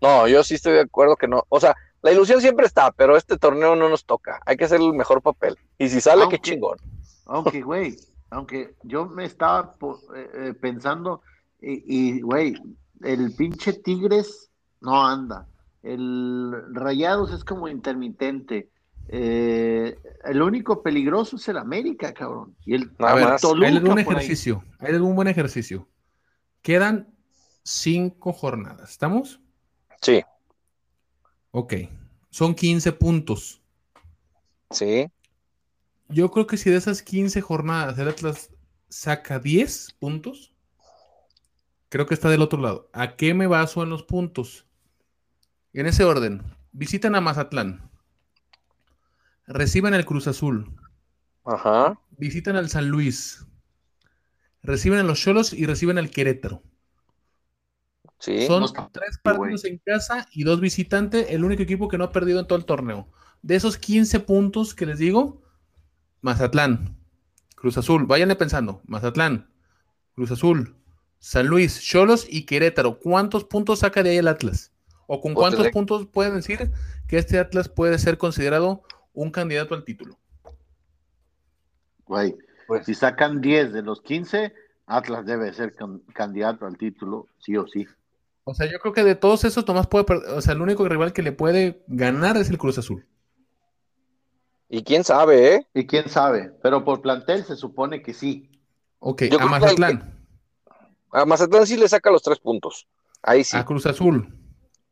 No, 0.00 0.26
yo 0.26 0.42
sí 0.42 0.54
estoy 0.54 0.74
de 0.74 0.80
acuerdo 0.80 1.16
que 1.16 1.28
no. 1.28 1.44
O 1.48 1.60
sea, 1.60 1.76
la 2.02 2.12
ilusión 2.12 2.40
siempre 2.40 2.66
está, 2.66 2.90
pero 2.92 3.16
este 3.16 3.36
torneo 3.36 3.76
no 3.76 3.88
nos 3.88 4.04
toca. 4.04 4.40
Hay 4.46 4.56
que 4.56 4.64
hacer 4.64 4.80
el 4.80 4.92
mejor 4.94 5.22
papel. 5.22 5.58
Y 5.78 5.88
si 5.88 6.00
sale, 6.00 6.28
qué 6.28 6.38
chingón. 6.38 6.78
Aunque, 7.26 7.60
güey, 7.62 7.96
aunque 8.30 8.74
yo 8.82 9.06
me 9.06 9.24
estaba 9.24 9.76
eh, 10.14 10.30
eh, 10.34 10.54
pensando, 10.54 11.22
y, 11.62 12.22
güey, 12.22 12.54
el 13.02 13.34
pinche 13.34 13.74
Tigres 13.74 14.50
no 14.80 15.06
anda. 15.06 15.46
El 15.82 16.54
Rayados 16.72 17.32
es 17.32 17.44
como 17.44 17.68
intermitente. 17.68 18.70
Eh, 19.08 19.98
el 20.24 20.40
único 20.40 20.82
peligroso 20.82 21.36
es 21.36 21.48
el 21.48 21.58
América, 21.58 22.14
cabrón. 22.14 22.56
Y 22.64 22.74
el 22.74 22.90
hay 22.98 23.76
algún 23.76 23.98
ejercicio, 23.98 24.64
hay 24.78 24.94
algún 24.94 25.14
buen 25.16 25.28
ejercicio. 25.28 25.86
Quedan 26.62 27.08
cinco 27.62 28.32
jornadas, 28.32 28.90
¿estamos? 28.90 29.40
Sí. 30.00 30.22
Ok, 31.50 31.74
son 32.30 32.54
15 32.54 32.92
puntos. 32.92 33.60
Sí. 34.70 35.10
Yo 36.10 36.30
creo 36.30 36.46
que 36.46 36.56
si 36.56 36.70
de 36.70 36.76
esas 36.76 37.02
15 37.02 37.40
jornadas 37.40 37.98
el 37.98 38.08
Atlas 38.08 38.50
saca 38.88 39.38
10 39.38 39.92
puntos, 39.98 40.52
creo 41.88 42.06
que 42.06 42.14
está 42.14 42.28
del 42.30 42.42
otro 42.42 42.60
lado. 42.60 42.88
¿A 42.92 43.16
qué 43.16 43.34
me 43.34 43.46
baso 43.46 43.82
en 43.82 43.90
los 43.90 44.02
puntos? 44.02 44.66
En 45.72 45.86
ese 45.86 46.04
orden, 46.04 46.42
visitan 46.70 47.16
a 47.16 47.20
Mazatlán, 47.20 47.90
reciben 49.46 49.92
el 49.94 50.06
Cruz 50.06 50.26
Azul, 50.28 50.74
Ajá. 51.44 52.00
visitan 52.16 52.56
al 52.56 52.68
San 52.70 52.88
Luis, 52.88 53.46
reciben 54.62 54.98
a 55.00 55.02
los 55.02 55.20
Cholos 55.20 55.52
y 55.52 55.66
reciben 55.66 55.98
al 55.98 56.10
Querétaro. 56.10 56.62
Sí, 58.18 58.46
Son 58.46 58.64
tres 58.92 59.18
partidos 59.22 59.64
en 59.64 59.78
casa 59.78 60.26
y 60.32 60.44
dos 60.44 60.60
visitantes, 60.60 61.26
el 61.30 61.44
único 61.44 61.62
equipo 61.62 61.88
que 61.88 61.96
no 61.98 62.04
ha 62.04 62.12
perdido 62.12 62.40
en 62.40 62.46
todo 62.46 62.58
el 62.58 62.66
torneo. 62.66 63.08
De 63.42 63.56
esos 63.56 63.78
15 63.78 64.20
puntos 64.20 64.74
que 64.74 64.84
les 64.86 64.98
digo, 64.98 65.42
Mazatlán, 66.20 66.96
Cruz 67.54 67.78
Azul, 67.78 68.06
váyanle 68.06 68.36
pensando, 68.36 68.80
Mazatlán, 68.86 69.50
Cruz 70.14 70.30
Azul, 70.30 70.76
San 71.18 71.46
Luis, 71.46 71.80
Cholos 71.80 72.26
y 72.28 72.46
Querétaro. 72.46 72.98
¿Cuántos 72.98 73.44
puntos 73.44 73.80
saca 73.80 74.02
de 74.02 74.10
ahí 74.10 74.16
el 74.16 74.28
Atlas? 74.28 74.72
¿O 75.06 75.20
con 75.20 75.34
cuántos 75.34 75.68
puntos 75.68 76.06
pueden 76.06 76.36
decir 76.36 76.70
que 77.08 77.18
este 77.18 77.38
Atlas 77.38 77.68
puede 77.68 77.98
ser 77.98 78.16
considerado 78.16 78.82
un 79.12 79.30
candidato 79.30 79.74
al 79.74 79.84
título? 79.84 80.18
Güey, 82.06 82.36
pues, 82.66 82.86
si 82.86 82.94
sacan 82.94 83.40
10 83.40 83.72
de 83.72 83.82
los 83.82 84.00
15, 84.02 84.54
Atlas 84.86 85.26
debe 85.26 85.52
ser 85.52 85.74
candidato 86.14 86.66
al 86.66 86.78
título, 86.78 87.26
sí 87.38 87.56
o 87.56 87.66
sí. 87.66 87.86
O 88.44 88.54
sea, 88.54 88.70
yo 88.70 88.78
creo 88.78 88.92
que 88.92 89.04
de 89.04 89.14
todos 89.14 89.44
esos, 89.44 89.64
Tomás 89.64 89.86
puede, 89.86 90.04
o 90.14 90.40
sea, 90.40 90.54
el 90.54 90.62
único 90.62 90.88
rival 90.88 91.12
que 91.12 91.22
le 91.22 91.32
puede 91.32 91.84
ganar 91.88 92.36
es 92.36 92.48
el 92.48 92.58
Cruz 92.58 92.78
Azul. 92.78 93.06
Y 94.72 94.84
quién 94.84 95.02
sabe, 95.02 95.54
¿eh? 95.54 95.66
Y 95.74 95.86
quién 95.86 96.08
sabe, 96.08 96.52
pero 96.62 96.84
por 96.84 97.02
plantel 97.02 97.44
se 97.44 97.56
supone 97.56 98.02
que 98.02 98.14
sí. 98.14 98.48
Ok, 99.00 99.22
a 99.38 99.44
Mazatlán. 99.44 100.24
A 101.10 101.24
Mazatlán 101.24 101.66
sí 101.66 101.76
le 101.76 101.88
saca 101.88 102.10
los 102.10 102.22
tres 102.22 102.38
puntos. 102.38 102.86
Ahí 103.20 103.42
sí. 103.42 103.56
A 103.56 103.64
Cruz 103.64 103.84
Azul. 103.86 104.32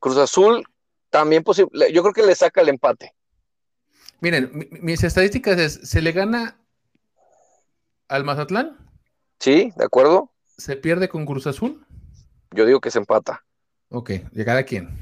Cruz 0.00 0.16
Azul 0.16 0.64
también 1.10 1.44
posible. 1.44 1.92
Yo 1.92 2.02
creo 2.02 2.12
que 2.12 2.26
le 2.26 2.34
saca 2.34 2.60
el 2.60 2.70
empate. 2.70 3.14
Miren, 4.20 4.68
mis 4.82 5.04
estadísticas 5.04 5.56
es, 5.58 5.74
¿se 5.88 6.02
le 6.02 6.10
gana 6.10 6.58
al 8.08 8.24
Mazatlán? 8.24 8.76
Sí, 9.38 9.72
de 9.76 9.84
acuerdo. 9.84 10.32
¿Se 10.56 10.74
pierde 10.74 11.08
con 11.08 11.24
Cruz 11.24 11.46
Azul? 11.46 11.86
Yo 12.50 12.66
digo 12.66 12.80
que 12.80 12.90
se 12.90 12.98
empata. 12.98 13.44
Ok, 13.90 14.10
de 14.10 14.44
cada 14.44 14.64
quien. 14.64 14.98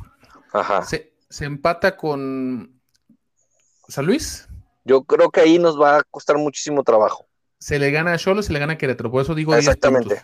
Ajá. 0.53 0.85
¿Se, 0.85 1.15
empata 1.41 1.97
con 1.97 2.79
San 3.89 4.05
Luis? 4.05 4.47
Yo 4.87 5.03
creo 5.03 5.31
que 5.31 5.41
ahí 5.41 5.59
nos 5.59 5.81
va 5.81 5.99
a 5.99 6.03
costar 6.05 6.39
muchísimo 6.39 6.85
trabajo. 6.85 7.27
Se 7.59 7.79
le 7.79 7.91
gana 7.91 8.13
a 8.13 8.19
Cholo, 8.19 8.43
se 8.43 8.53
le 8.53 8.61
gana 8.61 8.75
a 8.75 8.79
Querétaro, 8.79 9.11
por 9.11 9.23
eso 9.23 9.35
digo 9.35 9.55
Exactamente. 9.55 10.23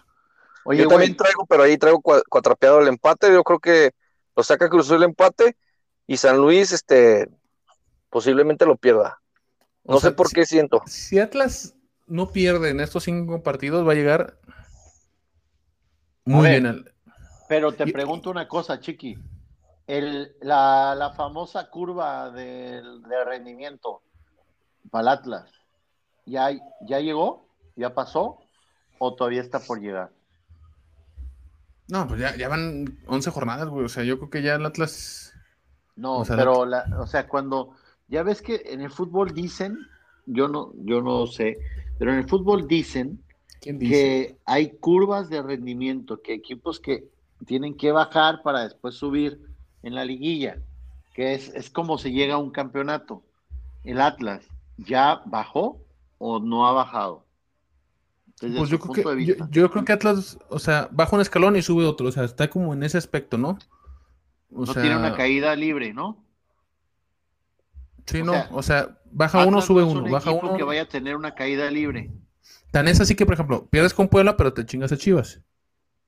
Oye, 0.64 0.82
yo 0.82 0.88
también 0.88 1.16
traigo, 1.16 1.44
pero 1.46 1.64
ahí 1.64 1.76
traigo 1.76 2.00
cuatrapeado 2.00 2.80
el 2.80 2.86
empate. 2.86 3.32
Yo 3.32 3.42
creo 3.42 3.58
que 3.58 3.90
lo 4.36 4.44
saca 4.44 4.68
Cruz 4.68 4.88
el 4.92 5.02
empate 5.02 5.56
y 6.06 6.16
San 6.16 6.36
Luis, 6.36 6.70
este, 6.70 7.28
posiblemente 8.08 8.64
lo 8.64 8.76
pierda. 8.76 9.20
No 9.82 9.98
sé 9.98 10.12
por 10.12 10.30
qué 10.30 10.46
siento. 10.46 10.80
Si 10.86 11.18
Atlas 11.18 11.74
no 12.06 12.30
pierde 12.30 12.70
en 12.70 12.78
estos 12.78 13.02
cinco 13.02 13.42
partidos, 13.42 13.86
va 13.86 13.92
a 13.92 13.96
llegar 13.96 14.38
muy 16.24 16.48
bien. 16.48 16.84
Pero 17.48 17.72
te 17.72 17.86
pregunto 17.92 18.30
una 18.30 18.46
cosa, 18.46 18.80
Chiqui. 18.80 19.18
El, 19.86 20.36
la, 20.40 21.12
famosa 21.16 21.68
curva 21.68 22.30
de, 22.30 22.80
rendimiento 23.26 24.02
para 24.90 25.12
Atlas, 25.12 25.50
¿ya, 26.26 26.50
¿ya 26.86 27.00
llegó? 27.00 27.46
¿Ya 27.76 27.94
pasó? 27.94 28.38
¿O 28.98 29.14
todavía 29.14 29.40
está 29.40 29.60
por 29.60 29.80
llegar? 29.80 30.10
No, 31.88 32.06
pues 32.06 32.20
ya, 32.20 32.48
van 32.48 32.98
11 33.06 33.30
jornadas, 33.30 33.68
güey. 33.68 33.84
O 33.84 33.88
sea, 33.88 34.04
yo 34.04 34.18
creo 34.18 34.30
que 34.30 34.42
ya 34.42 34.54
el 34.54 34.64
Atlas. 34.64 35.34
No, 35.96 36.22
pero, 36.26 36.64
la, 36.64 36.84
o 36.98 37.06
sea, 37.06 37.28
cuando. 37.28 37.74
Ya 38.08 38.22
ves 38.22 38.42
que 38.42 38.62
en 38.66 38.82
el 38.82 38.90
fútbol 38.90 39.32
dicen, 39.32 39.78
yo 40.26 40.48
no, 40.48 40.72
yo 40.84 41.00
no 41.00 41.26
sé, 41.26 41.58
pero 41.98 42.12
en 42.12 42.18
el 42.18 42.28
fútbol 42.28 42.68
dicen 42.68 43.22
que 43.60 44.36
hay 44.44 44.70
curvas 44.78 45.30
de 45.30 45.40
rendimiento, 45.40 46.20
que 46.20 46.34
equipos 46.34 46.78
que 46.78 47.08
tienen 47.46 47.76
que 47.76 47.92
bajar 47.92 48.42
para 48.42 48.64
después 48.64 48.96
subir 48.96 49.40
en 49.82 49.94
la 49.94 50.04
liguilla, 50.04 50.58
que 51.14 51.34
es, 51.34 51.48
es 51.54 51.70
como 51.70 51.96
se 51.96 52.12
llega 52.12 52.34
a 52.34 52.38
un 52.38 52.50
campeonato. 52.50 53.22
El 53.84 54.00
Atlas, 54.00 54.46
¿ya 54.76 55.22
bajó 55.26 55.80
o 56.18 56.38
no 56.38 56.66
ha 56.66 56.72
bajado? 56.72 57.24
pues 58.40 58.70
yo 58.70 58.80
creo, 58.80 59.16
que, 59.16 59.36
yo, 59.50 59.70
creo 59.70 59.84
que 59.84 59.92
Atlas, 59.92 60.36
o 60.48 60.58
sea, 60.58 60.88
baja 60.90 61.14
un 61.14 61.22
escalón 61.22 61.54
y 61.54 61.62
sube 61.62 61.84
otro, 61.84 62.08
o 62.08 62.12
sea, 62.12 62.24
está 62.24 62.50
como 62.50 62.72
en 62.72 62.82
ese 62.82 62.98
aspecto, 62.98 63.38
¿no? 63.38 63.56
no 64.50 64.74
tiene 64.74 64.96
una 64.96 65.14
caída 65.14 65.54
libre, 65.54 65.94
¿no? 65.94 66.22
Sí, 68.06 68.22
no, 68.22 68.34
o 68.50 68.62
sea, 68.62 68.98
baja 69.12 69.46
uno, 69.46 69.60
sube 69.62 69.84
uno, 69.84 70.10
baja 70.10 70.32
uno. 70.32 70.56
que 70.56 70.64
vaya 70.64 70.82
a 70.82 70.88
tener 70.88 71.16
una 71.16 71.34
caída 71.34 71.70
libre. 71.70 72.10
Tan 72.72 72.88
es 72.88 73.00
así 73.00 73.14
que, 73.14 73.24
por 73.24 73.34
ejemplo, 73.34 73.66
pierdes 73.66 73.94
con 73.94 74.08
Puebla, 74.08 74.36
pero 74.36 74.52
te 74.52 74.66
chingas 74.66 74.90
a 74.92 74.96
Chivas. 74.96 75.40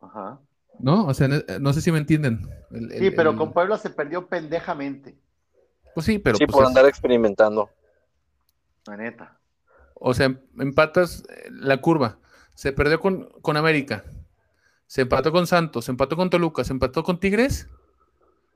Ajá. 0.00 0.40
¿No? 0.78 1.06
O 1.06 1.14
sea, 1.14 1.28
no 1.28 1.72
sé 1.72 1.80
si 1.80 1.92
me 1.92 1.98
entienden. 1.98 2.48
sí, 2.98 3.10
pero 3.10 3.36
con 3.36 3.52
Puebla 3.52 3.78
se 3.78 3.90
perdió 3.90 4.26
pendejamente. 4.26 5.14
Pues 5.94 6.06
sí, 6.06 6.18
pero. 6.18 6.36
Sí, 6.36 6.46
pues 6.46 6.56
por 6.56 6.66
andar 6.66 6.86
experimentando. 6.86 7.70
La 8.86 8.96
neta. 8.96 9.38
O 9.94 10.14
sea, 10.14 10.38
empatas 10.58 11.24
eh, 11.28 11.48
la 11.50 11.80
curva. 11.80 12.18
Se 12.54 12.72
perdió 12.72 13.00
con, 13.00 13.28
con 13.40 13.56
América. 13.56 14.04
Se 14.86 15.02
empató 15.02 15.32
con 15.32 15.46
Santos. 15.46 15.86
Se 15.86 15.90
empató 15.90 16.16
con 16.16 16.30
Toluca. 16.30 16.64
Se 16.64 16.72
empató 16.72 17.02
con 17.02 17.18
Tigres. 17.18 17.68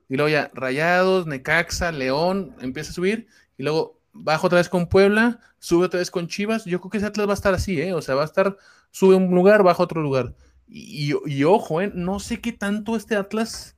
Y 0.09 0.16
luego 0.16 0.29
ya, 0.31 0.51
Rayados, 0.55 1.26
Necaxa, 1.26 1.93
León, 1.93 2.57
empieza 2.61 2.91
a 2.91 2.95
subir. 2.95 3.29
Y 3.57 3.62
luego 3.62 4.01
baja 4.12 4.47
otra 4.47 4.59
vez 4.59 4.68
con 4.68 4.89
Puebla, 4.89 5.41
sube 5.59 5.87
otra 5.87 5.99
vez 5.99 6.11
con 6.11 6.29
Chivas. 6.29 6.64
Yo 6.64 6.81
creo 6.81 6.91
que 6.91 6.99
ese 6.99 7.07
Atlas 7.07 7.29
va 7.29 7.33
a 7.33 7.35
estar 7.35 7.55
así, 7.55 7.81
¿eh? 7.81 7.95
O 7.95 8.03
sea, 8.03 8.14
va 8.14 8.22
a 8.22 8.26
estar, 8.26 8.57
sube 8.91 9.14
un 9.14 9.35
lugar, 9.35 9.62
baja 9.62 9.83
otro 9.83 10.03
lugar. 10.03 10.35
Y, 10.66 11.14
y, 11.26 11.45
ojo, 11.45 11.81
¿eh? 11.81 11.91
No 11.95 12.20
sé 12.20 12.41
qué 12.41 12.53
tanto 12.53 12.97
este 12.97 13.16
Atlas 13.16 13.76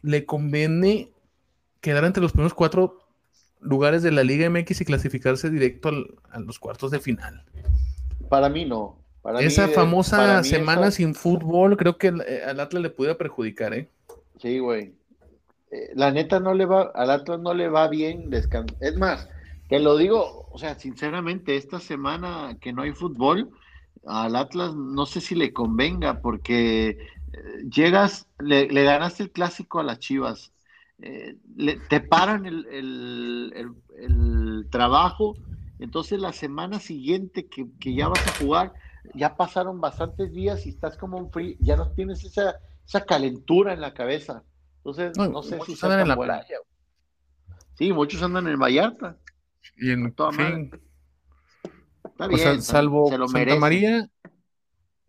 le 0.00 0.26
conviene 0.26 1.12
quedar 1.80 2.04
entre 2.04 2.22
los 2.22 2.32
primeros 2.32 2.54
cuatro 2.54 3.01
lugares 3.62 4.02
de 4.02 4.12
la 4.12 4.24
Liga 4.24 4.48
MX 4.50 4.82
y 4.82 4.84
clasificarse 4.84 5.50
directo 5.50 5.90
a 6.30 6.40
los 6.40 6.58
cuartos 6.58 6.90
de 6.90 7.00
final. 7.00 7.44
Para 8.28 8.48
mí 8.48 8.64
no. 8.64 8.98
Esa 9.40 9.68
famosa 9.68 10.42
semana 10.42 10.90
sin 10.90 11.14
fútbol, 11.14 11.76
creo 11.76 11.96
que 11.96 12.08
eh, 12.08 12.42
al 12.44 12.58
Atlas 12.58 12.82
le 12.82 12.90
pudiera 12.90 13.16
perjudicar, 13.16 13.72
¿eh? 13.72 13.88
Sí, 14.40 14.58
güey. 14.58 14.92
Eh, 15.70 15.92
la 15.94 16.10
neta 16.10 16.40
no 16.40 16.54
le 16.54 16.66
va, 16.66 16.90
al 16.94 17.10
Atlas 17.10 17.38
no 17.38 17.54
le 17.54 17.68
va 17.68 17.88
bien 17.88 18.30
descansar. 18.30 18.76
Es 18.80 18.96
más, 18.96 19.28
te 19.68 19.78
lo 19.78 19.96
digo, 19.96 20.48
o 20.50 20.58
sea, 20.58 20.74
sinceramente, 20.78 21.56
esta 21.56 21.78
semana 21.78 22.56
que 22.60 22.72
no 22.72 22.82
hay 22.82 22.92
fútbol, 22.92 23.50
al 24.04 24.36
Atlas 24.36 24.74
no 24.74 25.06
sé 25.06 25.20
si 25.20 25.34
le 25.34 25.52
convenga, 25.52 26.20
porque 26.20 26.88
eh, 26.88 26.98
llegas, 27.70 28.26
le, 28.38 28.66
ganaste 28.66 29.22
el 29.22 29.30
clásico 29.30 29.80
a 29.80 29.84
las 29.84 30.00
Chivas, 30.00 30.52
eh, 31.02 31.36
te 31.88 32.00
paran 32.00 32.46
el, 32.46 32.66
el, 32.70 34.66
trabajo, 34.70 35.34
entonces 35.80 36.18
la 36.20 36.32
semana 36.32 36.80
siguiente 36.80 37.46
que, 37.46 37.66
que, 37.78 37.94
ya 37.94 38.08
vas 38.08 38.26
a 38.26 38.38
jugar, 38.38 38.72
ya 39.14 39.36
pasaron 39.36 39.80
bastantes 39.80 40.32
días 40.32 40.64
y 40.64 40.70
estás 40.70 40.96
como 40.96 41.18
un 41.18 41.30
frío, 41.30 41.56
ya 41.60 41.76
no 41.76 41.90
tienes 41.90 42.24
esa, 42.24 42.56
esa 42.86 43.04
calentura 43.04 43.74
en 43.74 43.80
la 43.80 43.92
cabeza. 43.92 44.44
Entonces, 44.78 45.16
no, 45.16 45.42
sé 45.42 45.58
si 45.66 45.76
andan 45.82 46.00
en 46.00 46.08
la 46.08 46.16
playa. 46.16 46.56
Sí, 47.74 47.92
muchos 47.92 48.22
andan 48.22 48.48
en 48.48 48.58
Vallarta. 48.58 49.16
Y 49.76 49.90
en 49.90 50.12
toda 50.12 50.32
fin. 50.32 50.70
Está 52.04 52.26
bien, 52.26 52.62
salvo 52.62 53.08
Santa 53.28 53.56
María, 53.56 54.08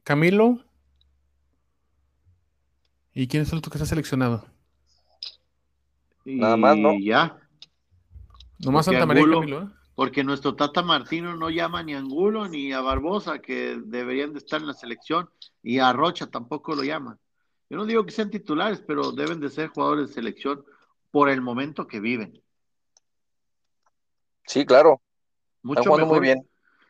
Camilo. 0.04 0.60
¿Y 3.14 3.28
quién 3.28 3.44
es 3.44 3.52
el 3.52 3.60
otro 3.60 3.72
que 3.72 3.78
está 3.78 3.86
seleccionado? 3.86 4.53
Nada 6.26 6.58
más, 6.58 6.78
¿no? 6.78 6.98
ya. 7.00 7.38
Nomás 8.60 8.86
Santa 8.86 9.06
María 9.06 9.24
Camilo, 9.24 9.64
¿eh? 9.64 9.68
Porque 9.96 10.24
nuestro 10.24 10.56
Tata 10.56 10.82
Martino 10.82 11.36
no 11.36 11.50
llama 11.50 11.84
ni 11.84 11.94
a 11.94 12.00
Angulo 12.00 12.48
ni 12.48 12.72
a 12.72 12.82
Barbosa, 12.82 13.40
que 13.40 13.80
deberían 13.86 14.34
de 14.34 14.40
estar 14.40 14.60
en 14.60 14.68
la 14.68 14.74
selección, 14.74 15.30
y 15.62 15.80
a 15.80 15.94
Rocha 15.94 16.28
tampoco 16.28 16.76
lo 16.76 16.84
llama. 16.84 17.20
Yo 17.70 17.78
no 17.78 17.86
digo 17.86 18.06
que 18.06 18.12
sean 18.12 18.30
titulares, 18.30 18.84
pero 18.86 19.12
deben 19.12 19.40
de 19.40 19.50
ser 19.50 19.70
jugadores 19.70 20.08
de 20.08 20.14
selección 20.14 20.64
por 21.12 21.30
el 21.30 21.42
momento 21.42 21.88
que 21.88 22.00
viven. 22.00 22.42
Sí, 24.46 24.66
claro. 24.66 25.02
Mucho 25.62 25.96
muy 26.06 26.20
bien. 26.20 26.48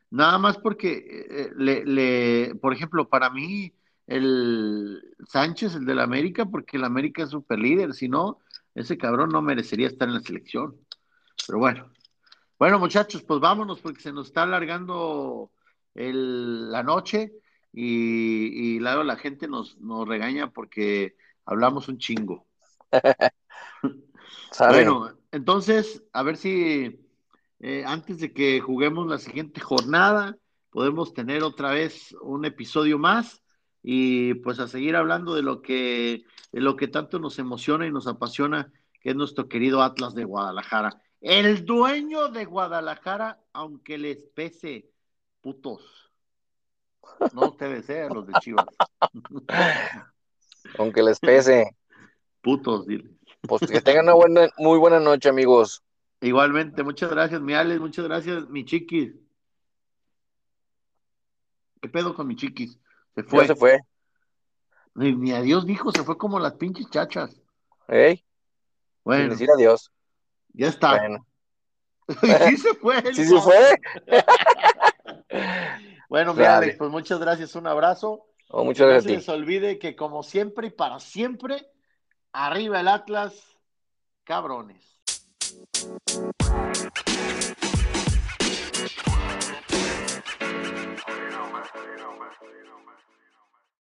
Nada 0.09 0.37
más 0.37 0.57
porque, 0.57 1.25
eh, 1.29 1.51
le, 1.55 2.55
por 2.55 2.73
ejemplo, 2.73 3.09
para 3.09 3.29
mí, 3.29 3.73
el 4.07 5.01
Sánchez, 5.27 5.75
el 5.75 5.85
del 5.85 5.99
América, 5.99 6.45
porque 6.45 6.77
el 6.77 6.83
América 6.83 7.23
es 7.23 7.29
super 7.29 7.59
líder, 7.59 7.93
si 7.93 8.09
no, 8.09 8.39
ese 8.75 8.97
cabrón 8.97 9.29
no 9.29 9.41
merecería 9.41 9.87
estar 9.87 10.07
en 10.07 10.15
la 10.15 10.21
selección. 10.21 10.75
Pero 11.45 11.59
bueno. 11.59 11.91
Bueno, 12.57 12.79
muchachos, 12.79 13.23
pues 13.23 13.39
vámonos 13.39 13.81
porque 13.81 14.01
se 14.01 14.13
nos 14.13 14.27
está 14.27 14.43
alargando 14.43 15.51
la 15.95 16.83
noche 16.83 17.33
y, 17.71 18.75
y 18.75 18.79
luego 18.79 19.03
la 19.03 19.17
gente 19.17 19.47
nos, 19.47 19.77
nos 19.79 20.07
regaña 20.07 20.51
porque 20.51 21.15
hablamos 21.45 21.87
un 21.87 21.97
chingo. 21.97 22.47
bueno, 24.59 25.17
entonces, 25.31 26.03
a 26.13 26.23
ver 26.23 26.37
si 26.37 27.03
eh, 27.59 27.83
antes 27.85 28.19
de 28.19 28.33
que 28.33 28.59
juguemos 28.59 29.07
la 29.07 29.17
siguiente 29.17 29.61
jornada, 29.61 30.37
podemos 30.69 31.13
tener 31.13 31.43
otra 31.43 31.71
vez 31.71 32.15
un 32.21 32.45
episodio 32.45 32.97
más 32.97 33.42
y 33.83 34.35
pues 34.35 34.59
a 34.59 34.67
seguir 34.69 34.95
hablando 34.95 35.35
de 35.35 35.43
lo 35.43 35.61
que, 35.61 36.25
de 36.53 36.61
lo 36.61 36.77
que 36.77 36.87
tanto 36.87 37.19
nos 37.19 37.37
emociona 37.37 37.85
y 37.85 37.91
nos 37.91 38.07
apasiona, 38.07 38.71
que 39.01 39.09
es 39.09 39.15
nuestro 39.15 39.49
querido 39.49 39.83
Atlas 39.83 40.15
de 40.15 40.23
Guadalajara. 40.23 41.01
El 41.19 41.65
dueño 41.65 42.29
de 42.29 42.45
Guadalajara, 42.45 43.39
aunque 43.51 43.97
les 43.97 44.23
pese, 44.23 44.89
putos. 45.41 46.11
No 47.33 47.49
ustedes, 47.49 47.89
eh, 47.89 48.07
los 48.11 48.25
de 48.25 48.33
Chivas. 48.39 48.65
Aunque 50.77 51.03
les 51.03 51.19
pese. 51.19 51.75
Putos, 52.41 52.87
dile. 52.87 53.09
Pues 53.41 53.69
que 53.69 53.81
tengan 53.81 54.05
una 54.05 54.13
buena, 54.13 54.49
muy 54.57 54.79
buena 54.79 55.01
noche, 55.01 55.27
amigos. 55.27 55.83
Igualmente, 56.21 56.83
muchas 56.83 57.09
gracias, 57.09 57.41
mi 57.41 57.53
Alex, 57.53 57.81
muchas 57.81 58.05
gracias, 58.05 58.49
mi 58.49 58.63
chiquis. 58.63 59.13
¿Qué 61.81 61.89
pedo 61.89 62.15
con 62.15 62.27
mi 62.27 62.37
chiquis? 62.37 62.79
Se 63.15 63.23
fue. 63.23 63.47
se 63.47 63.55
fue. 63.55 63.79
Ni, 64.95 65.31
adiós 65.31 65.65
dijo, 65.65 65.91
se 65.91 66.03
fue 66.03 66.17
como 66.17 66.39
las 66.39 66.53
pinches 66.53 66.89
chachas. 66.89 67.41
¿Eh? 67.87 68.23
Bueno. 69.03 69.23
Sin 69.23 69.29
decir 69.31 69.49
adiós. 69.51 69.91
Ya 70.53 70.67
está. 70.67 70.97
Bueno. 70.97 71.25
sí 72.49 72.57
se 72.57 72.73
fue. 72.75 73.01
Sí 73.13 73.25
se 73.25 73.39
fue. 73.39 73.81
bueno, 76.09 76.33
mi 76.33 76.43
Alex, 76.43 76.77
pues 76.77 76.91
muchas 76.91 77.19
gracias, 77.19 77.55
un 77.55 77.67
abrazo. 77.67 78.25
Oh, 78.49 78.63
muchas 78.63 78.87
gracias. 78.87 79.05
No 79.05 79.09
se 79.09 79.15
les 79.15 79.29
olvide 79.29 79.79
que 79.79 79.95
como 79.95 80.21
siempre 80.21 80.67
y 80.67 80.71
para 80.71 80.99
siempre, 80.99 81.67
arriba 82.31 82.81
el 82.81 82.87
Atlas, 82.87 83.33
cabrones. 84.23 84.99